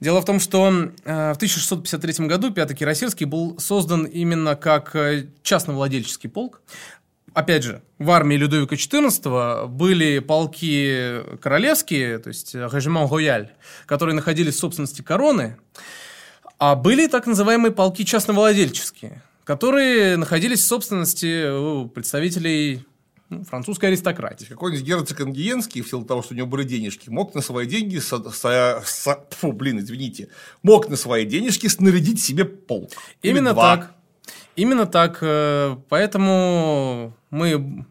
Дело 0.00 0.22
в 0.22 0.24
том, 0.24 0.40
что 0.40 0.68
э, 1.04 1.32
в 1.34 1.36
1653 1.36 2.26
году 2.26 2.50
Пятый 2.50 2.74
Кирасирский 2.74 3.26
был 3.26 3.58
создан 3.58 4.04
именно 4.04 4.56
как 4.56 4.96
э, 4.96 5.26
частновладельческий 5.42 6.30
полк. 6.30 6.62
опять 7.34 7.62
же, 7.62 7.82
в 7.98 8.10
армии 8.10 8.36
Людовика 8.36 8.74
XIV 8.74 9.66
были 9.68 10.20
полки 10.20 11.20
королевские, 11.42 12.20
то 12.20 12.28
есть 12.28 12.54
режимент 12.54 13.12
рояль, 13.12 13.52
которые 13.84 14.14
находились 14.14 14.54
в 14.54 14.58
собственности 14.58 15.02
короны, 15.02 15.58
а 16.58 16.74
были 16.74 17.06
так 17.06 17.26
называемые 17.26 17.70
полки 17.70 18.06
частновладельческие, 18.06 19.22
которые 19.44 20.16
находились 20.16 20.60
в 20.60 20.66
собственности 20.66 21.88
представителей 21.88 22.86
ну, 23.28 23.44
французской 23.44 23.86
аристократии. 23.86 24.44
Какой-нибудь 24.44 24.86
герцог 24.86 25.20
Ангиенский, 25.20 25.82
в 25.82 25.88
силу 25.88 26.04
того, 26.04 26.22
что 26.22 26.34
у 26.34 26.36
него 26.36 26.46
были 26.46 26.62
денежки, 26.62 27.10
мог 27.10 27.34
на 27.34 27.40
свои 27.40 27.66
деньги, 27.66 27.98
со, 27.98 28.22
со, 28.30 28.80
со, 28.84 29.26
фу, 29.30 29.50
блин, 29.52 29.80
извините, 29.80 30.28
мог 30.62 30.88
на 30.88 30.94
свои 30.96 31.24
денежки 31.24 31.66
снарядить 31.66 32.22
себе 32.22 32.44
полк. 32.44 32.92
Именно 33.22 33.52
так. 33.54 33.94
Именно 34.54 34.86
так. 34.86 35.18
Э, 35.22 35.76
поэтому 35.88 37.16
мы 37.30 37.84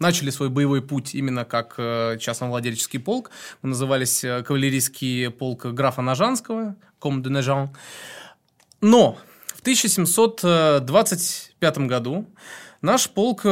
начали 0.00 0.30
свой 0.30 0.48
боевой 0.48 0.82
путь 0.82 1.14
именно 1.14 1.44
как 1.44 1.74
э, 1.78 2.16
частновладельческий 2.18 2.98
полк. 2.98 3.30
Мы 3.62 3.68
назывались 3.68 4.24
э, 4.24 4.42
кавалерийский 4.42 5.30
полк 5.30 5.66
графа 5.66 6.02
Нажанского, 6.02 6.74
Ком 6.98 7.22
де 7.22 7.30
Нажан. 7.30 7.70
Но 8.80 9.16
в 9.46 9.60
1725 9.60 11.78
году 11.78 12.26
наш 12.82 13.08
полк 13.08 13.46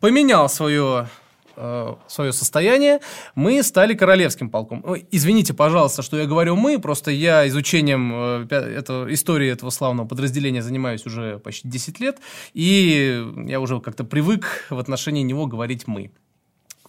поменял 0.00 0.48
свое 0.48 1.08
э, 1.56 1.94
свое 2.06 2.32
состояние, 2.32 3.00
мы 3.34 3.62
стали 3.62 3.94
королевским 3.94 4.50
полком. 4.50 4.84
Извините, 5.10 5.54
пожалуйста, 5.54 6.02
что 6.02 6.16
я 6.16 6.26
говорю 6.26 6.56
мы, 6.56 6.78
просто 6.78 7.10
я 7.10 7.46
изучением 7.48 8.12
э, 8.14 8.46
этого, 8.50 9.12
истории 9.12 9.50
этого 9.50 9.70
славного 9.70 10.06
подразделения 10.06 10.62
занимаюсь 10.62 11.04
уже 11.06 11.38
почти 11.38 11.68
10 11.68 12.00
лет, 12.00 12.18
и 12.54 13.24
я 13.46 13.60
уже 13.60 13.80
как-то 13.80 14.04
привык 14.04 14.66
в 14.70 14.78
отношении 14.78 15.22
него 15.22 15.46
говорить 15.46 15.86
мы. 15.86 16.10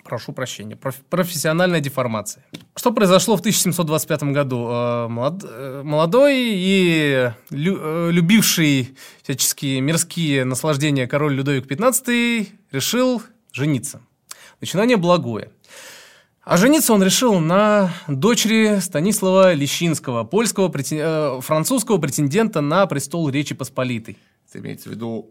Прошу 0.09 0.33
прощения. 0.33 0.75
профессиональная 1.09 1.81
деформация. 1.81 2.43
Что 2.75 2.91
произошло 2.91 3.37
в 3.37 3.41
1725 3.41 4.23
году? 4.23 4.67
Э, 4.67 5.07
э, 5.07 5.81
молодой 5.83 6.35
и 6.35 7.31
э, 7.51 8.09
любивший 8.09 8.95
всяческие 9.21 9.81
мирские 9.81 10.45
наслаждения 10.45 11.05
король 11.05 11.35
Людовик 11.35 11.67
XV 11.67 12.47
решил 12.71 13.21
жениться. 13.51 14.01
Начинание 14.61 14.97
благое. 14.97 15.51
А 16.41 16.57
жениться 16.57 16.93
он 16.93 17.03
решил 17.03 17.39
на 17.39 17.93
дочери 18.07 18.79
Станислава 18.79 19.53
Лещинского, 19.53 20.23
польского, 20.23 20.71
французского 21.41 21.99
претендента 21.99 22.61
на 22.61 22.87
престол 22.87 23.29
Речи 23.29 23.53
Посполитой. 23.53 24.17
Это 24.49 24.57
имеется 24.57 24.89
в 24.89 24.93
виду 24.93 25.29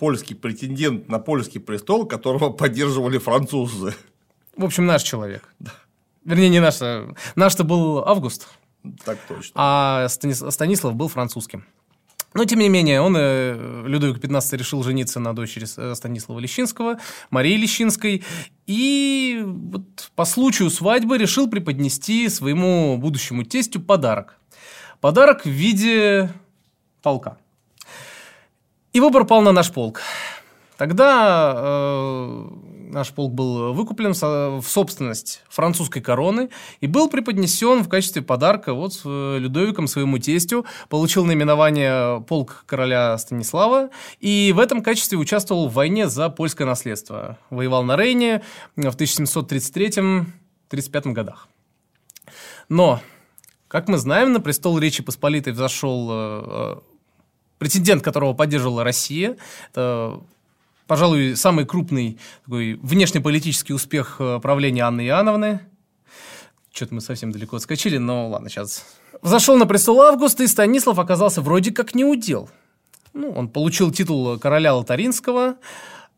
польский 0.00 0.34
претендент 0.34 1.08
на 1.08 1.18
польский 1.18 1.60
престол, 1.60 2.06
которого 2.06 2.50
поддерживали 2.50 3.18
французы. 3.18 3.94
В 4.56 4.64
общем, 4.64 4.86
наш 4.86 5.02
человек. 5.02 5.54
Да. 5.60 5.72
Вернее, 6.24 6.48
не 6.48 6.60
наш. 6.60 6.78
А 6.80 7.12
наш-то 7.36 7.64
был 7.64 7.98
Август. 7.98 8.48
Так 9.04 9.18
точно. 9.28 9.52
А 9.54 10.08
Станислав 10.08 10.94
был 10.94 11.08
французским. 11.08 11.64
Но, 12.32 12.44
тем 12.44 12.60
не 12.60 12.68
менее, 12.68 13.00
он, 13.00 13.16
э, 13.18 13.84
Людовик 13.86 14.18
XV, 14.18 14.56
решил 14.56 14.82
жениться 14.84 15.18
на 15.18 15.34
дочери 15.34 15.66
э, 15.76 15.94
Станислава 15.94 16.38
Лещинского, 16.38 16.98
Марии 17.30 17.56
Лещинской, 17.56 18.22
и 18.68 19.42
вот 19.44 20.10
по 20.14 20.24
случаю 20.24 20.70
свадьбы 20.70 21.18
решил 21.18 21.50
преподнести 21.50 22.28
своему 22.28 22.96
будущему 22.98 23.42
тестю 23.42 23.80
подарок. 23.80 24.36
Подарок 25.00 25.44
в 25.44 25.48
виде 25.48 26.30
полка. 27.02 27.36
И 28.92 29.00
выбор 29.00 29.24
пал 29.24 29.42
на 29.42 29.52
наш 29.52 29.72
полк. 29.72 30.00
Тогда 30.76 31.52
э, 31.54 32.44
наш 32.90 33.10
полк 33.12 33.32
был 33.32 33.72
выкуплен 33.74 34.14
в 34.14 34.62
собственность 34.66 35.42
французской 35.48 36.00
короны 36.00 36.48
и 36.80 36.86
был 36.86 37.10
преподнесен 37.10 37.82
в 37.82 37.88
качестве 37.88 38.22
подарка 38.22 38.72
вот 38.72 39.00
э, 39.04 39.36
Людовиком 39.38 39.86
своему 39.86 40.18
тестю, 40.18 40.64
получил 40.88 41.24
наименование 41.26 42.22
полк 42.22 42.64
короля 42.66 43.18
Станислава 43.18 43.90
и 44.20 44.52
в 44.56 44.58
этом 44.58 44.82
качестве 44.82 45.18
участвовал 45.18 45.68
в 45.68 45.74
войне 45.74 46.08
за 46.08 46.30
польское 46.30 46.66
наследство. 46.66 47.38
Воевал 47.50 47.84
на 47.84 47.96
Рейне 47.96 48.42
в 48.74 48.80
1733-35 48.80 50.24
годах. 51.12 51.46
Но, 52.68 53.00
как 53.68 53.88
мы 53.88 53.98
знаем, 53.98 54.32
на 54.32 54.40
престол 54.40 54.78
Речи 54.78 55.02
Посполитой 55.02 55.52
взошел 55.52 56.08
э, 56.10 56.80
претендент 57.60 58.02
которого 58.02 58.32
поддерживала 58.32 58.82
Россия. 58.82 59.36
Это, 59.70 60.18
пожалуй, 60.86 61.36
самый 61.36 61.66
крупный 61.66 62.18
такой 62.44 62.80
внешнеполитический 62.82 63.74
успех 63.74 64.16
э, 64.18 64.40
правления 64.40 64.82
Анны 64.82 65.06
Иоанновны. 65.06 65.60
Что-то 66.72 66.94
мы 66.94 67.02
совсем 67.02 67.32
далеко 67.32 67.56
отскочили, 67.56 67.98
но 67.98 68.28
ладно, 68.28 68.48
сейчас. 68.48 68.86
Взошел 69.20 69.58
на 69.58 69.66
престол 69.66 70.00
Августа, 70.00 70.42
и 70.42 70.46
Станислав 70.46 70.98
оказался 70.98 71.42
вроде 71.42 71.70
как 71.70 71.94
не 71.94 72.04
удел. 72.04 72.48
Ну, 73.12 73.30
он 73.30 73.48
получил 73.48 73.90
титул 73.92 74.38
короля 74.38 74.74
Лотаринского, 74.74 75.56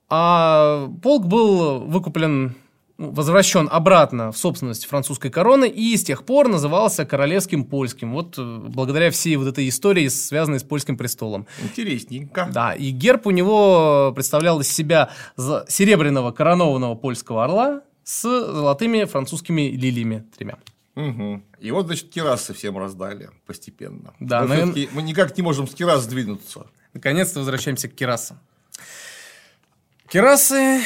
а 0.09 0.89
полк 1.03 1.27
был 1.27 1.81
выкуплен 1.81 2.55
возвращен 2.99 3.69
обратно 3.71 4.33
в 4.33 4.37
собственность 4.37 4.87
французской 4.87 5.31
короны 5.31 5.69
и 5.69 5.97
с 5.97 6.05
тех 6.05 6.25
пор 6.25 6.49
назывался 6.49 7.05
королевским 7.05 7.65
польским. 7.65 8.13
Вот 8.13 8.39
э, 8.39 8.43
благодаря 8.43 9.11
всей 9.11 9.37
вот 9.37 9.49
этой 9.49 9.69
истории, 9.69 10.09
связанной 10.09 10.61
с 10.61 10.63
польским 10.63 10.97
престолом. 10.97 11.47
Интересненько. 11.63 12.49
Да, 12.53 12.75
и 12.75 12.91
герб 12.91 13.27
у 13.27 13.31
него 13.31 14.13
представлял 14.15 14.61
из 14.61 14.69
себя 14.69 15.11
серебряного 15.37 16.33
коронованного 16.33 16.95
польского 16.95 17.45
орла 17.45 17.83
с 18.05 18.23
золотыми 18.23 19.05
французскими 19.05 19.63
лилиями 19.71 20.25
тремя. 20.37 20.59
Угу. 20.95 21.43
И 21.61 21.71
вот, 21.71 21.87
значит, 21.87 22.11
кирасы 22.11 22.53
всем 22.53 22.77
раздали 22.77 23.31
постепенно. 23.47 24.13
Да, 24.21 24.43
но 24.43 24.67
но... 24.67 24.75
мы 24.93 25.03
никак 25.03 25.37
не 25.37 25.43
можем 25.43 25.67
с 25.67 25.75
кирас 25.75 26.03
сдвинуться. 26.03 26.67
Наконец-то 26.93 27.39
возвращаемся 27.39 27.89
к 27.89 27.95
кирасам. 27.95 28.39
Кирасы 30.09 30.83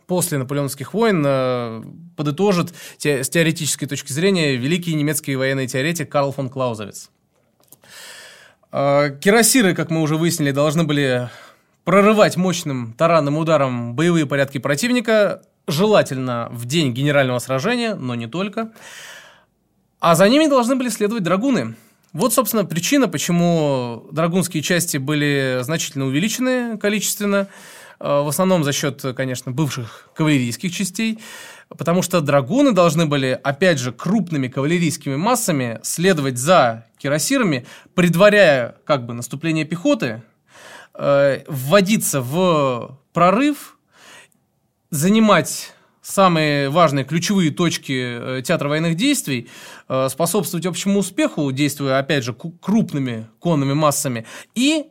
после 0.08 0.38
наполеоновских 0.38 0.93
войн 0.93 1.24
э, 1.26 1.84
подытожит 2.16 2.74
те, 2.97 3.24
с 3.24 3.30
теоретической 3.30 3.88
точки 3.88 4.12
зрения 4.12 4.56
великий 4.56 4.93
немецкий 4.93 5.36
военный 5.36 5.68
теоретик 5.68 6.12
Карл 6.12 6.32
фон 6.32 6.49
Клаузовиц. 6.49 7.10
Э, 8.72 9.18
кирасиры, 9.20 9.74
как 9.74 9.89
мы 9.89 10.01
уже 10.01 10.18
выяснили, 10.18 10.51
должны 10.51 10.84
были 10.84 11.30
прорывать 11.84 12.38
мощным 12.38 12.93
таранным 12.93 13.38
ударом 13.38 13.95
боевые 13.95 14.26
порядки 14.26 14.58
противника, 14.58 15.41
желательно 15.68 16.49
в 16.51 16.66
день 16.66 16.93
генерального 16.93 17.39
сражения, 17.39 17.95
но 17.95 18.16
не 18.16 18.28
только. 18.28 18.72
А 19.99 20.16
за 20.16 20.28
ними 20.28 20.47
должны 20.47 20.76
были 20.76 20.89
следовать 20.89 21.24
драгуны. 21.24 21.76
Вот, 22.12 22.34
собственно, 22.34 22.66
причина, 22.66 23.08
почему 23.08 24.06
драгунские 24.12 24.62
части 24.62 24.97
были 24.97 25.60
значительно 25.62 26.06
увеличены 26.06 26.78
количественно– 26.78 27.47
в 28.04 28.28
основном 28.28 28.66
за 28.66 28.74
счет, 28.74 29.01
конечно, 29.16 29.54
бывших 29.54 30.10
кавалерийских 30.14 30.74
частей, 30.74 31.20
потому 31.70 32.01
что 32.01 32.20
драгуны 32.20 32.74
должны 32.74 33.06
были, 33.06 33.39
опять 33.41 33.80
же, 33.80 33.93
крупными 33.93 34.49
кавалерийскими 34.49 35.16
массами 35.16 35.80
следовать 35.84 36.38
за 36.38 36.86
кирасирами, 36.97 37.66
предваряя 37.95 38.76
как 38.84 39.06
бы 39.06 39.14
наступление 39.14 39.64
пехоты, 39.64 40.22
э, 40.93 41.43
вводиться 41.47 42.22
в 42.22 42.99
прорыв, 43.14 43.78
занимать 44.89 45.72
самые 46.01 46.70
важные 46.70 47.06
ключевые 47.06 47.51
точки 47.51 48.39
э, 48.39 48.41
театра 48.41 48.68
военных 48.68 48.95
действий, 48.95 49.49
способствовать 50.10 50.66
общему 50.66 50.99
успеху, 50.99 51.49
действуя, 51.54 51.99
опять 51.99 52.26
же, 52.26 52.34
крупными 52.34 53.28
конными 53.39 53.74
массами, 53.74 54.26
и 54.56 54.88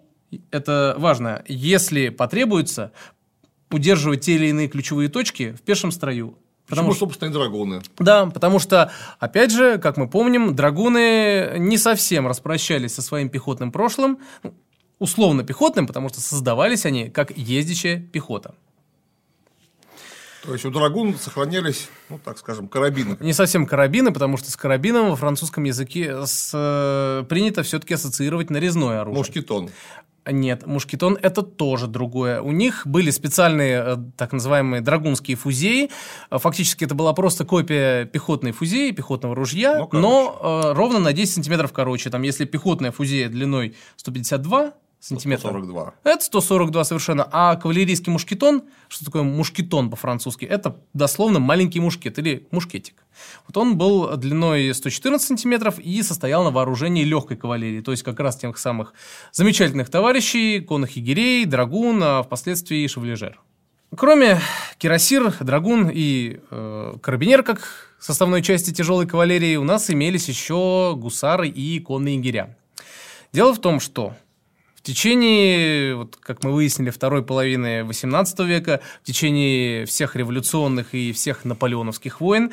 это 0.51 0.95
важно, 0.99 1.43
если 1.47 2.09
потребуется, 2.09 2.93
удерживать 3.70 4.22
те 4.22 4.35
или 4.35 4.47
иные 4.47 4.68
ключевые 4.68 5.09
точки 5.09 5.53
в 5.53 5.62
пешем 5.62 5.93
строю. 5.93 6.39
Потому 6.66 6.89
Почему, 6.89 6.95
что... 6.95 7.07
собственно, 7.07 7.30
и 7.30 7.33
драгуны? 7.33 7.83
Да, 7.99 8.26
потому 8.26 8.59
что, 8.59 8.93
опять 9.18 9.51
же, 9.51 9.78
как 9.78 9.97
мы 9.97 10.09
помним, 10.09 10.55
драгуны 10.55 11.55
не 11.59 11.76
совсем 11.76 12.26
распрощались 12.26 12.95
со 12.95 13.03
своим 13.03 13.28
пехотным 13.28 13.72
прошлым, 13.72 14.18
ну, 14.43 14.55
условно 14.99 15.43
пехотным, 15.43 15.87
потому 15.87 16.09
что 16.09 16.20
создавались 16.20 16.87
они 16.87 17.11
как 17.11 17.37
ездящая 17.37 18.01
пехота. 18.01 18.55
То 20.45 20.53
есть 20.53 20.64
у 20.64 20.70
драгун 20.70 21.16
сохранялись, 21.16 21.89
ну 22.09 22.18
так 22.18 22.37
скажем, 22.37 22.66
карабины. 22.66 23.16
Не 23.20 23.33
совсем 23.33 23.64
карабины, 23.64 24.12
потому 24.12 24.37
что 24.37 24.51
с 24.51 24.57
карабином 24.57 25.11
во 25.11 25.16
французском 25.16 25.62
языке 25.64 26.26
с, 26.26 26.51
э, 26.53 27.24
принято 27.28 27.62
все-таки 27.62 27.95
ассоциировать 27.95 28.51
нарезное 28.51 29.03
оружие. 29.03 29.18
Мушкетон. 29.18 29.70
Нет, 30.25 30.66
мушкетон 30.66 31.18
это 31.20 31.43
тоже 31.43 31.89
другое. 31.89 32.41
У 32.41 32.53
них 32.53 32.87
были 32.87 33.11
специальные 33.11 33.83
э, 33.85 33.97
так 34.16 34.33
называемые 34.33 34.81
драгунские 34.81 35.37
фузеи. 35.37 35.91
Фактически 36.31 36.85
это 36.85 36.95
была 36.95 37.12
просто 37.12 37.45
копия 37.45 38.05
пехотной 38.05 38.53
фузеи, 38.53 38.93
пехотного 38.93 39.35
ружья, 39.35 39.79
ну, 39.93 40.01
но 40.01 40.39
э, 40.41 40.73
ровно 40.75 41.01
на 41.01 41.12
10 41.12 41.35
сантиметров 41.35 41.73
короче. 41.73 42.09
Там, 42.11 42.23
если 42.23 42.45
пехотная 42.45 42.93
фузея 42.93 43.29
длиной 43.29 43.75
152 43.97 44.75
сантиметра. 45.03 45.48
142. 45.48 45.94
Это 46.05 46.24
142 46.24 46.84
совершенно. 46.84 47.28
А 47.30 47.57
кавалерийский 47.57 48.12
мушкетон, 48.12 48.62
что 48.88 49.05
такое 49.05 49.22
мушкетон 49.22 49.90
по-французски, 49.90 50.44
это 50.44 50.76
дословно 50.94 51.40
маленький 51.40 51.80
мушкет 51.80 52.18
или 52.18 52.46
мушкетик. 52.53 53.05
Вот 53.46 53.57
он 53.57 53.76
был 53.76 54.16
длиной 54.16 54.72
114 54.72 55.26
сантиметров 55.26 55.78
и 55.78 56.03
состоял 56.03 56.44
на 56.44 56.50
вооружении 56.50 57.05
легкой 57.05 57.36
кавалерии, 57.36 57.80
то 57.80 57.90
есть 57.90 58.05
как 58.05 58.18
раз 58.20 58.36
тех 58.36 58.57
самых 58.57 58.94
замечательных 59.32 59.90
товарищей, 59.90 60.61
конных 60.61 60.96
егерей, 60.96 61.44
драгун, 61.44 62.00
а 62.03 62.22
впоследствии 62.22 62.86
шевлежер. 62.86 63.40
Кроме 63.94 64.40
кирасир, 64.78 65.34
драгун 65.40 65.90
и 65.92 66.40
э, 66.50 66.94
карабинер, 67.03 67.42
как 67.42 67.92
составной 68.00 68.40
части 68.40 68.72
тяжелой 68.72 69.07
кавалерии, 69.07 69.57
у 69.57 69.64
нас 69.64 69.90
имелись 69.90 70.28
еще 70.28 70.94
гусары 70.96 71.48
и 71.48 71.78
конные 71.80 72.14
егеря. 72.14 72.57
Дело 73.32 73.53
в 73.53 73.61
том, 73.61 73.80
что 73.80 74.14
в 74.83 74.85
течение, 74.85 75.95
вот, 75.95 76.16
как 76.16 76.43
мы 76.43 76.51
выяснили, 76.51 76.91
второй 76.91 77.24
половины 77.24 77.83
XVIII 77.83 78.45
века, 78.45 78.80
в 79.05 79.07
течение 79.07 79.87
всех 79.87 80.16
революционных 80.16 80.93
и 80.93 81.12
всех 81.12 81.45
наполеоновских 81.45 82.20
войн, 82.20 82.51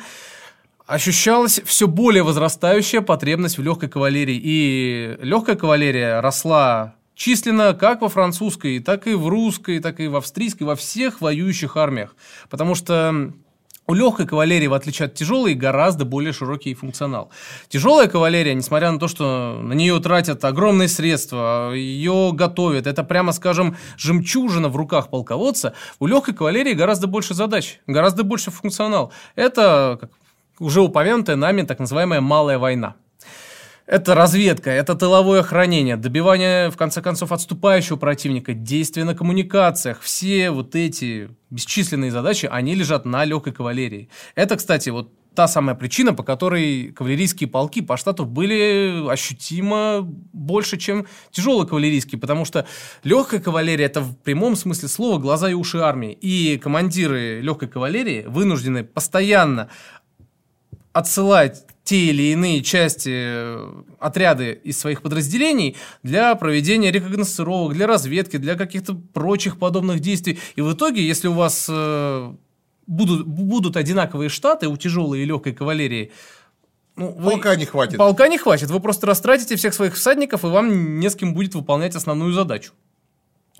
ощущалась 0.86 1.60
все 1.64 1.88
более 1.88 2.22
возрастающая 2.22 3.00
потребность 3.00 3.58
в 3.58 3.62
легкой 3.64 3.88
кавалерии. 3.88 4.40
И 4.40 5.18
легкая 5.20 5.56
кавалерия 5.56 6.20
росла 6.20 6.94
численно 7.16 7.74
как 7.74 8.00
во 8.00 8.08
французской, 8.08 8.78
так 8.78 9.08
и 9.08 9.14
в 9.14 9.26
русской, 9.26 9.80
так 9.80 9.98
и 9.98 10.06
в 10.06 10.14
австрийской, 10.14 10.68
во 10.68 10.76
всех 10.76 11.20
воюющих 11.20 11.76
армиях. 11.76 12.14
Потому 12.48 12.76
что 12.76 13.32
у 13.90 13.94
легкой 13.94 14.24
кавалерии, 14.24 14.68
в 14.68 14.74
отличие 14.74 15.06
от 15.06 15.14
тяжелой, 15.14 15.54
гораздо 15.54 16.04
более 16.04 16.32
широкий 16.32 16.74
функционал. 16.74 17.30
Тяжелая 17.68 18.06
кавалерия, 18.06 18.54
несмотря 18.54 18.92
на 18.92 19.00
то, 19.00 19.08
что 19.08 19.58
на 19.60 19.72
нее 19.72 19.98
тратят 19.98 20.44
огромные 20.44 20.86
средства, 20.86 21.72
ее 21.74 22.30
готовят, 22.32 22.86
это 22.86 23.02
прямо, 23.02 23.32
скажем, 23.32 23.76
жемчужина 23.96 24.68
в 24.68 24.76
руках 24.76 25.10
полководца, 25.10 25.74
у 25.98 26.06
легкой 26.06 26.34
кавалерии 26.34 26.72
гораздо 26.72 27.08
больше 27.08 27.34
задач, 27.34 27.80
гораздо 27.88 28.22
больше 28.22 28.52
функционал. 28.52 29.12
Это, 29.34 29.98
как 30.00 30.10
уже 30.60 30.82
упомянутая 30.82 31.34
нами 31.34 31.62
так 31.62 31.80
называемая 31.80 32.20
«малая 32.20 32.58
война». 32.58 32.94
Это 33.90 34.14
разведка, 34.14 34.70
это 34.70 34.94
тыловое 34.94 35.40
охранение, 35.40 35.96
добивание, 35.96 36.70
в 36.70 36.76
конце 36.76 37.02
концов, 37.02 37.32
отступающего 37.32 37.96
противника, 37.96 38.54
действия 38.54 39.02
на 39.02 39.16
коммуникациях. 39.16 40.00
Все 40.00 40.52
вот 40.52 40.76
эти 40.76 41.28
бесчисленные 41.50 42.12
задачи, 42.12 42.48
они 42.48 42.76
лежат 42.76 43.04
на 43.04 43.24
легкой 43.24 43.52
кавалерии. 43.52 44.08
Это, 44.36 44.54
кстати, 44.54 44.90
вот 44.90 45.12
та 45.34 45.48
самая 45.48 45.74
причина, 45.74 46.14
по 46.14 46.22
которой 46.22 46.92
кавалерийские 46.92 47.50
полки 47.50 47.82
по 47.82 47.96
штату 47.96 48.26
были 48.26 49.10
ощутимо 49.10 50.02
больше, 50.02 50.78
чем 50.78 51.08
тяжелые 51.32 51.66
кавалерийские, 51.66 52.20
потому 52.20 52.44
что 52.44 52.68
легкая 53.02 53.40
кавалерия 53.40 53.86
это 53.86 54.02
в 54.02 54.16
прямом 54.18 54.54
смысле 54.54 54.88
слова 54.88 55.18
глаза 55.18 55.50
и 55.50 55.54
уши 55.54 55.78
армии. 55.78 56.12
И 56.12 56.58
командиры 56.58 57.40
легкой 57.40 57.68
кавалерии 57.68 58.24
вынуждены 58.28 58.84
постоянно 58.84 59.68
отсылать 60.92 61.64
те 61.90 61.96
или 61.96 62.22
иные 62.30 62.62
части, 62.62 63.10
э, 63.12 63.82
отряды 63.98 64.60
из 64.62 64.78
своих 64.78 65.02
подразделений 65.02 65.76
для 66.04 66.32
проведения 66.36 66.92
рекогносцировок, 66.92 67.74
для 67.74 67.88
разведки, 67.88 68.36
для 68.36 68.54
каких-то 68.54 68.94
прочих 68.94 69.58
подобных 69.58 69.98
действий. 69.98 70.38
И 70.54 70.60
в 70.60 70.72
итоге, 70.72 71.04
если 71.04 71.26
у 71.26 71.32
вас 71.32 71.66
э, 71.68 72.32
будут, 72.86 73.26
будут 73.26 73.76
одинаковые 73.76 74.28
штаты 74.28 74.68
у 74.68 74.76
тяжелой 74.76 75.22
и 75.22 75.24
легкой 75.24 75.52
кавалерии, 75.52 76.12
ну, 76.94 77.10
вы, 77.10 77.32
полка 77.32 77.56
не 77.56 77.64
хватит. 77.64 77.98
Полка 77.98 78.28
не 78.28 78.38
хватит. 78.38 78.70
Вы 78.70 78.78
просто 78.78 79.08
растратите 79.08 79.56
всех 79.56 79.74
своих 79.74 79.96
всадников, 79.96 80.44
и 80.44 80.46
вам 80.46 81.00
не 81.00 81.10
с 81.10 81.16
кем 81.16 81.34
будет 81.34 81.56
выполнять 81.56 81.96
основную 81.96 82.32
задачу. 82.32 82.70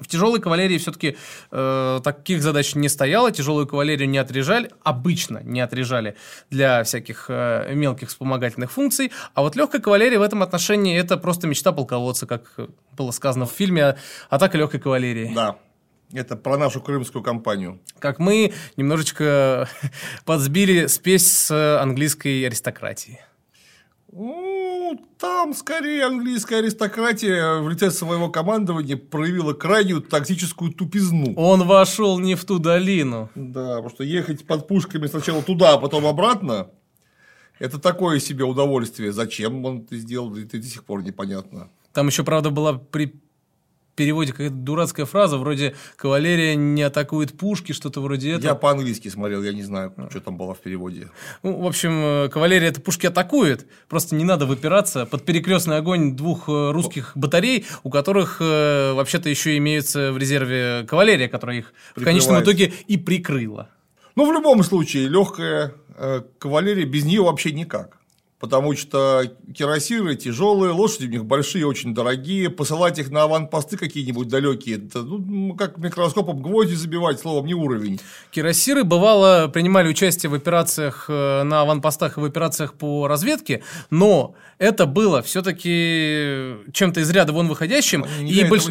В 0.01 0.07
тяжелой 0.09 0.41
кавалерии 0.41 0.79
все-таки 0.79 1.17
э, 1.51 2.01
таких 2.03 2.43
задач 2.43 2.75
не 2.75 2.89
стояло, 2.89 3.31
тяжелую 3.31 3.67
кавалерию 3.67 4.09
не 4.09 4.19
отрежали, 4.19 4.71
обычно 4.83 5.41
не 5.43 5.61
отрежали 5.61 6.17
для 6.51 6.83
всяких 6.85 7.27
э, 7.29 7.73
мелких 7.75 8.09
вспомогательных 8.09 8.73
функций, 8.73 9.13
а 9.35 9.43
вот 9.43 9.57
легкая 9.57 9.81
кавалерия 9.81 10.19
в 10.19 10.23
этом 10.23 10.43
отношении 10.43 10.99
это 10.99 11.17
просто 11.17 11.47
мечта 11.47 11.73
полководца, 11.73 12.27
как 12.27 12.55
было 12.97 13.11
сказано 13.11 13.47
в 13.47 13.53
фильме 13.53 13.97
«Атака 14.29 14.59
легкой 14.59 14.81
кавалерии». 14.81 15.33
Да, 15.35 15.57
это 16.13 16.37
про 16.37 16.57
нашу 16.57 16.81
крымскую 16.81 17.23
кампанию. 17.23 17.81
Как 17.99 18.19
мы 18.19 18.53
немножечко 18.77 19.69
подсбили 20.25 20.87
спесь 20.87 21.31
с 21.31 21.81
английской 21.81 22.45
аристократией. 22.45 23.21
Ну, 24.91 24.99
там 25.19 25.55
скорее 25.55 26.05
английская 26.07 26.57
аристократия 26.57 27.61
в 27.61 27.69
лице 27.69 27.93
своего 27.93 28.29
командования 28.29 28.97
проявила 28.97 29.53
крайнюю 29.53 30.01
тактическую 30.01 30.73
тупизну. 30.73 31.33
Он 31.37 31.65
вошел 31.65 32.19
не 32.19 32.35
в 32.35 32.45
ту 32.45 32.59
долину. 32.59 33.31
Да, 33.37 33.77
потому 33.77 33.91
что 33.91 34.03
ехать 34.03 34.45
под 34.45 34.67
пушками 34.67 35.07
сначала 35.07 35.43
туда, 35.43 35.75
а 35.75 35.79
потом 35.79 36.07
обратно 36.07 36.71
это 37.61 37.79
такое 37.79 38.19
себе 38.19 38.45
удовольствие. 38.45 39.13
Зачем 39.13 39.65
он 39.65 39.83
это 39.83 39.97
сделал, 39.97 40.35
это 40.37 40.59
до 40.59 40.67
сих 40.67 40.83
пор 40.83 41.05
непонятно. 41.05 41.69
Там 41.93 42.09
еще, 42.09 42.25
правда, 42.25 42.51
была 42.51 42.73
при 42.73 43.15
переводе 44.01 44.33
какая-то 44.33 44.55
дурацкая 44.55 45.05
фраза, 45.05 45.37
вроде 45.37 45.75
«кавалерия 45.97 46.55
не 46.55 46.81
атакует 46.81 47.37
пушки», 47.37 47.73
что-то 47.73 48.01
вроде 48.01 48.31
этого. 48.31 48.47
Я 48.47 48.55
по-английски 48.55 49.09
смотрел, 49.09 49.43
я 49.43 49.53
не 49.53 49.63
знаю, 49.63 49.93
что 50.09 50.21
там 50.21 50.39
было 50.39 50.55
в 50.55 50.61
переводе. 50.61 51.11
Ну, 51.43 51.61
в 51.61 51.67
общем, 51.67 51.91
э, 52.03 52.29
кавалерия 52.31 52.69
это 52.69 52.81
пушки 52.81 53.05
атакует, 53.05 53.67
просто 53.91 54.15
не 54.15 54.25
надо 54.25 54.47
выпираться 54.47 55.05
под 55.05 55.27
перекрестный 55.27 55.77
огонь 55.77 56.17
двух 56.17 56.49
э, 56.49 56.71
русских 56.71 57.13
батарей, 57.15 57.67
у 57.83 57.91
которых 57.91 58.39
э, 58.41 58.95
вообще-то 58.95 59.29
еще 59.29 59.59
имеется 59.59 60.13
в 60.13 60.17
резерве 60.17 60.87
кавалерия, 60.89 61.29
которая 61.29 61.59
их 61.59 61.75
в 61.95 62.03
конечном 62.03 62.43
итоге 62.43 62.73
и 62.87 62.97
прикрыла. 62.97 63.69
Ну, 64.17 64.27
в 64.27 64.33
любом 64.33 64.63
случае, 64.63 65.09
легкая 65.09 65.75
э, 65.99 66.23
кавалерия 66.39 66.87
без 66.87 67.05
нее 67.05 67.23
вообще 67.23 67.53
никак 67.53 68.00
потому 68.41 68.75
что 68.75 69.23
кирасиры 69.55 70.17
тяжелые, 70.17 70.73
лошади 70.73 71.07
у 71.07 71.11
них 71.11 71.25
большие, 71.27 71.67
очень 71.67 71.95
дорогие, 71.95 72.49
посылать 72.49 72.99
их 72.99 73.11
на 73.11 73.25
аванпосты 73.25 73.77
какие-нибудь 73.77 74.29
далекие, 74.29 74.79
это, 74.79 75.03
ну, 75.03 75.55
как 75.55 75.77
микроскопом 75.77 76.43
гвозди 76.43 76.75
забивать, 76.75 77.21
словом, 77.21 77.47
не 77.47 77.55
уровень. 77.55 78.01
Кирасиры, 78.31 78.83
бывало, 78.83 79.49
принимали 79.49 79.89
участие 79.89 80.31
в 80.31 80.35
операциях 80.35 81.05
э, 81.09 81.43
на 81.43 81.61
аванпостах 81.61 82.17
и 82.17 82.21
в 82.21 82.25
операциях 82.25 82.75
по 82.75 83.07
разведке, 83.07 83.63
но 83.91 84.35
это 84.61 84.87
было 84.87 85.23
все-таки 85.23 86.55
чем-то 86.73 87.01
из 87.01 87.11
ряда 87.11 87.33
вон 87.33 87.49
выходящим. 87.49 88.05
И, 88.21 88.45
больш... 88.45 88.67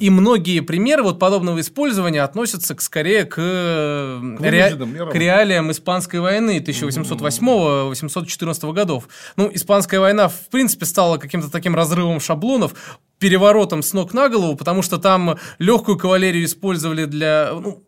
и 0.00 0.10
многие 0.10 0.60
примеры 0.60 1.02
вот 1.02 1.18
подобного 1.18 1.60
использования 1.60 2.22
относятся 2.22 2.74
к, 2.74 2.80
скорее 2.80 3.24
к, 3.24 3.36
к, 3.36 4.40
ре... 4.40 4.74
к 4.74 5.14
реалиям 5.14 5.70
Испанской 5.70 6.20
войны 6.20 6.64
1808-1814 6.66 8.72
годов. 8.72 9.06
Ну, 9.36 9.50
Испанская 9.52 10.00
война, 10.00 10.28
в 10.28 10.48
принципе, 10.50 10.86
стала 10.86 11.18
каким-то 11.18 11.50
таким 11.50 11.74
разрывом 11.74 12.20
шаблонов, 12.20 12.74
переворотом 13.18 13.82
с 13.82 13.92
ног 13.92 14.14
на 14.14 14.28
голову, 14.28 14.56
потому 14.56 14.82
что 14.82 14.98
там 14.98 15.36
легкую 15.58 15.98
кавалерию 15.98 16.44
использовали 16.44 17.04
для... 17.06 17.50
Ну, 17.52 17.82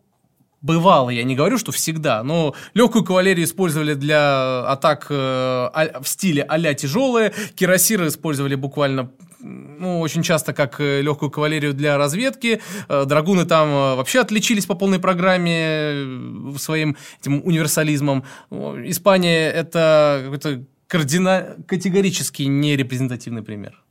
бывало, 0.62 1.10
я 1.10 1.22
не 1.24 1.36
говорю, 1.36 1.58
что 1.58 1.72
всегда, 1.72 2.22
но 2.22 2.54
легкую 2.74 3.04
кавалерию 3.04 3.44
использовали 3.44 3.94
для 3.94 4.66
атак 4.66 5.06
э, 5.10 5.14
в 5.14 6.06
стиле 6.06 6.42
а-ля 6.42 6.74
тяжелые, 6.74 7.32
кирасиры 7.54 8.08
использовали 8.08 8.54
буквально 8.54 9.10
ну, 9.38 10.00
очень 10.00 10.22
часто 10.22 10.52
как 10.52 10.80
э, 10.80 11.02
легкую 11.02 11.30
кавалерию 11.30 11.72
для 11.72 11.98
разведки. 11.98 12.60
Э, 12.88 13.04
драгуны 13.06 13.44
там 13.44 13.96
вообще 13.96 14.20
отличились 14.20 14.66
по 14.66 14.74
полной 14.74 14.98
программе 14.98 16.56
своим 16.58 16.96
этим 17.20 17.42
универсализмом. 17.44 18.24
Испания— 18.50 19.50
это 19.52 20.22
какой-то 20.24 20.64
кардина... 20.86 21.56
категорически 21.66 22.42
нерепрезентативный 22.42 23.42
пример. 23.42 23.82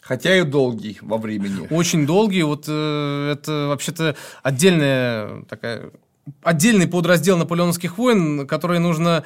Хотя 0.00 0.36
и 0.36 0.42
долгий 0.42 0.98
во 1.00 1.16
времени. 1.16 1.66
Очень 1.70 2.06
долгий. 2.06 2.42
Вот 2.42 2.64
э, 2.66 3.32
это 3.32 3.66
вообще-то 3.68 4.16
отдельная 4.42 5.42
такая 5.44 5.92
отдельный 6.42 6.86
подраздел 6.86 7.36
наполеоновских 7.36 7.98
войн, 7.98 8.46
который 8.46 8.78
нужно 8.78 9.24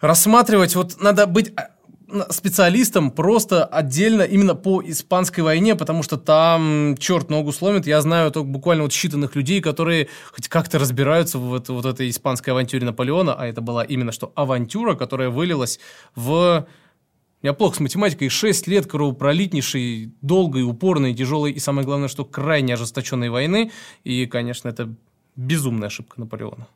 рассматривать. 0.00 0.74
Вот 0.74 1.00
надо 1.00 1.26
быть 1.26 1.52
а, 1.56 1.70
специалистом 2.30 3.10
просто 3.10 3.64
отдельно 3.64 4.22
именно 4.22 4.54
по 4.54 4.82
испанской 4.82 5.42
войне, 5.42 5.74
потому 5.76 6.02
что 6.02 6.16
там 6.16 6.96
черт 6.98 7.30
ногу 7.30 7.52
сломит. 7.52 7.86
Я 7.86 8.00
знаю 8.00 8.30
только 8.30 8.48
буквально 8.48 8.84
вот 8.84 8.92
считанных 8.92 9.30
людей, 9.34 9.60
которые 9.60 10.08
хоть 10.32 10.48
как-то 10.48 10.78
разбираются 10.78 11.38
в 11.38 11.54
это, 11.54 11.72
вот 11.72 11.86
этой 11.86 12.10
испанской 12.10 12.52
авантюре 12.52 12.84
Наполеона, 12.84 13.34
а 13.34 13.46
это 13.46 13.60
была 13.60 13.84
именно 13.84 14.12
что 14.12 14.32
авантюра, 14.34 14.94
которая 14.94 15.30
вылилась 15.30 15.80
в 16.14 16.66
я 17.42 17.54
плохо 17.54 17.76
с 17.76 17.80
математикой. 17.80 18.28
6 18.28 18.68
лет 18.68 18.86
кровопролитнейшей, 18.86 20.12
долгой, 20.22 20.62
упорной, 20.62 21.12
тяжелой 21.12 21.50
и, 21.50 21.58
самое 21.58 21.84
главное, 21.84 22.08
что 22.08 22.24
крайне 22.24 22.74
ожесточенной 22.74 23.30
войны. 23.30 23.72
И, 24.04 24.26
конечно, 24.26 24.68
это 24.68 24.94
безумная 25.34 25.88
ошибка 25.88 26.20
Наполеона. 26.20 26.68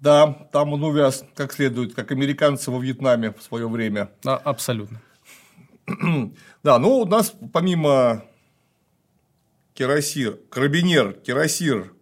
Да, 0.00 0.26
там 0.52 0.72
он 0.72 0.84
увяз 0.84 1.24
как 1.34 1.52
следует, 1.52 1.94
как 1.94 2.12
американцы 2.12 2.70
во 2.70 2.78
Вьетнаме 2.78 3.32
в 3.32 3.42
свое 3.42 3.68
время. 3.68 4.10
А, 4.24 4.36
абсолютно. 4.36 5.00
да, 6.62 6.78
ну 6.78 6.98
у 6.98 7.06
нас 7.06 7.34
помимо 7.52 8.24
Кирасир, 9.74 10.38
Карабинер, 10.50 11.12
Кирасир, 11.12 11.92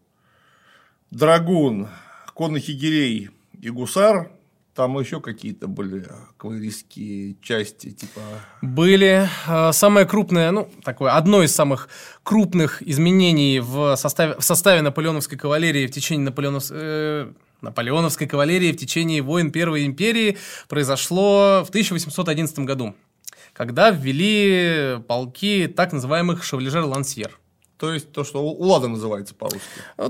Драгун, 1.10 1.88
Конных 2.34 2.68
егерей 2.68 3.30
и 3.60 3.70
Гусар, 3.70 4.30
там 4.74 4.98
еще 4.98 5.22
какие-то 5.22 5.68
были 5.68 6.06
кавалерийские 6.36 7.36
части, 7.40 7.92
типа... 7.92 8.20
Были. 8.60 9.26
А, 9.46 9.72
самое 9.72 10.06
крупное, 10.06 10.50
ну, 10.50 10.68
такое, 10.84 11.12
одно 11.12 11.42
из 11.42 11.54
самых 11.54 11.88
крупных 12.22 12.82
изменений 12.82 13.58
в 13.60 13.96
составе, 13.96 14.34
в 14.38 14.44
составе 14.44 14.82
наполеоновской 14.82 15.38
кавалерии 15.38 15.86
в 15.86 15.90
течение 15.90 16.26
наполеоновской... 16.26 17.34
Э, 17.60 17.64
наполеоновской 17.66 18.26
кавалерии 18.26 18.72
в 18.72 18.76
течение 18.76 19.22
войн 19.22 19.50
Первой 19.50 19.86
империи 19.86 20.38
произошло 20.68 21.62
в 21.64 21.68
1811 21.70 22.60
году, 22.60 22.94
когда 23.52 23.90
ввели 23.90 25.00
полки 25.06 25.66
так 25.66 25.92
называемых 25.92 26.44
шевлежер-лансьер. 26.44 27.38
То 27.78 27.92
есть 27.92 28.10
то, 28.12 28.24
что 28.24 28.42
уланы 28.42 28.88
называется 28.88 29.34
по-русски. 29.34 29.60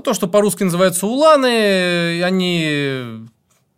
То, 0.03 0.13
что 0.13 0.27
по-русски 0.27 0.63
называется 0.63 1.05
уланы, 1.05 2.23
они, 2.23 3.27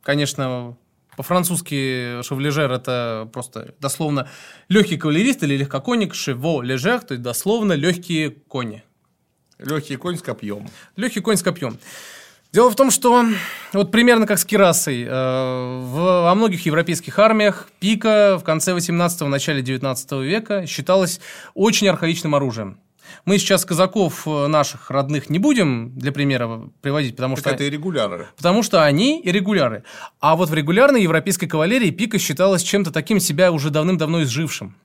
конечно, 0.04 0.78
по-французски 1.18 2.22
шевлежер 2.22 2.72
это 2.72 3.28
просто 3.34 3.74
дословно 3.80 4.30
легкий 4.70 4.96
кавалерист 4.96 5.44
или 5.44 5.58
легкоконник, 5.58 6.14
шево 6.14 6.62
лежер, 6.62 7.02
то 7.02 7.14
есть 7.14 7.24
дословно 7.24 7.74
легкие 7.74 8.30
кони. 8.30 8.84
Легкий 9.58 9.98
конь 9.98 10.18
с 10.18 10.22
копьем. 10.22 10.70
Легкий 10.96 11.20
конь 11.20 11.36
с 11.36 11.44
копьем. 11.44 11.78
Дело 12.52 12.72
в 12.72 12.76
том, 12.76 12.90
что 12.90 13.26
вот 13.74 13.92
примерно 13.92 14.26
как 14.26 14.40
с 14.40 14.46
Кирасой, 14.46 15.04
э, 15.04 15.08
в, 15.08 16.24
во 16.24 16.34
многих 16.34 16.66
европейских 16.66 17.20
армиях 17.20 17.68
пика 17.80 18.40
в 18.40 18.44
конце 18.44 18.72
18-го, 18.72 19.28
начале 19.28 19.62
19 19.62 20.12
века 20.24 20.66
считалась 20.66 21.20
очень 21.54 21.88
архаичным 21.88 22.34
оружием. 22.34 22.80
Мы 23.24 23.38
сейчас 23.38 23.66
казаков 23.66 24.28
э, 24.28 24.48
наших 24.48 24.90
родных 24.90 25.30
не 25.30 25.38
будем 25.38 25.94
для 25.96 26.12
примера 26.12 26.72
приводить, 26.82 27.16
потому 27.16 27.36
так 27.36 27.44
что... 27.44 27.50
это 27.52 27.68
иррегуляры. 27.68 28.30
Потому 28.36 28.64
что 28.64 28.84
они 28.84 29.22
иррегуляры. 29.24 29.84
А 30.20 30.36
вот 30.36 30.50
в 30.50 30.54
регулярной 30.56 31.04
европейской 31.04 31.46
кавалерии 31.46 31.92
пика 31.92 32.18
считалась 32.18 32.64
чем-то 32.64 32.92
таким 32.92 33.20
себя 33.20 33.52
уже 33.52 33.70
давным-давно 33.70 34.24
изжившим. 34.24 34.76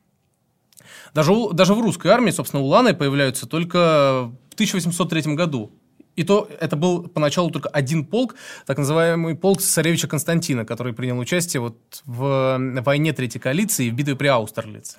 Даже, 1.14 1.32
даже 1.52 1.72
в 1.72 1.80
русской 1.80 2.08
армии, 2.08 2.30
собственно, 2.30 2.62
уланы 2.62 2.92
появляются 2.92 3.46
только 3.46 4.30
в 4.50 4.54
1803 4.54 5.34
году. 5.34 5.72
И 6.16 6.22
то 6.22 6.48
это 6.60 6.76
был 6.76 7.02
поначалу 7.08 7.50
только 7.50 7.68
один 7.68 8.04
полк, 8.04 8.36
так 8.66 8.78
называемый 8.78 9.34
полк 9.34 9.60
царевича 9.60 10.06
Константина, 10.06 10.64
который 10.64 10.92
принял 10.92 11.18
участие 11.18 11.60
вот 11.60 11.76
в 12.04 12.58
войне 12.58 13.12
Третьей 13.12 13.40
коалиции 13.40 13.90
в 13.90 13.94
битве 13.94 14.14
при 14.14 14.28
Аустерлице. 14.28 14.98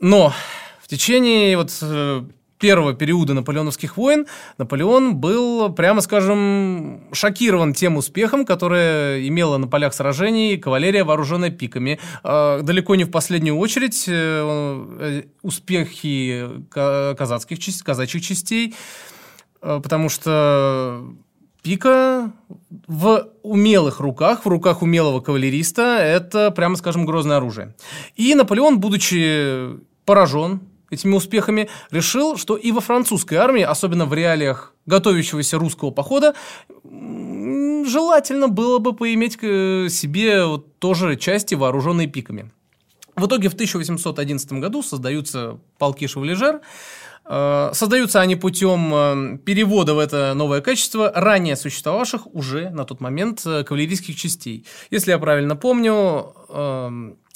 Но 0.00 0.32
в 0.80 0.86
течение 0.86 1.56
вот 1.56 1.76
э, 1.82 2.22
первого 2.58 2.94
периода 2.94 3.34
наполеоновских 3.34 3.96
войн 3.96 4.26
Наполеон 4.58 5.16
был, 5.16 5.72
прямо 5.72 6.00
скажем, 6.00 7.08
шокирован 7.12 7.72
тем 7.72 7.96
успехом, 7.96 8.44
которое 8.44 9.26
имела 9.26 9.56
на 9.56 9.66
полях 9.66 9.92
сражений 9.94 10.56
кавалерия, 10.56 11.04
вооруженная 11.04 11.50
пиками. 11.50 11.98
А, 12.22 12.62
далеко 12.62 12.94
не 12.94 13.04
в 13.04 13.10
последнюю 13.10 13.56
очередь 13.56 14.04
э, 14.06 14.12
э, 14.12 15.22
успехи 15.42 16.48
казацких, 16.70 17.58
казачьих 17.84 18.22
частей– 18.22 18.74
потому 19.60 20.08
что 20.08 21.04
пика 21.62 22.32
в 22.86 23.28
умелых 23.42 24.00
руках, 24.00 24.44
в 24.44 24.48
руках 24.48 24.82
умелого 24.82 25.20
кавалериста, 25.20 25.98
это, 25.98 26.50
прямо 26.50 26.76
скажем, 26.76 27.04
грозное 27.04 27.36
оружие. 27.36 27.74
И 28.16 28.34
Наполеон, 28.34 28.80
будучи 28.80 29.78
поражен 30.04 30.60
этими 30.90 31.14
успехами, 31.14 31.68
решил, 31.90 32.36
что 32.36 32.56
и 32.56 32.72
во 32.72 32.80
французской 32.80 33.34
армии, 33.34 33.62
особенно 33.62 34.06
в 34.06 34.14
реалиях 34.14 34.74
готовящегося 34.86 35.58
русского 35.58 35.90
похода, 35.90 36.34
желательно 36.84 38.48
было 38.48 38.78
бы 38.78 38.94
поиметь 38.94 39.36
к 39.36 39.88
себе 39.90 40.46
вот 40.46 40.78
тоже 40.78 41.16
части, 41.16 41.54
вооруженные 41.54 42.06
пиками. 42.06 42.50
В 43.14 43.26
итоге 43.26 43.48
в 43.48 43.54
1811 43.54 44.52
году 44.52 44.82
создаются 44.82 45.58
полки 45.76 46.06
Шевлежер, 46.06 46.60
Э, 46.60 46.62
создаются 47.28 48.20
они 48.20 48.36
путем 48.36 48.90
э, 48.94 49.38
перевода 49.44 49.94
в 49.94 49.98
это 49.98 50.32
новое 50.34 50.62
качество 50.62 51.12
ранее 51.14 51.56
существовавших 51.56 52.34
уже 52.34 52.70
на 52.70 52.84
тот 52.84 53.00
момент 53.00 53.42
э, 53.44 53.64
кавалерийских 53.64 54.16
частей. 54.16 54.64
Если 54.90 55.10
я 55.10 55.18
правильно 55.18 55.54
помню, 55.54 56.34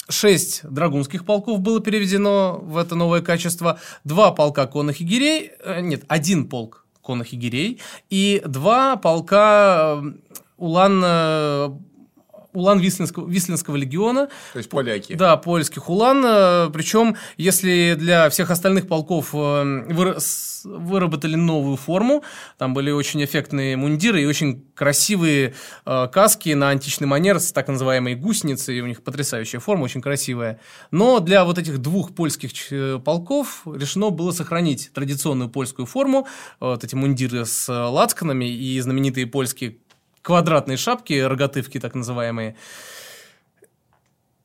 шесть 0.09 0.67
драгунских 0.67 1.25
полков 1.25 1.59
было 1.59 1.79
переведено 1.79 2.59
в 2.61 2.77
это 2.77 2.95
новое 2.95 3.21
качество, 3.21 3.79
два 4.03 4.31
полка 4.31 4.65
конных 4.65 4.99
егерей, 4.99 5.51
нет, 5.81 6.03
один 6.07 6.49
полк 6.49 6.85
конных 7.01 7.33
егерей 7.33 7.79
и 8.09 8.41
два 8.45 8.95
полка 8.95 10.01
улан 10.57 11.79
улан 12.53 12.79
Вислинского, 12.79 13.27
Вислинского 13.27 13.75
легиона. 13.75 14.29
То 14.53 14.57
есть 14.57 14.69
поляки. 14.69 15.13
Да, 15.13 15.37
польских 15.37 15.89
улан. 15.89 16.23
Э, 16.25 16.69
Причем, 16.71 17.17
если 17.37 17.95
для 17.97 18.29
всех 18.29 18.51
остальных 18.51 18.87
полков 18.87 19.29
э, 19.33 20.17
выработали 20.63 21.35
новую 21.35 21.75
форму, 21.77 22.23
там 22.57 22.73
были 22.73 22.91
очень 22.91 23.23
эффектные 23.23 23.75
мундиры 23.75 24.21
и 24.21 24.25
очень 24.25 24.65
красивые 24.75 25.53
э, 25.85 26.07
каски 26.11 26.49
на 26.53 26.69
античный 26.69 27.07
манер 27.07 27.39
с 27.39 27.51
так 27.51 27.67
называемой 27.67 28.15
гусеницей, 28.15 28.79
у 28.81 28.87
них 28.87 29.03
потрясающая 29.03 29.59
форма, 29.59 29.83
очень 29.83 30.01
красивая. 30.01 30.59
Но 30.91 31.19
для 31.19 31.43
вот 31.43 31.57
этих 31.57 31.79
двух 31.79 32.13
польских 32.15 32.53
полков 33.03 33.63
решено 33.65 34.09
было 34.09 34.31
сохранить 34.31 34.91
традиционную 34.93 35.49
польскую 35.49 35.85
форму, 35.85 36.27
вот 36.59 36.83
эти 36.83 36.95
мундиры 36.95 37.45
с 37.45 37.67
лацканами 37.69 38.45
и 38.45 38.79
знаменитые 38.79 39.27
польские 39.27 39.77
квадратные 40.23 40.77
шапки, 40.77 41.13
рогатывки 41.13 41.79
так 41.79 41.93
называемые. 41.93 42.55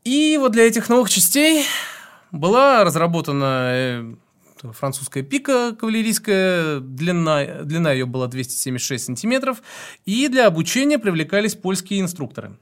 И 0.05 0.37
вот 0.39 0.53
для 0.53 0.67
этих 0.67 0.91
новых 0.91 1.09
частей 1.09 1.65
была 2.31 2.85
разработана 2.85 3.71
э, 3.73 4.15
французская 4.73 5.23
пика 5.23 5.75
кавалерийская, 5.79 6.81
длина, 6.81 7.63
длина 7.63 7.93
ее 7.93 8.07
была 8.07 8.27
276 8.27 9.05
сантиметров, 9.05 9.63
и 10.05 10.29
для 10.29 10.47
обучения 10.47 10.99
привлекались 10.99 11.55
польские 11.55 12.01
инструкторы. 12.01 12.59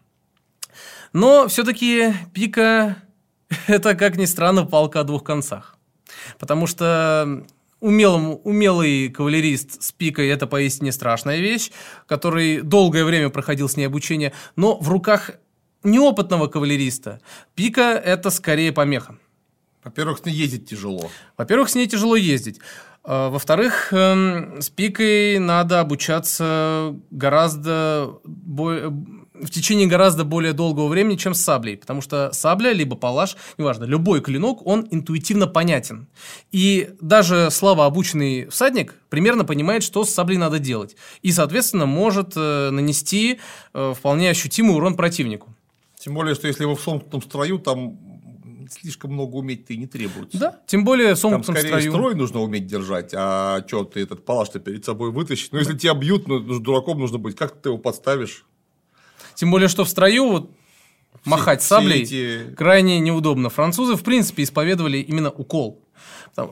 Но 1.13 1.49
все-таки 1.49 2.13
пика– 2.35 2.97
это, 3.67 3.95
как 3.95 4.17
ни 4.17 4.27
странно, 4.27 4.65
палка 4.67 5.01
о 5.01 5.05
двух 5.05 5.25
концах. 5.25 5.79
Потому 6.39 6.67
что 6.67 7.47
умелым, 7.87 8.41
умелый 8.43 9.09
кавалерист 9.09 9.83
с 9.83 9.93
пикой– 9.93 10.29
это 10.29 10.49
поистине 10.49 10.91
страшная 10.91 11.39
вещь, 11.39 11.71
который 12.07 12.61
долгое 12.61 13.05
время 13.05 13.31
проходил 13.31 13.69
с 13.69 13.77
ней 13.77 13.85
обучение, 13.85 14.33
но 14.57 14.77
в 14.79 14.89
руках 14.89 15.31
неопытного 15.85 16.49
кавалериста 16.49 17.21
пика– 17.55 18.01
это 18.05 18.31
скорее 18.31 18.73
помеха. 18.73 19.19
Во-первых, 19.85 20.19
с 20.19 20.25
ней 20.25 20.35
ездить 20.35 20.69
тяжело. 20.69 21.11
Во-первых, 21.37 21.69
с 21.69 21.77
ней 21.77 21.87
тяжело 21.87 22.17
ездить. 22.17 22.59
А, 23.05 23.31
во-вторых, 23.31 23.93
эм, 23.93 24.61
с 24.61 24.69
пикой 24.69 25.39
надо 25.39 25.79
обучаться 25.79 26.93
гораздо 27.13 28.19
более 28.25 28.93
в 29.41 29.51
течение 29.51 29.87
гораздо 29.87 30.25
более 30.25 30.53
долгого 30.53 30.89
времени, 30.89 31.17
чем 31.17 31.35
с 31.35 31.41
саблей, 31.41 31.77
потому 31.77 32.01
что 32.01 32.31
сабля, 32.33 32.73
либо 32.73 32.97
палаш, 32.97 33.37
неважно, 33.59 33.85
любой 33.85 34.21
клинок, 34.21 34.67
он 34.67 34.87
интуитивно 34.91 35.47
понятен. 35.47 36.07
И 36.53 36.91
даже 37.01 37.51
слабо 37.51 37.87
обученный 37.87 38.47
всадник 38.49 38.95
примерно 39.09 39.45
понимает, 39.45 39.83
что 39.83 40.05
с 40.05 40.11
саблей 40.11 40.39
надо 40.39 40.59
делать. 40.59 40.97
И, 41.23 41.33
соответственно, 41.33 41.87
может 41.87 42.33
э, 42.37 42.71
нанести 42.71 43.39
э, 43.75 43.95
вполне 43.97 44.31
ощутимый 44.31 44.75
урон 44.77 44.97
противнику. 44.97 45.55
Тем 45.99 46.15
более, 46.15 46.35
что 46.35 46.47
если 46.47 46.65
вы 46.65 46.77
в 46.77 46.81
сомкнутом 46.81 47.23
строю, 47.23 47.59
там 47.59 47.99
слишком 48.71 49.13
много 49.13 49.37
уметь-то 49.37 49.73
и 49.73 49.77
не 49.77 49.87
требуется. 49.87 50.39
Да, 50.39 50.61
тем 50.67 50.85
более 50.85 51.17
с 51.17 51.21
Там 51.21 51.35
опытом 51.35 51.57
скорее 51.57 51.69
строю. 51.69 51.93
строй 51.93 52.15
нужно 52.15 52.41
уметь 52.41 52.67
держать, 52.67 53.13
а 53.15 53.65
что 53.67 53.85
ты 53.85 54.01
этот 54.01 54.25
палаш-то 54.25 54.61
перед 54.61 54.85
собой 54.85 55.11
вытащить? 55.11 55.53
Ну, 55.53 55.59
если 55.59 55.77
тебя 55.77 55.95
бьют, 55.95 56.27
ну, 56.29 56.41
дураком 56.61 56.99
нужно 56.99 57.19
быть, 57.19 57.37
как 57.37 57.61
ты 57.61 57.69
его 57.71 57.79
подставишь? 57.79 58.45
Тем 59.37 59.51
более, 59.53 59.69
что 59.69 59.85
в 59.85 59.89
строю 59.89 60.29
вот 60.29 60.51
махать 61.25 61.61
все 61.61 61.69
саблей 61.77 62.03
эти- 62.03 62.55
крайне 62.57 62.99
неудобно. 62.99 63.49
Французы, 63.51 63.95
в 63.95 64.03
принципе, 64.03 64.43
исповедовали 64.43 64.99
именно 64.99 65.31
укол. 65.31 65.81
Э, 66.37 66.49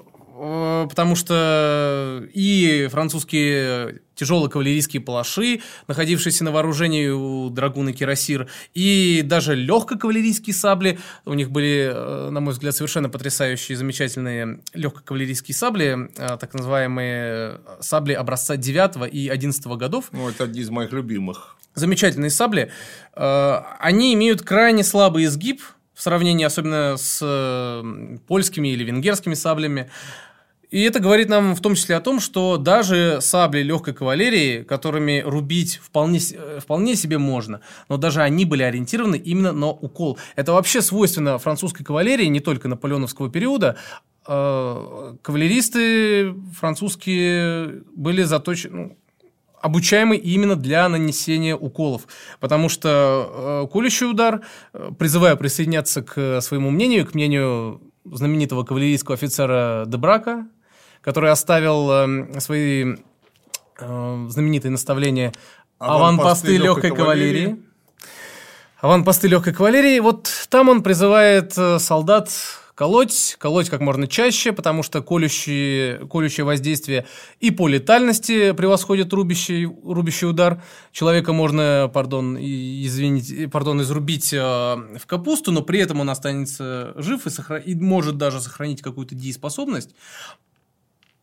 потому 0.88 1.16
что 1.16 2.22
и 2.32 2.88
французские 2.90 4.00
тяжелые 4.14 4.50
кавалерийские 4.50 5.02
палаши, 5.02 5.60
находившиеся 5.88 6.44
на 6.44 6.52
вооружении 6.52 7.08
у 7.08 7.50
драгуна 7.50 7.92
Кирасир, 7.92 8.48
и 8.74 9.22
даже 9.24 9.54
легкокавалерийские 9.54 10.54
сабли, 10.54 10.98
у 11.24 11.34
них 11.34 11.50
были, 11.50 11.90
э, 11.92 12.30
на 12.30 12.40
мой 12.40 12.52
взгляд, 12.52 12.76
совершенно 12.76 13.08
потрясающие, 13.08 13.76
замечательные 13.76 14.60
легкокавалерийские 14.72 15.54
сабли, 15.54 16.10
э, 16.16 16.36
так 16.38 16.54
называемые 16.54 17.60
сабли 17.80 18.12
образца 18.12 18.56
9 18.56 19.08
и 19.12 19.28
11 19.28 19.76
годов, 19.76 20.06
Ну, 20.12 20.28
это 20.28 20.44
одни 20.44 20.60
из 20.60 20.70
моих 20.70 20.92
любимых. 20.92 21.56
замечательные 21.74 22.30
сабли, 22.30 22.70
э, 23.16 23.60
они 23.80 24.14
имеют 24.14 24.42
крайне 24.42 24.84
слабый 24.84 25.24
изгиб 25.24 25.60
в 25.94 26.02
сравнении 26.02 26.44
особенно 26.44 26.96
с 26.96 27.20
э, 27.22 28.16
польскими 28.26 28.68
или 28.68 28.84
венгерскими 28.84 29.34
саблями. 29.34 29.90
И 30.74 30.80
это 30.80 30.98
говорит 30.98 31.28
нам 31.28 31.54
в 31.54 31.60
том 31.60 31.76
числе 31.76 31.94
о 31.94 32.00
том, 32.00 32.18
что 32.18 32.56
даже 32.56 33.18
сабли 33.20 33.60
легкой 33.62 33.94
кавалерии, 33.94 34.64
которыми 34.64 35.22
рубить 35.24 35.76
вполне, 35.76 36.18
э, 36.18 36.58
вполне 36.60 36.96
себе 36.96 37.16
можно, 37.16 37.60
но 37.88 37.96
даже 37.96 38.22
они 38.22 38.44
были 38.44 38.64
ориентированы 38.64 39.14
именно 39.14 39.52
на 39.52 39.68
укол. 39.68 40.18
Это 40.34 40.52
вообще 40.52 40.82
свойственно 40.82 41.38
французской 41.38 41.84
кавалерии, 41.84 42.26
не 42.26 42.40
только 42.40 42.66
наполеоновского 42.66 43.30
периода. 43.30 43.76
Э, 44.26 45.14
Кавалеристы 45.22 46.34
французские 46.58 47.84
были 47.94 48.24
заточены, 48.24 48.76
ну, 48.76 48.98
обучаемый 49.60 50.18
именно 50.18 50.56
для 50.56 50.88
нанесения 50.88 51.54
уколов. 51.54 52.08
Потому 52.40 52.68
что 52.68 53.62
э, 53.64 53.72
колющий 53.72 54.10
удар, 54.10 54.40
э, 54.72 54.90
призываю 54.98 55.36
присоединяться 55.36 56.02
к 56.02 56.40
своему 56.40 56.70
мнению, 56.70 57.06
к 57.06 57.14
мнению 57.14 57.80
знаменитого 58.04 58.64
кавалерийского 58.64 59.14
офицера 59.14 59.84
Дебрака, 59.86 60.48
который 61.04 61.30
оставил 61.30 61.90
э, 61.90 62.40
свои 62.40 62.96
э, 63.78 64.26
знаменитые 64.28 64.72
наставления 64.72 65.32
Аванпосты 65.78 66.56
легкой 66.56 66.90
кавалерии. 66.90 67.62
Аванпосты 68.80 69.28
легкой 69.28 69.52
кавалерии. 69.52 69.98
Вот 70.00 70.30
там 70.48 70.68
он 70.68 70.82
призывает 70.82 71.52
э, 71.58 71.78
солдат 71.78 72.30
колоть, 72.74 73.36
колоть 73.38 73.68
как 73.70 73.80
можно 73.80 74.06
чаще, 74.06 74.52
потому 74.52 74.82
что 74.82 75.02
колющие, 75.02 76.06
колющее 76.08 76.44
воздействие 76.44 77.06
и 77.38 77.50
по 77.50 77.68
летальности 77.68 78.52
превосходит 78.52 79.12
рубящий, 79.12 79.64
рубящий 79.66 80.28
удар. 80.28 80.62
Человека 80.92 81.32
можно, 81.32 81.90
пардон, 81.92 82.36
извините, 82.38 83.48
пардон, 83.48 83.82
изрубить 83.82 84.32
э, 84.32 84.38
в 84.38 85.06
капусту, 85.06 85.52
но 85.52 85.62
при 85.62 85.80
этом 85.80 86.00
он 86.00 86.10
останется 86.10 86.94
жив 86.96 87.26
и, 87.26 87.30
сохра- 87.30 87.62
и 87.62 87.74
может 87.74 88.16
даже 88.16 88.40
сохранить 88.40 88.80
какую-то 88.80 89.14
дееспособность. 89.14 89.94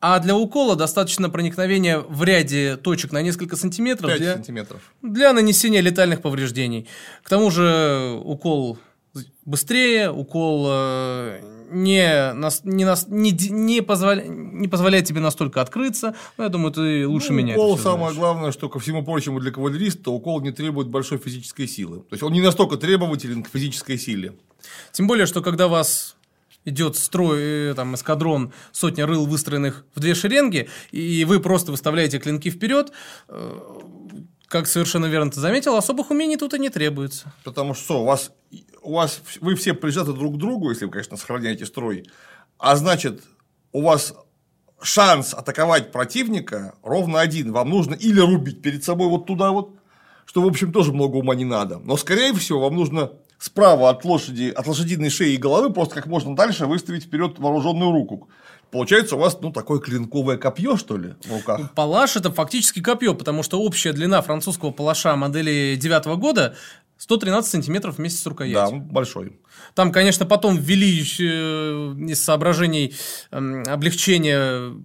А 0.02 0.20
для 0.20 0.36
укола 0.36 0.76
достаточно 0.76 1.30
проникновения 1.30 2.00
в 2.00 2.24
ряде 2.24 2.76
точек 2.76 3.12
на 3.12 3.22
несколько 3.22 3.56
сантиметров 3.56 4.10
5 4.10 4.20
для, 4.20 4.34
сантиметров. 4.34 4.82
для 5.04 5.32
нанесения 5.32 5.80
летальных 5.82 6.22
повреждений. 6.22 6.88
К 7.24 7.30
тому 7.30 7.52
же 7.52 8.20
укол 8.24 8.80
быстрее, 9.46 10.10
укол 10.10 10.68
э, 10.70 11.40
не, 11.72 12.34
нас- 12.34 12.62
не, 12.64 12.86
нас- 12.86 13.08
не, 13.10 13.32
не, 13.32 13.82
позволя- 13.82 14.26
не 14.28 14.68
позволяет 14.68 15.06
тебе 15.06 15.20
настолько 15.20 15.62
открыться. 15.62 16.16
Ну, 16.38 16.46
я 16.46 16.50
думаю, 16.50 16.72
ты 16.72 17.08
лучше 17.08 17.32
Ну, 17.32 17.38
меня. 17.38 17.54
Укол 17.56 17.78
самое 17.78 18.00
знаешь. 18.12 18.16
главное, 18.18 18.52
что 18.52 18.70
ко 18.70 18.80
всему 18.80 19.04
прочему 19.04 19.40
для 19.40 19.52
кавалериста 19.52 20.12
укол 20.12 20.42
не 20.42 20.52
требует 20.52 20.88
большой 20.88 21.18
физической 21.20 21.68
силы. 21.68 21.98
То 22.00 22.14
есть 22.14 22.24
он 22.24 22.34
не 22.34 22.42
настолько 22.42 22.78
требователен 22.78 23.44
к 23.44 23.50
физической 23.50 23.98
силе. 23.98 24.34
Тем 24.94 25.08
более, 25.08 25.26
что 25.26 25.42
когда 25.42 25.68
вас 25.68 26.16
идет 26.66 26.96
строй, 26.96 27.72
э, 27.72 27.74
там, 27.76 27.96
эскадрон, 27.96 28.54
сотня 28.72 29.06
рыл, 29.06 29.26
выстроенных 29.26 29.86
в 29.96 30.00
две 30.00 30.16
шеренги, 30.16 30.70
и 30.92 31.26
вы 31.26 31.40
просто 31.40 31.72
выставляете 31.72 32.20
клинки 32.20 32.50
вперед, 32.50 32.92
э, 33.28 33.60
как 34.48 34.68
совершенно 34.68 35.06
верно 35.06 35.32
ты 35.32 35.40
заметил, 35.40 35.76
особых 35.76 36.12
умений 36.12 36.38
тут 36.38 36.54
и 36.54 36.60
не 36.60 36.70
требуется. 36.70 37.34
Потому 37.44 37.74
что 37.74 38.02
у 38.02 38.06
вас, 38.06 38.32
у 38.82 38.96
вас 38.96 39.22
вы 39.40 39.56
все 39.56 39.74
прижаты 39.74 40.14
друг 40.14 40.36
к 40.36 40.38
другу, 40.38 40.70
если 40.70 40.86
вы, 40.86 40.92
конечно, 40.92 41.18
сохраняете 41.18 41.66
строй. 41.66 42.06
А 42.58 42.76
значит, 42.76 43.24
у 43.72 43.82
вас 43.82 44.14
шанс 44.82 45.34
атаковать 45.34 45.92
противника 45.92 46.76
ровно 46.84 47.22
один. 47.22 47.54
Вам 47.54 47.70
нужно 47.70 47.94
или 47.94 48.20
рубить 48.20 48.62
перед 48.62 48.84
собой 48.84 49.08
вот 49.08 49.26
туда 49.26 49.52
вот, 49.52 49.76
что, 50.26 50.42
в 50.42 50.48
общем, 50.48 50.72
тоже 50.72 50.92
много 50.92 51.18
ума 51.18 51.36
не 51.36 51.46
надо. 51.46 51.80
Но, 51.80 51.98
скорее 51.98 52.34
всего, 52.34 52.62
вам 52.62 52.76
нужно 52.76 53.12
справа 53.42 53.90
от 53.90 54.06
лошади, 54.06 54.54
от 54.56 54.68
лошадиной 54.68 55.10
шеи 55.10 55.34
и 55.34 55.38
головы 55.38 55.74
просто 55.74 55.96
как 55.96 56.06
можно 56.06 56.36
дальше 56.36 56.68
выставить 56.68 57.06
вперед 57.06 57.40
вооруженную 57.40 57.92
руку. 57.92 58.30
Получается 58.70 59.16
у 59.16 59.20
вас, 59.20 59.38
ну, 59.42 59.52
такое 59.52 59.80
клинковое 59.80 60.38
копье, 60.38 60.78
что 60.78 60.96
ли, 60.96 61.16
в 61.26 61.32
руках. 61.34 61.74
Палаш 61.74 62.16
это 62.16 62.32
фактически 62.32 62.82
копье, 62.82 63.14
потому 63.16 63.44
что 63.44 63.60
общая 63.62 63.94
длина 63.94 64.22
французского 64.22 64.70
палаша 64.72 65.16
модели 65.16 65.76
9 65.76 66.06
года 66.20 66.56
113 66.98 67.50
сантиметров 67.52 67.98
вместе 67.98 68.20
с 68.20 68.24
Да, 68.24 68.30
рукоятью. 68.30 68.80
большой. 68.80 69.40
Там, 69.74 69.92
конечно, 69.92 70.26
потом 70.28 70.56
ввели 70.56 71.02
э, 71.02 71.96
из 72.12 72.24
соображений 72.24 72.94
эм, 73.32 73.64
облегчения 73.68 74.76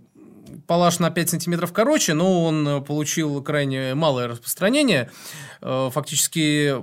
палаш 0.66 0.98
на 0.98 1.10
5 1.10 1.30
сантиметров 1.30 1.72
короче, 1.74 2.14
но 2.14 2.42
он 2.44 2.82
получил 2.84 3.42
крайне 3.42 3.94
малое 3.94 4.28
распространение. 4.28 5.10
Э, 5.60 5.90
Фактически 5.92 6.74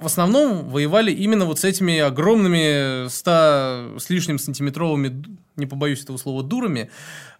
в 0.00 0.06
основном 0.06 0.68
воевали 0.70 1.12
именно 1.12 1.44
вот 1.44 1.58
с 1.58 1.64
этими 1.64 1.98
огромными 1.98 3.08
100 3.08 3.96
с 3.98 4.08
лишним 4.08 4.38
сантиметровыми, 4.38 5.22
не 5.56 5.66
побоюсь 5.66 6.02
этого 6.02 6.16
слова, 6.16 6.42
дурами, 6.42 6.90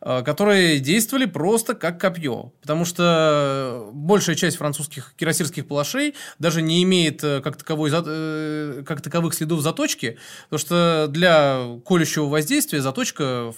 э, 0.02 0.22
которые 0.22 0.78
действовали 0.78 1.24
просто 1.24 1.74
как 1.74 1.98
копье. 1.98 2.52
Потому 2.60 2.84
что 2.84 3.88
большая 3.94 4.36
часть 4.36 4.58
французских 4.58 5.14
кирасирских 5.16 5.66
палашей 5.66 6.14
даже 6.38 6.60
не 6.60 6.82
имеет 6.82 7.24
э, 7.24 7.40
как, 7.40 7.56
таковой, 7.56 7.90
э, 7.92 8.82
как 8.86 9.00
таковых 9.00 9.32
следов 9.32 9.62
заточки, 9.62 10.18
потому 10.50 10.58
что 10.58 11.06
для 11.08 11.78
колющего 11.86 12.26
воздействия 12.26 12.82
заточка, 12.82 13.54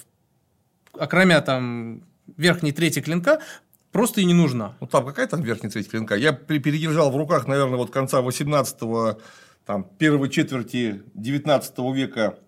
окромя 0.92 1.40
там 1.40 2.04
верхней 2.36 2.70
трети 2.70 3.00
клинка, 3.00 3.40
просто 3.93 4.20
и 4.20 4.24
не 4.24 4.35
нужна. 4.35 4.77
Ну, 4.81 4.86
там 4.86 5.06
какая 5.06 5.27
там 5.27 5.43
верхняя 5.43 5.70
треть 5.70 5.89
клинка? 5.89 6.16
Я 6.16 6.32
передержал 6.32 7.10
в 7.12 7.16
руках, 7.16 7.47
наверное, 7.47 7.77
вот 7.77 7.90
конца 7.90 8.20
18-го, 8.20 9.20
там, 9.64 9.85
первой 9.98 10.28
четверти 10.28 11.02
19 11.14 11.78
века 11.94 12.39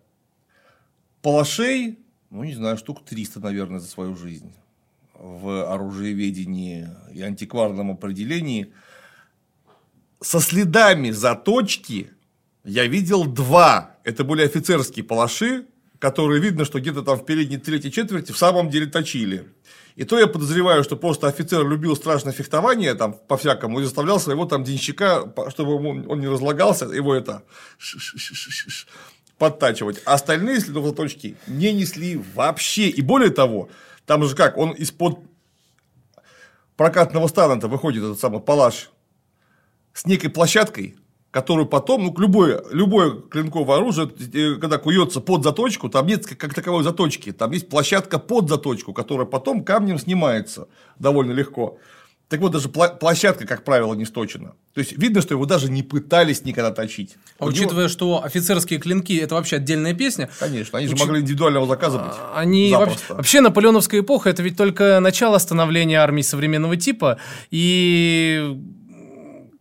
палашей, 1.23 1.99
ну, 2.31 2.43
не 2.43 2.55
знаю, 2.55 2.77
штук 2.77 3.05
300, 3.05 3.41
наверное, 3.41 3.79
за 3.79 3.87
свою 3.87 4.17
жизнь 4.17 4.53
в 5.15 5.73
оружиеведении 5.73 6.89
и 7.13 7.23
антикварном 7.23 7.93
определении. 7.93 8.73
Со 10.21 10.41
следами 10.41 11.11
заточки 11.11 12.11
я 12.65 12.87
видел 12.87 13.25
два. 13.25 13.97
Это 14.05 14.25
были 14.25 14.43
офицерские 14.43 15.05
палаши, 15.05 15.67
которые 15.99 16.41
видно, 16.41 16.65
что 16.65 16.81
где-то 16.81 17.03
там 17.03 17.19
в 17.19 17.25
передней 17.25 17.59
третьей 17.59 17.93
четверти 17.93 18.33
в 18.33 18.39
самом 18.39 18.71
деле 18.71 18.87
точили. 18.87 19.49
И 19.97 20.05
то 20.05 20.19
я 20.19 20.27
подозреваю, 20.27 20.83
что 20.83 20.97
просто 20.97 21.29
офицер 21.29 21.67
любил 21.67 21.95
страшное 21.95 22.33
фехтование 22.33 22.95
там 22.95 23.15
по-всякому 23.15 23.81
и 23.81 23.85
заставлял 23.85 24.19
своего 24.19 24.45
там 24.45 24.65
денщика, 24.65 25.33
чтобы 25.51 25.75
он 25.75 26.21
не 26.21 26.27
разлагался, 26.27 26.87
его 26.87 27.15
это 27.15 27.45
подтачивать. 29.39 30.03
А 30.05 30.15
остальные 30.15 30.61
следов 30.61 30.87
заточки 30.87 31.37
не 31.47 31.73
несли 31.73 32.21
вообще. 32.35 32.89
И 32.89 33.03
более 33.03 33.31
того, 33.31 33.69
там 34.07 34.25
же 34.25 34.35
как, 34.35 34.57
он 34.57 34.71
из-под 34.73 35.21
прокатного 36.77 37.29
стана-то 37.29 37.69
выходит 37.69 38.03
этот 38.03 38.19
самый 38.19 38.41
палаш 38.41 38.91
с 39.93 40.07
некой 40.07 40.31
площадкой, 40.31 40.97
которую 41.35 41.67
потом, 41.67 42.05
ну, 42.05 42.15
любое, 42.17 42.63
любое 42.71 43.11
клинковое 43.11 43.79
оружие, 43.79 44.09
э, 44.33 44.55
когда 44.61 44.79
куется 44.79 45.21
под 45.21 45.43
заточку, 45.43 45.89
там 45.89 46.07
нет 46.07 46.25
как, 46.25 46.55
таковой 46.55 46.85
заточки, 46.85 47.33
там 47.33 47.51
есть 47.51 47.69
площадка 47.69 48.21
под 48.21 48.49
заточку, 48.49 48.93
которая 48.93 49.27
потом 49.27 49.65
камнем 49.65 49.99
снимается 49.99 50.69
довольно 51.01 51.33
легко. 51.33 51.79
Так 52.29 52.41
вот, 52.41 52.53
даже 52.53 52.69
площадка, 52.69 53.47
как 53.49 53.65
правило, 53.65 53.95
не 53.95 54.05
сточена. 54.05 54.53
То 54.75 54.81
есть, 54.81 54.93
видно, 54.97 55.23
что 55.23 55.35
его 55.35 55.45
даже 55.45 55.71
не 55.71 55.83
пытались 55.83 56.45
никогда 56.45 56.71
точить. 56.71 57.17
А 57.41 57.47
У 57.47 57.51
него- 57.51 57.59
учитывая, 57.59 57.89
что 57.89 58.23
офицерские 58.25 58.79
клинки 58.79 59.17
это 59.19 59.35
вообще 59.35 59.57
отдельная 59.57 59.93
песня, 59.93 60.31
Конечно, 60.39 60.79
они 60.79 60.87
же 60.87 60.95
Учи- 60.95 61.01
могли 61.05 61.21
индивидуального 61.21 61.67
заказа 61.67 61.99
быть. 61.99 62.15
А, 62.17 62.39
Они 62.41 62.71
Запросто. 62.71 62.93
вообще, 63.01 63.15
вообще 63.15 63.41
наполеоновская 63.41 64.01
эпоха 64.03 64.31
это 64.31 64.41
ведь 64.45 64.57
только 64.57 65.01
начало 65.01 65.39
становления 65.39 65.97
армии 65.99 66.23
современного 66.23 66.77
типа 66.77 67.19
и 67.51 68.57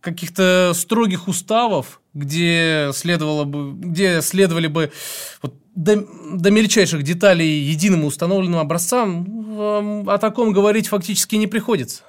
каких-то 0.04 0.72
строгих 0.74 1.28
уставов 1.28 2.00
где 2.14 2.90
следовало 2.94 3.44
бы, 3.44 3.72
где 3.72 4.22
следовали 4.22 4.68
бы 4.68 4.92
вот, 5.42 5.54
до, 5.74 6.06
до 6.32 6.50
мельчайших 6.50 7.02
деталей 7.02 7.58
единым 7.58 8.04
установленным 8.04 8.60
образцам, 8.60 10.08
о 10.08 10.18
таком 10.18 10.52
говорить 10.52 10.86
фактически 10.88 11.34
не 11.34 11.48
приходится. 11.48 12.04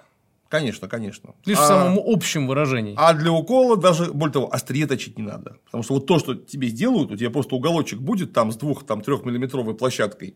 Конечно, 0.47 0.87
конечно. 0.87 1.33
Лишь 1.45 1.57
а, 1.57 1.63
в 1.63 1.65
самом 1.65 1.99
общем 2.05 2.47
выражении. 2.47 2.93
А 2.97 3.13
для 3.13 3.31
укола 3.31 3.77
даже, 3.77 4.11
более 4.13 4.33
того, 4.33 4.53
острие 4.53 4.85
точить 4.85 5.17
не 5.17 5.23
надо. 5.23 5.57
Потому 5.65 5.83
что 5.83 5.95
вот 5.95 6.05
то, 6.05 6.19
что 6.19 6.35
тебе 6.35 6.67
сделают, 6.67 7.11
у 7.11 7.17
тебя 7.17 7.31
просто 7.31 7.55
уголочек 7.55 7.99
будет 7.99 8.31
там 8.31 8.51
с 8.51 8.55
двух, 8.55 8.85
там, 8.85 9.01
трехмиллиметровой 9.01 9.73
площадкой. 9.73 10.35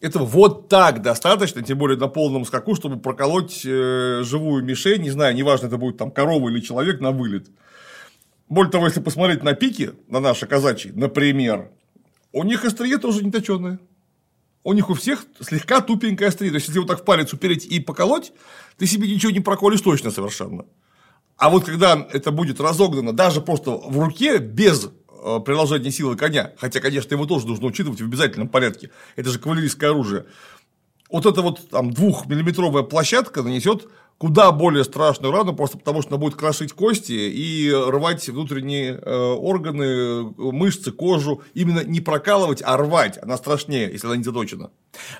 Этого 0.00 0.24
вот 0.24 0.68
так 0.68 1.02
достаточно, 1.02 1.62
тем 1.62 1.78
более 1.78 1.98
на 1.98 2.06
полном 2.06 2.44
скаку, 2.44 2.76
чтобы 2.76 3.00
проколоть 3.00 3.62
э, 3.64 4.22
живую 4.22 4.64
мишень, 4.64 5.02
не 5.02 5.10
знаю, 5.10 5.34
неважно, 5.34 5.66
это 5.66 5.76
будет 5.76 5.96
там 5.96 6.12
корова 6.12 6.48
или 6.48 6.60
человек 6.60 7.00
на 7.00 7.10
вылет. 7.10 7.48
Более 8.48 8.70
того, 8.70 8.86
если 8.86 9.00
посмотреть 9.00 9.42
на 9.42 9.54
пики, 9.54 9.92
на 10.06 10.20
наши 10.20 10.46
казачьи, 10.46 10.92
например, 10.94 11.70
у 12.32 12.44
них 12.44 12.64
острие 12.64 12.98
тоже 12.98 13.24
не 13.24 13.32
точеное. 13.32 13.80
У 14.62 14.72
них 14.72 14.88
у 14.90 14.94
всех 14.94 15.24
слегка 15.40 15.80
тупенькое 15.80 16.28
острие. 16.28 16.50
То 16.50 16.56
есть, 16.56 16.68
если 16.68 16.78
вот 16.78 16.88
так 16.88 17.00
в 17.00 17.04
палец 17.04 17.32
упереть 17.32 17.66
и 17.66 17.80
поколоть, 17.80 18.32
ты 18.76 18.86
себе 18.86 19.08
ничего 19.08 19.32
не 19.32 19.40
проколешь 19.40 19.80
точно 19.80 20.10
совершенно. 20.10 20.64
А 21.36 21.50
вот 21.50 21.64
когда 21.64 22.06
это 22.12 22.32
будет 22.32 22.60
разогнано 22.60 23.12
даже 23.12 23.40
просто 23.40 23.70
в 23.70 23.98
руке, 23.98 24.38
без 24.38 24.90
э, 25.22 25.40
приложения 25.44 25.90
силы 25.90 26.16
коня, 26.16 26.52
хотя, 26.58 26.80
конечно, 26.80 27.14
его 27.14 27.26
тоже 27.26 27.46
нужно 27.46 27.66
учитывать 27.66 28.00
в 28.00 28.04
обязательном 28.04 28.48
порядке, 28.48 28.90
это 29.16 29.30
же 29.30 29.38
кавалерийское 29.38 29.90
оружие, 29.90 30.26
вот 31.10 31.26
эта 31.26 31.42
вот 31.42 31.70
там 31.70 31.92
двухмиллиметровая 31.92 32.82
площадка 32.82 33.42
нанесет 33.42 33.88
куда 34.18 34.50
более 34.50 34.84
страшную 34.84 35.32
рану, 35.32 35.54
просто 35.54 35.78
потому 35.78 36.02
что 36.02 36.10
она 36.10 36.18
будет 36.18 36.34
крошить 36.34 36.72
кости 36.72 37.12
и 37.12 37.72
рвать 37.72 38.28
внутренние 38.28 39.00
э, 39.00 39.16
органы, 39.16 40.34
мышцы, 40.36 40.90
кожу. 40.90 41.42
Именно 41.54 41.84
не 41.84 42.00
прокалывать, 42.00 42.60
а 42.64 42.76
рвать. 42.76 43.18
Она 43.22 43.36
страшнее, 43.36 43.90
если 43.90 44.06
она 44.08 44.16
не 44.16 44.24
заточена. 44.24 44.70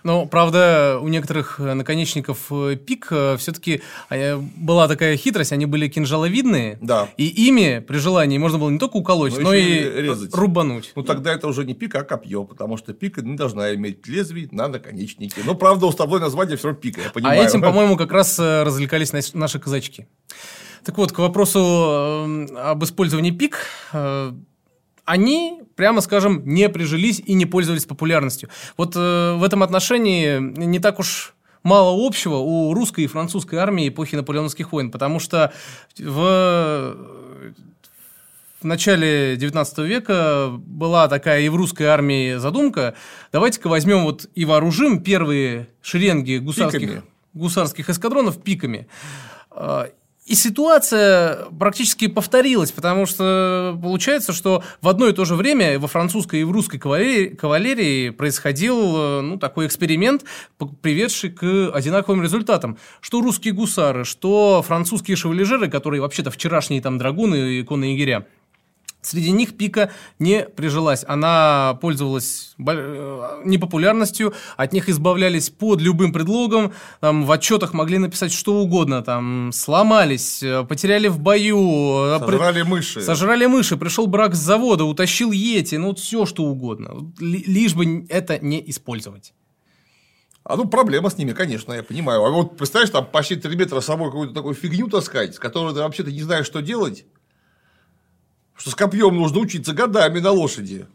Ну, 0.02 0.26
правда, 0.26 0.98
у 1.00 1.08
некоторых 1.08 1.60
наконечников 1.60 2.50
э, 2.50 2.76
пик 2.76 3.08
э, 3.10 3.36
все-таки 3.38 3.82
была 4.56 4.88
такая 4.88 5.16
хитрость, 5.16 5.52
они 5.52 5.66
были 5.66 5.88
кинжаловидные, 5.88 6.78
да. 6.80 7.08
и 7.16 7.26
ими 7.26 7.84
при 7.86 7.98
желании 7.98 8.38
можно 8.38 8.58
было 8.58 8.70
не 8.70 8.78
только 8.78 8.96
уколоть, 8.96 9.36
но, 9.36 9.42
но 9.42 9.54
и 9.54 10.02
резать. 10.02 10.34
рубануть. 10.34 10.92
Ну, 10.96 11.02
тогда 11.02 11.32
это 11.32 11.46
уже 11.46 11.64
не 11.64 11.74
пик, 11.74 11.94
а 11.94 12.02
копье, 12.02 12.44
потому 12.44 12.76
что 12.76 12.92
пика 12.92 13.22
не 13.22 13.36
должна 13.36 13.74
иметь 13.74 14.06
лезвий 14.08 14.48
на 14.50 14.68
наконечнике. 14.68 15.42
Но, 15.44 15.54
правда, 15.54 15.86
уставное 15.86 16.18
название 16.18 16.56
все 16.56 16.68
равно 16.68 16.80
пика, 16.80 17.00
я 17.02 17.10
понимаю. 17.10 17.40
А 17.40 17.44
этим, 17.44 17.60
по-моему, 17.62 17.96
как 17.96 18.10
раз 18.10 18.38
развлекались 18.38 18.87
наши 19.34 19.58
казачки. 19.58 20.06
Так 20.84 20.96
вот, 20.98 21.12
к 21.12 21.18
вопросу 21.18 21.58
э, 21.60 22.54
об 22.56 22.84
использовании 22.84 23.30
пик 23.30 23.66
они, 25.08 25.62
прямо 25.74 26.02
скажем, 26.02 26.42
не 26.44 26.68
прижились 26.68 27.22
и 27.24 27.32
не 27.32 27.46
пользовались 27.46 27.86
популярностью. 27.86 28.50
Вот 28.76 28.94
э, 28.94 29.34
в 29.36 29.42
этом 29.42 29.62
отношении 29.62 30.38
не 30.38 30.80
так 30.80 30.98
уж 30.98 31.34
мало 31.62 32.06
общего 32.06 32.36
у 32.36 32.74
русской 32.74 33.04
и 33.04 33.06
французской 33.06 33.56
армии 33.56 33.88
эпохи 33.88 34.16
наполеоновских 34.16 34.70
войн, 34.70 34.90
потому 34.90 35.18
что 35.18 35.52
в 35.98 36.96
в 38.60 38.64
начале 38.64 39.36
19 39.36 39.78
века 39.78 40.50
была 40.50 41.08
такая 41.08 41.42
и 41.42 41.48
в 41.48 41.54
русской 41.54 41.84
армии 41.84 42.34
задумка, 42.34 42.94
давайте-ка 43.32 43.68
возьмем 43.68 44.02
вот 44.02 44.28
и 44.34 44.44
вооружим 44.44 45.02
первые 45.02 45.68
шеренги 45.80 46.38
гусарских, 46.38 47.04
гусарских 47.38 47.88
эскадронов 47.88 48.42
пиками. 48.42 48.88
А, 49.50 49.88
и 50.26 50.34
ситуация 50.34 51.46
практически 51.58 52.06
повторилась, 52.06 52.70
потому 52.70 53.06
что 53.06 53.78
получается, 53.80 54.34
что 54.34 54.62
в 54.82 54.88
одно 54.88 55.08
и 55.08 55.14
то 55.14 55.24
же 55.24 55.34
время 55.34 55.78
во 55.78 55.88
французской 55.88 56.42
и 56.42 56.44
в 56.44 56.50
русской 56.52 56.76
кавалерии, 56.76 57.28
кавалерии 57.28 58.10
происходил 58.10 59.22
ну, 59.22 59.38
такой 59.38 59.66
эксперимент, 59.66 60.24
приведший 60.82 61.30
к 61.30 61.70
одинаковым 61.72 62.22
результатам. 62.22 62.76
Что 63.00 63.22
русские 63.22 63.54
гусары, 63.54 64.04
что 64.04 64.62
французские 64.62 65.16
шевалежеры, 65.16 65.70
которые 65.70 66.02
вообще-то 66.02 66.30
вчерашние 66.30 66.82
там 66.82 66.98
драгуны 66.98 67.60
и 67.60 67.62
конные 67.62 67.94
егеря– 67.94 68.26
Среди 69.08 69.30
них 69.30 69.56
Пика 69.56 69.90
не 70.18 70.42
прижилась. 70.42 71.02
Она 71.08 71.78
пользовалась 71.80 72.54
э, 72.58 73.42
непопулярностью, 73.46 74.34
от 74.58 74.74
них 74.74 74.90
избавлялись 74.90 75.48
под 75.48 75.80
любым 75.80 76.12
предлогом. 76.12 76.74
Там, 77.00 77.24
в 77.24 77.32
отчетах 77.32 77.72
могли 77.72 77.96
написать 77.96 78.34
что 78.34 78.56
угодно. 78.56 79.02
Там, 79.02 79.50
сломались, 79.54 80.42
э, 80.42 80.62
потеряли 80.64 81.08
в 81.08 81.20
бою. 81.20 82.04
Э, 82.04 82.18
сожрали 82.18 82.62
мыши. 82.62 83.00
Сожрали 83.00 83.46
мыши. 83.46 83.78
Пришел 83.78 84.06
брак 84.06 84.34
с 84.34 84.38
завода, 84.38 84.84
утащил 84.84 85.32
Йети. 85.32 85.76
Ну, 85.76 85.88
вот 85.88 85.98
все 85.98 86.26
что 86.26 86.44
угодно. 86.44 87.10
Лишь 87.18 87.74
бы 87.74 88.04
это 88.10 88.38
не 88.38 88.62
использовать. 88.68 89.32
А 90.44 90.56
ну, 90.56 90.66
проблема 90.66 91.08
с 91.08 91.16
ними, 91.16 91.32
конечно, 91.32 91.72
я 91.72 91.82
понимаю. 91.82 92.24
А 92.24 92.30
вот 92.30 92.58
представляешь, 92.58 92.90
там 92.90 93.06
почти 93.06 93.36
3 93.36 93.56
метра 93.56 93.80
с 93.80 93.86
собой 93.86 94.08
какую-то 94.10 94.34
такую 94.34 94.54
фигню 94.54 94.88
таскать, 94.88 95.34
с 95.34 95.38
которой 95.38 95.72
ты 95.72 95.80
вообще-то 95.80 96.10
не 96.10 96.22
знаешь, 96.22 96.44
что 96.44 96.60
делать 96.60 97.06
что 98.58 98.70
с 98.70 98.74
копьем 98.74 99.16
нужно 99.16 99.38
учиться 99.38 99.72
годами 99.72 100.18
на 100.18 100.32
лошади. 100.32 100.86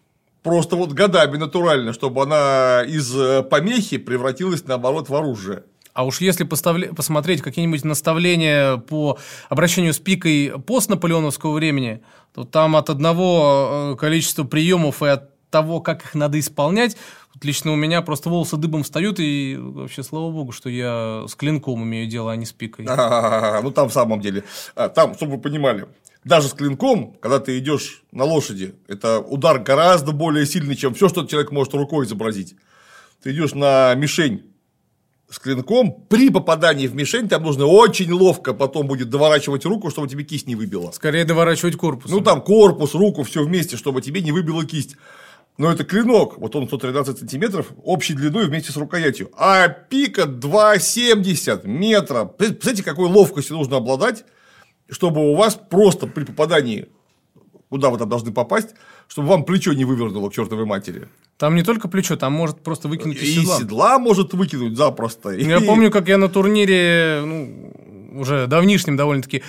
Просто 0.44 0.76
вот 0.76 0.92
годами 0.92 1.38
натурально, 1.38 1.94
чтобы 1.94 2.24
она 2.24 2.84
из 2.86 3.16
э, 3.16 3.44
помехи 3.44 3.98
превратилась, 3.98 4.66
наоборот, 4.66 5.08
в 5.08 5.16
оружие. 5.16 5.64
А 5.94 6.06
уж 6.06 6.20
если 6.20 6.44
поставле... 6.44 6.90
посмотреть 6.90 7.42
какие-нибудь 7.42 7.86
наставления 7.86 8.78
по 8.78 9.18
обращению 9.48 9.94
с 9.94 10.00
пикой 10.00 10.54
постнаполеоновского 10.66 11.54
времени, 11.54 12.02
то 12.34 12.44
там 12.44 12.76
от 12.76 12.90
одного 12.90 13.94
э, 13.94 13.96
количества 13.96 14.44
приемов 14.44 15.02
и 15.02 15.08
от 15.08 15.30
того, 15.50 15.80
как 15.80 16.04
их 16.04 16.16
надо 16.16 16.38
исполнять, 16.40 16.98
вот 17.34 17.46
лично 17.46 17.72
у 17.72 17.76
меня 17.76 18.02
просто 18.02 18.30
волосы 18.30 18.58
дыбом 18.58 18.84
встают, 18.84 19.20
и 19.20 19.58
вообще, 19.58 20.04
слава 20.04 20.30
богу, 20.32 20.52
что 20.52 20.68
я 20.68 21.26
с 21.28 21.36
клинком 21.36 21.84
имею 21.84 22.08
дело, 22.08 22.32
а 22.32 22.36
не 22.36 22.46
с 22.46 22.52
пикой. 22.52 22.86
А, 22.90 23.62
ну 23.64 23.72
там 23.72 23.88
в 23.88 23.94
самом 23.94 24.20
деле, 24.20 24.44
а, 24.76 24.90
там, 24.90 25.16
чтобы 25.16 25.34
вы 25.34 25.42
понимали, 25.42 25.86
даже 26.24 26.48
с 26.48 26.54
клинком, 26.54 27.18
когда 27.22 27.40
ты 27.40 27.58
идешь 27.60 28.04
на 28.12 28.24
лошади, 28.24 28.76
это 28.88 29.20
удар 29.20 29.60
гораздо 29.60 30.12
более 30.12 30.46
сильный, 30.46 30.76
чем 30.76 30.94
все, 30.94 31.10
что 31.10 31.26
человек 31.26 31.52
может 31.52 31.74
рукой 31.74 32.06
изобразить. 32.06 32.56
Ты 33.22 33.32
идешь 33.32 33.54
на 33.54 33.94
мишень 33.96 34.54
с 35.30 35.40
клинком, 35.40 36.06
при 36.10 36.30
попадании 36.30 36.88
в 36.88 36.96
мишень 36.96 37.28
там 37.28 37.44
нужно 37.44 37.66
очень 37.66 38.12
ловко 38.12 38.54
потом 38.54 38.88
будет 38.88 39.10
доворачивать 39.10 39.66
руку, 39.66 39.90
чтобы 39.90 40.08
тебе 40.08 40.24
кисть 40.24 40.48
не 40.48 40.56
выбила. 40.56 40.92
Скорее 40.92 41.26
доворачивать 41.26 41.76
корпус. 41.76 42.12
Ну 42.12 42.22
там 42.22 42.42
корпус, 42.42 42.94
руку, 42.94 43.24
все 43.24 43.44
вместе, 43.44 43.76
чтобы 43.76 44.02
тебе 44.02 44.22
не 44.22 44.32
выбила 44.32 44.66
кисть. 44.66 44.96
Но 45.58 45.72
это 45.72 45.84
клинок, 45.84 46.38
вот 46.40 46.56
он 46.56 46.68
113 46.68 47.20
сантиметров, 47.20 47.68
общей 47.84 48.14
длиной 48.14 48.48
вместе 48.48 48.72
с 48.72 48.78
рукоятью. 48.78 49.30
А 49.38 49.68
пика 49.68 50.24
2,70 50.24 51.68
метра. 51.68 52.26
Представляете, 52.26 52.84
какой 52.84 53.08
ловкостью 53.08 53.58
нужно 53.58 53.78
обладать, 53.78 54.26
чтобы 54.90 55.32
у 55.32 55.36
вас 55.36 55.56
просто 55.56 56.08
при 56.08 56.24
попадании, 56.24 56.90
куда 57.70 57.90
вы 57.90 57.98
там 57.98 58.10
должны 58.10 58.32
попасть, 58.32 58.70
чтобы 59.08 59.28
вам 59.30 59.44
плечо 59.46 59.74
не 59.74 59.86
вывернуло 59.86 60.30
к 60.30 60.34
чертовой 60.34 60.66
матери. 60.66 61.08
Там 61.38 61.56
не 61.56 61.64
только 61.64 61.88
плечо, 61.88 62.16
там 62.16 62.34
может 62.34 62.62
просто 62.62 62.88
выкинуть 62.88 63.22
из 63.22 63.36
седла. 63.36 63.56
И 63.56 63.60
седла 63.60 64.00
может 64.00 64.34
выкинуть 64.34 64.78
запросто. 64.78 65.32
Я 65.32 65.58
и... 65.58 65.66
помню, 65.66 65.92
как 65.92 66.08
я 66.08 66.18
на 66.18 66.30
турнире, 66.30 67.22
ну, 67.26 68.20
уже 68.20 68.48
давнишнем 68.48 68.96
довольно-таки, 68.96 69.44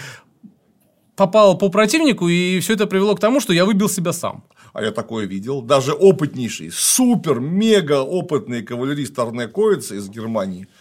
попал 1.17 1.59
по 1.59 1.69
противнику, 1.69 2.29
и 2.29 2.61
все 2.61 2.75
это 2.75 2.87
привело 2.87 3.15
к 3.15 3.21
тому, 3.21 3.41
что 3.41 3.53
я 3.53 3.65
выбил 3.65 3.89
себя 3.89 4.13
сам. 4.13 4.45
А 4.73 4.83
я 4.83 4.91
такое 4.91 5.27
видел. 5.27 5.63
Даже 5.63 5.93
опытнейший, 5.93 6.71
супер, 6.73 7.39
мега 7.39 8.01
опытный 8.01 8.63
кавалерист 8.63 9.17
Арне 9.19 9.47
Коица 9.47 9.95
из 9.95 10.09
Германии– 10.09 10.67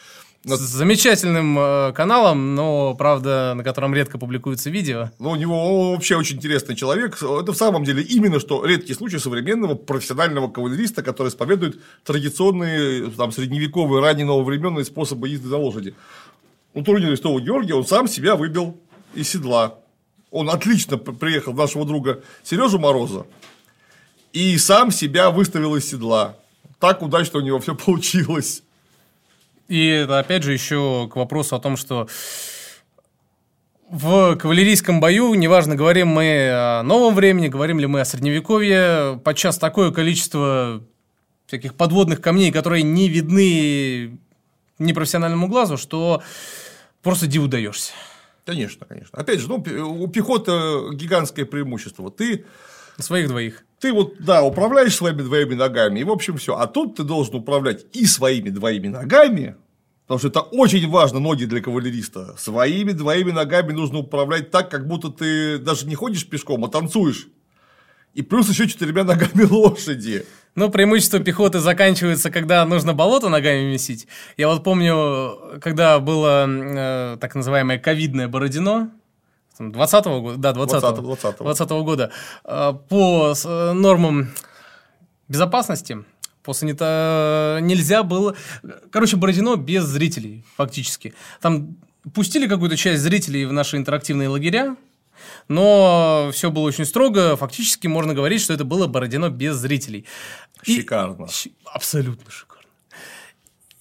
с 0.46 0.60
замечательным 0.60 1.58
э, 1.58 1.94
каналом, 1.94 2.54
но, 2.54 2.96
правда, 2.96 3.54
на 3.56 3.64
котором 3.64 3.96
редко 3.96 4.18
публикуются 4.18 4.70
видео. 4.70 5.10
Ну, 5.18 5.32
у 5.32 5.36
него 5.36 5.86
он 5.86 5.94
вообще 5.94 6.18
очень 6.18 6.36
интересный 6.36 6.76
человек. 6.76 7.16
Это 7.16 7.54
в 7.54 7.56
самом 7.56 7.86
деле 7.86 8.04
именно 8.04 8.42
что 8.42 8.66
редкий 8.66 8.94
случай 8.94 9.20
современного 9.20 9.76
профессионального 9.76 10.50
кавалериста, 10.50 11.02
который 11.02 11.30
исповедует 11.30 11.80
традиционные 12.04 13.10
там, 13.12 13.32
средневековые, 13.32 14.02
ранние 14.02 14.26
нововременные 14.26 14.84
способы 14.84 15.30
езды 15.30 15.48
на 15.48 15.58
лошади. 15.58 15.96
На 16.74 16.84
турнире 16.84 17.16
Святого 17.16 17.40
Георгия 17.40 17.76
он 17.76 17.86
сам 17.86 18.10
себя 18.10 18.36
выбил 18.36 18.78
из 19.14 19.30
седла. 19.30 19.76
Он 20.30 20.50
отлично 20.50 20.98
приехал 20.98 21.54
нашего 21.54 21.86
друга 21.86 22.22
Сережу 22.44 22.80
Мороза 22.80 23.26
и 24.34 24.58
сам 24.58 24.92
себя 24.92 25.30
выставил 25.30 25.76
из 25.76 25.88
седла. 25.88 26.36
Так 26.80 27.02
удачно 27.02 27.40
у 27.40 27.44
него 27.44 27.60
все 27.60 27.76
получилось. 27.76 28.64
И 29.68 29.88
это, 29.88 30.20
опять 30.20 30.44
же, 30.44 30.54
еще 30.54 31.10
к 31.12 31.16
вопросу 31.16 31.56
о 31.56 31.60
том, 31.60 31.78
что 31.78 32.08
в 33.90 34.36
кавалерийском 34.38 35.00
бою, 35.00 35.34
неважно, 35.36 35.76
говорим 35.76 36.08
мы 36.08 36.50
о 36.52 36.84
новом 36.84 37.16
времени, 37.16 37.48
говорим 37.48 37.80
ли 37.80 37.88
мы 37.88 38.02
о 38.02 38.06
средневековье, 38.06 39.20
подчас 39.24 39.58
такое 39.58 39.92
количество 39.92 40.84
всяких 41.46 41.76
подводных 41.76 42.20
камней, 42.20 42.52
которые 42.52 42.84
не 42.84 43.08
видны 43.08 44.20
непрофессиональному 44.80 45.48
глазу, 45.48 45.78
что 45.78 46.24
просто 47.02 47.28
диву 47.28 47.48
даешься. 47.48 47.94
Конечно, 48.46 48.86
конечно. 48.86 49.18
Опять 49.18 49.40
же, 49.40 49.48
ну, 49.48 49.56
у 49.58 50.08
пехоты 50.08 50.52
гигантское 50.94 51.46
преимущество. 51.46 52.12
Ты 52.12 52.46
Своих 53.00 53.28
двоих. 53.28 53.66
Ты 53.84 53.92
вот, 53.92 54.16
да, 54.20 54.44
управляешь 54.44 54.96
своими 54.96 55.24
двоими 55.24 55.56
ногами, 55.56 56.00
и, 56.00 56.04
в 56.06 56.10
общем, 56.10 56.38
все. 56.38 56.56
А 56.56 56.68
тут 56.68 56.96
ты 56.96 57.04
должен 57.04 57.36
управлять 57.36 57.86
и 57.92 58.06
своими 58.06 58.50
двоими 58.50 58.88
ногами, 58.88 59.58
потому 60.04 60.20
что 60.20 60.30
это 60.30 60.40
очень 60.40 60.90
важно, 60.90 61.20
ноги 61.20 61.44
для 61.44 61.60
кавалериста. 61.60 62.34
Своими 62.38 62.94
двоими 62.94 63.32
ногами 63.32 63.74
нужно 63.74 64.00
управлять 64.00 64.52
так, 64.52 64.72
как 64.72 64.88
будто 64.88 65.10
ты 65.10 65.58
даже 65.58 65.86
не 65.86 65.96
ходишь 65.96 66.26
пешком, 66.26 66.64
а 66.64 66.70
танцуешь. 66.70 67.28
И 68.14 68.22
плюс 68.22 68.48
еще 68.48 68.70
четырьмя 68.70 69.04
ногами 69.04 69.44
лошади. 69.44 70.26
Ну, 70.56 70.70
преимущество 70.70 71.20
пехоты 71.20 71.60
заканчивается, 71.60 72.32
когда 72.32 72.64
нужно 72.64 72.94
болото 72.94 73.28
ногами 73.28 73.70
месить. 73.70 74.08
Я 74.38 74.48
вот 74.48 74.64
помню, 74.64 75.60
когда 75.62 76.00
было 76.00 76.48
э, 76.48 77.18
так 77.20 77.36
называемое 77.36 77.80
ковидное 77.80 78.30
Бородино, 78.30 78.92
20-го 79.60 80.22
года, 80.22 80.38
да, 80.38 80.52
20-го, 80.52 81.16
20 81.16 81.38
-го. 81.38 81.44
20 81.44 81.70
-го 81.70 81.84
года, 81.84 82.12
э, 82.46 82.74
по 82.90 83.34
нормам 83.74 84.30
безопасности, 85.28 85.98
по 86.44 86.54
санита... 86.54 87.60
нельзя 87.62 88.04
было... 88.04 88.36
Короче, 88.92 89.16
Бородино 89.18 89.56
без 89.56 89.86
зрителей, 89.86 90.44
фактически. 90.58 91.14
Там 91.42 91.78
пустили 92.14 92.48
какую-то 92.48 92.78
часть 92.78 93.02
зрителей 93.02 93.46
в 93.46 93.54
наши 93.54 93.78
интерактивные 93.78 94.28
лагеря, 94.28 94.76
но 95.48 96.30
все 96.34 96.52
было 96.52 96.64
очень 96.64 96.86
строго. 96.86 97.36
Фактически 97.38 97.88
можно 97.88 98.14
говорить, 98.14 98.42
что 98.42 98.54
это 98.54 98.66
было 98.66 98.88
Бородино 98.88 99.30
без 99.30 99.56
зрителей. 99.56 100.06
Шикарно. 100.64 101.28
И... 101.46 101.54
Абсолютно 101.66 102.30
шикарно. 102.30 102.53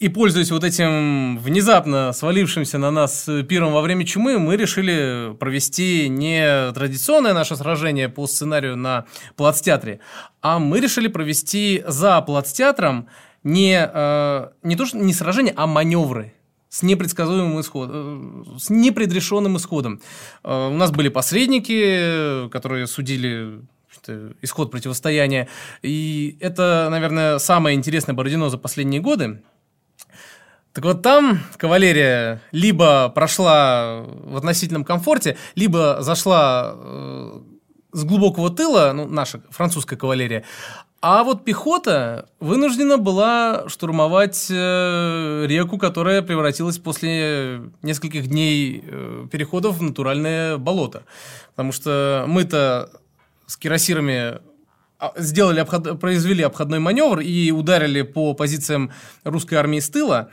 И 0.03 0.09
пользуясь 0.09 0.51
вот 0.51 0.65
этим 0.65 1.39
внезапно 1.39 2.13
свалившимся 2.13 2.77
на 2.77 2.91
нас 2.91 3.29
пиром 3.49 3.73
во 3.73 3.81
время 3.83 4.05
чумы, 4.05 4.37
мы 4.41 4.57
решили 4.57 5.33
провести 5.39 6.09
не 6.09 6.73
традиционное 6.73 7.33
наше 7.35 7.55
сражение 7.55 8.09
по 8.09 8.27
сценарию 8.27 8.77
на 8.77 9.05
плацтеатре, 9.37 10.01
а 10.41 10.59
мы 10.59 10.81
решили 10.81 11.07
провести 11.07 11.85
за 11.87 12.21
плацтеатром 12.21 13.07
не, 13.45 13.79
э, 13.79 14.49
не 14.65 14.75
то, 14.75 14.87
что 14.87 14.99
не 14.99 15.15
сражение, 15.15 15.55
а 15.57 15.69
маневры 15.69 16.35
с 16.69 16.83
непредсказуемым 16.83 17.61
исходом, 17.61 18.43
э, 18.43 18.59
с 18.59 18.71
непредрешенным 18.71 19.57
исходом. 19.57 20.01
Э, 20.43 20.67
у 20.67 20.77
нас 20.77 20.91
были 20.91 21.11
посредники, 21.11 22.49
которые 22.49 22.89
судили 22.89 23.61
исход 24.41 24.73
противостояния. 24.73 25.49
И 25.83 26.37
это, 26.41 26.89
наверное, 26.91 27.39
самое 27.39 27.77
интересное 27.77 28.15
Бородино 28.15 28.49
за 28.49 28.59
последние 28.59 29.01
годы. 29.01 29.43
Так 30.73 30.85
вот 30.85 31.03
там 31.03 31.41
кавалерия 31.59 32.41
либо 32.51 33.11
прошла 33.11 34.05
в 34.07 34.37
относительном 34.37 34.85
комфорте, 34.85 35.37
либо 35.55 35.99
зашла 36.01 36.73
э, 36.75 37.41
с 37.93 38.05
глубокого 38.05 38.49
тыла, 38.49 38.93
ну, 38.95 39.07
наша 39.07 39.43
французская 39.51 39.97
кавалерия, 39.97 40.45
а 41.03 41.25
вот 41.25 41.45
пехота 41.45 42.29
вынуждена 42.39 42.97
была 42.97 43.65
штурмовать 43.69 44.47
э, 44.49 45.47
реку, 45.49 45.77
которая 45.77 46.23
превратилась 46.23 46.79
после 46.79 47.61
нескольких 47.83 48.29
дней 48.29 48.85
э, 48.87 49.27
переходов 49.31 49.79
в 49.79 49.83
натуральное 49.83 50.59
болото. 50.59 51.03
Потому 51.51 51.73
что 51.73 52.25
мы-то 52.29 52.89
с 53.47 53.57
кирасирами 53.57 54.39
а, 55.01 55.13
сделали 55.17 55.59
обход... 55.59 55.99
произвели 55.99 56.45
обходной 56.45 56.79
маневр 56.79 57.19
и 57.19 57.51
ударили 57.51 58.03
по 58.03 58.35
позициям 58.35 58.93
русской 59.25 59.57
армии 59.57 59.81
с 59.81 59.91
тыла, 59.91 60.31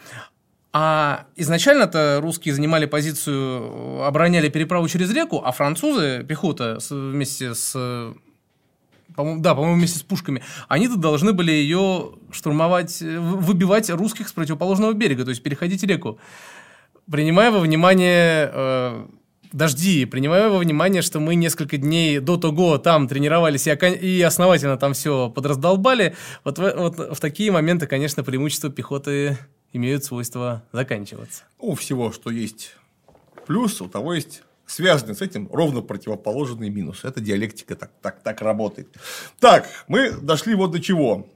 а 0.72 1.26
изначально-то 1.36 2.20
русские 2.22 2.54
занимали 2.54 2.86
позицию, 2.86 4.04
обороняли 4.04 4.50
переправу 4.50 4.88
через 4.88 5.12
реку, 5.12 5.42
а 5.44 5.52
французы, 5.52 6.24
пехота 6.24 6.78
вместе 6.90 7.56
с 7.56 8.14
по 9.16 9.36
да, 9.40 9.56
по-моему, 9.56 9.78
вместе 9.78 10.00
с 10.00 10.04
пушками, 10.04 10.44
они-то 10.68 10.96
должны 10.96 11.34
были 11.34 11.52
ее 11.52 12.12
штурмовать, 12.32 13.02
выбивать 13.02 13.90
русских 13.90 14.30
с 14.30 14.32
противоположного 14.32 14.94
берега, 14.94 15.24
то 15.24 15.30
есть 15.30 15.44
переходить 15.44 15.84
реку. 15.84 16.20
Принимая 17.12 17.52
во 17.52 17.60
внимание 17.60 18.50
э, 18.54 19.06
дожди, 19.52 20.06
принимая 20.06 20.50
во 20.50 20.60
внимание, 20.60 21.02
что 21.02 21.20
мы 21.20 21.36
несколько 21.36 21.78
дней 21.78 22.20
до 22.20 22.38
того 22.38 22.78
там 22.78 23.08
тренировались 23.08 23.68
и, 23.68 23.72
и 23.72 24.22
основательно 24.22 24.78
там 24.78 24.94
все 24.94 25.30
подраздолбали, 25.30 26.16
вот 26.44 26.60
в, 26.60 26.74
вот 26.78 27.18
в 27.18 27.20
такие 27.20 27.52
моменты, 27.52 27.88
конечно, 27.88 28.24
преимущество 28.24 28.70
пехоты 28.70 29.38
имеют 29.74 30.04
свойство 30.04 30.64
заканчиваться. 30.72 31.44
У 31.58 31.76
всего, 31.76 32.12
что 32.12 32.30
есть 32.30 32.76
плюс, 33.46 33.82
у 33.82 33.88
того 33.88 34.14
есть 34.14 34.44
связанный 34.66 35.16
с 35.16 35.22
этим 35.22 35.50
ровно 35.52 35.82
противоположный 35.82 36.70
минус. 36.70 37.04
Это 37.04 37.20
диалектика 37.20 37.76
так, 37.76 37.92
так, 38.02 38.22
так 38.22 38.42
работает. 38.42 38.88
Так, 39.40 39.68
мы 39.88 40.12
дошли 40.12 40.54
вот 40.54 40.72
до 40.72 40.80
чего. 40.80 41.28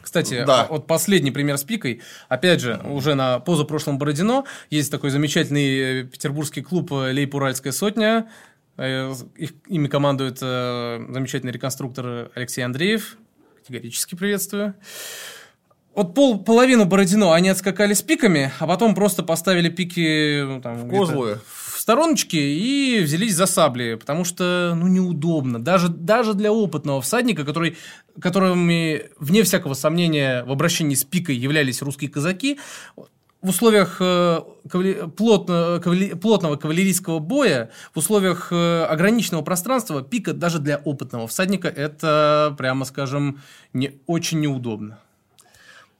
Кстати, 0.00 0.44
да. 0.44 0.66
вот 0.70 0.86
последний 0.86 1.32
пример 1.32 1.58
с 1.58 1.64
пикой. 1.64 2.02
Опять 2.28 2.60
же, 2.60 2.80
уже 2.84 3.14
на 3.14 3.40
позапрошлом 3.40 3.98
Бородино 3.98 4.44
есть 4.70 4.90
такой 4.90 5.10
замечательный 5.10 6.02
э, 6.02 6.04
петербургский 6.04 6.62
клуб 6.62 6.92
э, 6.92 7.12
Лейп-Уральская 7.12 7.72
сотня. 7.72 8.30
Э, 8.76 9.12
их, 9.36 9.52
ими 9.66 9.88
командует 9.88 10.38
замечательный 10.38 11.52
реконструктор 11.52 12.30
Алексей 12.34 12.62
Андреев. 12.62 13.16
Категорически 13.58 14.14
приветствую. 14.14 14.74
Вот 15.94 16.14
пол, 16.14 16.42
половину 16.42 16.86
Бородино 16.86 17.32
они 17.32 17.50
отскакали 17.50 17.92
с 17.92 18.00
пиками, 18.00 18.50
а 18.58 18.66
потом 18.66 18.94
просто 18.94 19.22
поставили 19.22 19.68
пики 19.68 20.42
ну, 20.42 20.60
там, 20.62 20.88
Козлы. 20.88 21.38
в 21.44 21.78
стороночке 21.78 22.38
и 22.38 23.00
взялись 23.02 23.34
за 23.34 23.44
сабли, 23.44 23.96
потому 24.00 24.24
что 24.24 24.72
ну, 24.74 24.86
неудобно. 24.86 25.62
Даже, 25.62 25.88
даже 25.88 26.32
для 26.32 26.50
опытного 26.50 27.02
всадника, 27.02 27.44
который, 27.44 27.76
которыми, 28.18 29.10
вне 29.18 29.42
всякого 29.42 29.74
сомнения, 29.74 30.44
в 30.44 30.52
обращении 30.52 30.94
с 30.94 31.04
пикой 31.04 31.36
являлись 31.36 31.82
русские 31.82 32.08
казаки, 32.08 32.58
в 33.42 33.48
условиях 33.48 33.96
э, 34.00 34.40
кавали... 34.70 35.10
плотно, 35.14 35.78
кавали... 35.82 36.14
плотного 36.14 36.56
кавалерийского 36.56 37.18
боя, 37.18 37.70
в 37.92 37.98
условиях 37.98 38.48
э, 38.50 38.84
ограниченного 38.84 39.42
пространства, 39.42 40.00
пика 40.00 40.32
даже 40.32 40.58
для 40.58 40.78
опытного 40.78 41.26
всадника 41.26 41.68
это, 41.68 42.54
прямо 42.56 42.86
скажем, 42.86 43.40
не 43.74 44.00
очень 44.06 44.40
неудобно. 44.40 45.00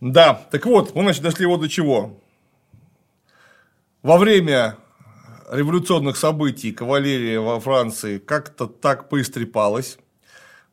Да, 0.02 0.34
так 0.50 0.66
вот, 0.66 0.96
мы, 0.96 1.04
значит, 1.04 1.22
дошли 1.22 1.46
вот 1.46 1.60
до 1.60 1.68
чего. 1.68 2.18
Во 4.02 4.18
время 4.18 4.76
революционных 5.48 6.16
событий 6.16 6.72
кавалерия 6.72 7.38
во 7.38 7.60
Франции 7.60 8.18
как-то 8.18 8.66
так 8.66 9.08
поистрепалась. 9.08 9.98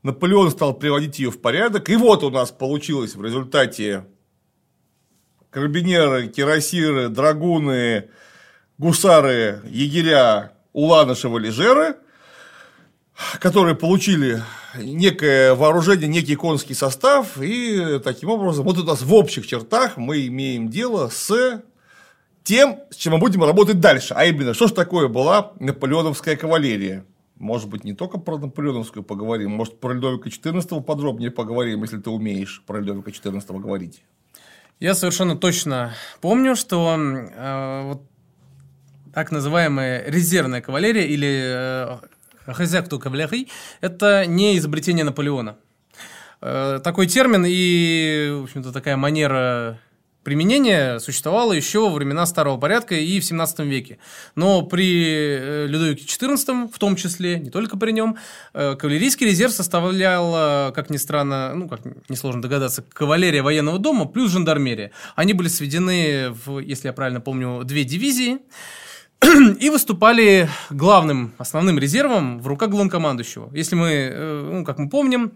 Наполеон 0.01 0.49
стал 0.49 0.73
приводить 0.73 1.19
ее 1.19 1.29
в 1.29 1.39
порядок. 1.39 1.91
И 1.91 1.95
вот 1.95 2.23
у 2.23 2.31
нас 2.31 2.49
получилось 2.49 3.13
в 3.13 3.23
результате 3.23 4.07
карабинеры, 5.51 6.27
кирасиры, 6.29 7.09
драгуны, 7.09 8.09
гусары, 8.79 9.61
егеря, 9.65 10.53
уланы, 10.73 11.13
шевалежеры– 11.13 11.97
которые 13.39 13.75
получили 13.75 14.41
некое 14.75 15.55
вооружение, 15.55 16.07
некий 16.07 16.35
конский 16.35 16.75
состав, 16.75 17.41
и 17.41 17.99
таким 18.03 18.29
образом, 18.29 18.65
вот 18.65 18.77
у 18.77 18.83
нас 18.83 19.01
в 19.01 19.13
общих 19.13 19.47
чертах 19.47 19.97
мы 19.97 20.27
имеем 20.27 20.69
дело 20.69 21.09
с 21.09 21.61
тем, 22.43 22.79
с 22.89 22.95
чем 22.95 23.13
мы 23.13 23.19
будем 23.19 23.43
работать 23.43 23.79
дальше. 23.79 24.13
А 24.17 24.25
именно, 24.25 24.53
что 24.53 24.67
же 24.67 24.73
такое 24.73 25.07
была 25.07 25.53
наполеоновская 25.59 26.35
кавалерия? 26.35 27.05
Может 27.37 27.69
быть, 27.69 27.85
не 27.85 27.93
только 27.93 28.17
про 28.17 28.37
наполеоновскую 28.37 29.03
поговорим, 29.03 29.51
может, 29.51 29.79
про 29.79 29.93
Людовика 29.93 30.29
XIV 30.29 30.81
подробнее 30.81 31.31
поговорим, 31.31 31.83
если 31.83 31.97
ты 31.97 32.09
умеешь 32.09 32.61
про 32.65 32.79
Людовика 32.79 33.11
XIV 33.11 33.59
говорить. 33.59 34.03
Я 34.79 34.93
совершенно 34.93 35.37
точно 35.37 35.93
помню, 36.21 36.55
что 36.55 36.97
э, 36.97 37.83
вот 37.83 38.01
так 39.13 39.31
называемая 39.31 40.03
резервная 40.09 40.61
кавалерия 40.61 41.05
или 41.05 41.41
э, 41.43 41.97
Хазякту 42.53 42.99
кавалерий– 42.99 43.49
это 43.81 44.25
не 44.25 44.57
изобретение 44.57 45.03
Наполеона. 45.05 45.57
Э, 46.41 46.79
такой 46.83 47.07
термин 47.07 47.45
и, 47.47 48.29
в 48.31 48.43
общем-то, 48.43 48.71
такая 48.71 48.97
манера 48.97 49.79
применения 50.23 50.99
существовала 50.99 51.53
еще 51.53 51.89
во 51.89 51.95
времена 51.95 52.25
Старого 52.25 52.57
Порядка 52.57 52.95
и 52.95 53.19
в 53.19 53.25
17 53.25 53.59
веке. 53.59 53.99
Но 54.35 54.61
при 54.61 55.03
э, 55.03 55.65
Людовике 55.67 56.05
XIV, 56.05 56.71
в 56.71 56.77
том 56.79 56.95
числе, 56.95 57.39
не 57.39 57.49
только 57.49 57.77
при 57.77 57.91
нем, 57.91 58.17
э, 58.53 58.75
кавалерийский 58.75 59.25
резерв 59.25 59.53
составлял, 59.53 60.73
как 60.73 60.89
ни 60.89 60.97
странно, 60.97 61.53
ну, 61.55 61.67
как 61.67 61.81
несложно 62.09 62.41
догадаться, 62.41 62.83
кавалерия 62.93 63.43
военного 63.43 63.79
дома 63.79 64.05
плюс 64.05 64.31
жандармерия. 64.31 64.91
Они 65.15 65.33
были 65.33 65.47
сведены 65.47 66.29
в, 66.29 66.59
если 66.59 66.87
я 66.87 66.93
правильно 66.93 67.21
помню, 67.21 67.63
две 67.63 67.83
дивизии– 67.83 68.39
и 69.59 69.69
выступали 69.69 70.49
главным, 70.69 71.33
основным 71.37 71.77
резервом 71.77 72.39
в 72.39 72.47
руках 72.47 72.69
главнокомандующего. 72.69 73.49
Если 73.53 73.75
мы, 73.75 73.89
э, 73.89 74.49
ну, 74.53 74.65
как 74.65 74.77
мы 74.79 74.89
помним, 74.89 75.31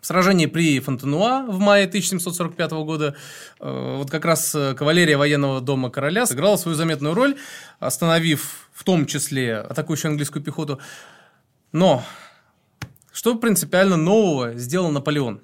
В 0.00 0.06
сражении 0.06 0.46
при 0.46 0.78
Фонтенуа 0.78 1.44
в 1.48 1.58
мае 1.58 1.86
1745 1.86 2.70
года 2.84 3.16
э, 3.58 3.96
вот 3.98 4.08
как 4.08 4.24
раз 4.24 4.54
э, 4.54 4.74
кавалерия 4.74 5.18
военного 5.18 5.60
дома 5.60 5.90
короля 5.90 6.24
сыграла 6.24 6.56
свою 6.56 6.76
заметную 6.76 7.14
роль, 7.14 7.34
остановив 7.80 8.68
в 8.72 8.84
том 8.84 9.06
числе 9.06 9.56
атакующую 9.56 10.10
английскую 10.10 10.40
пехоту. 10.40 10.78
Но 11.72 12.04
что 13.12 13.34
принципиально 13.34 13.96
нового 13.96 14.54
сделал 14.54 14.92
Наполеон? 14.92 15.40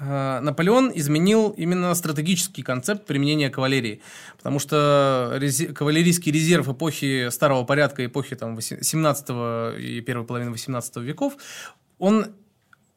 Э, 0.00 0.40
Наполеон 0.40 0.92
изменил 0.94 1.50
именно 1.50 1.94
стратегический 1.94 2.62
концепт 2.62 3.06
применения 3.06 3.50
кавалерии, 3.50 4.00
потому 4.36 4.58
что 4.58 5.32
рези- 5.36 5.72
кавалерийский 5.72 6.32
резерв 6.32 6.68
эпохи 6.68 7.28
старого 7.30 7.64
порядка, 7.64 8.04
эпохи 8.04 8.36
там, 8.36 8.60
17 8.60 9.78
и 9.78 10.00
первой 10.00 10.26
половины 10.26 10.50
18 10.50 10.96
веков, 10.98 11.36
он 11.98 12.34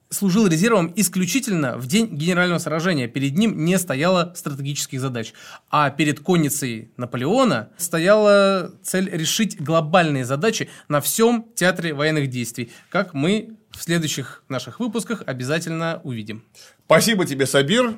служил 0.09 0.47
резервом 0.47 0.91
исключительно 0.95 1.77
в 1.77 1.87
день 1.87 2.07
генерального 2.07 2.59
сражения. 2.59 3.07
Перед 3.07 3.37
ним 3.37 3.63
не 3.63 3.77
стояло 3.77 4.33
стратегических 4.35 4.99
задач. 4.99 5.33
А 5.69 5.89
перед 5.91 6.19
конницей 6.19 6.91
Наполеона 6.97 7.69
стояла 7.77 8.73
цель 8.81 9.09
решить 9.09 9.61
глобальные 9.61 10.25
задачи 10.25 10.69
на 10.87 10.99
всем 10.99 11.45
театре 11.55 11.93
военных 11.93 12.29
действий, 12.29 12.71
как 12.89 13.13
мы 13.13 13.58
в 13.79 13.83
следующих 13.83 14.43
наших 14.49 14.81
выпусках 14.81 15.23
обязательно 15.25 16.01
увидим. 16.03 16.43
Спасибо 16.85 17.25
тебе, 17.25 17.45
Сабир. 17.45 17.97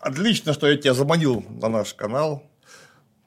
Отлично, 0.00 0.54
что 0.54 0.66
я 0.66 0.78
тебя 0.78 0.94
заманил 0.94 1.44
на 1.60 1.68
наш 1.68 1.92
канал. 1.92 2.42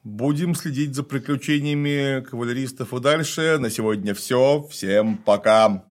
Будем 0.02 0.56
следить 0.56 0.96
за 0.96 1.04
приключениями 1.04 2.24
кавалеристов 2.24 2.92
и 2.92 3.00
дальше. 3.00 3.58
На 3.60 3.70
сегодня 3.70 4.14
все. 4.14 4.66
Всем 4.68 5.16
пока. 5.16 5.84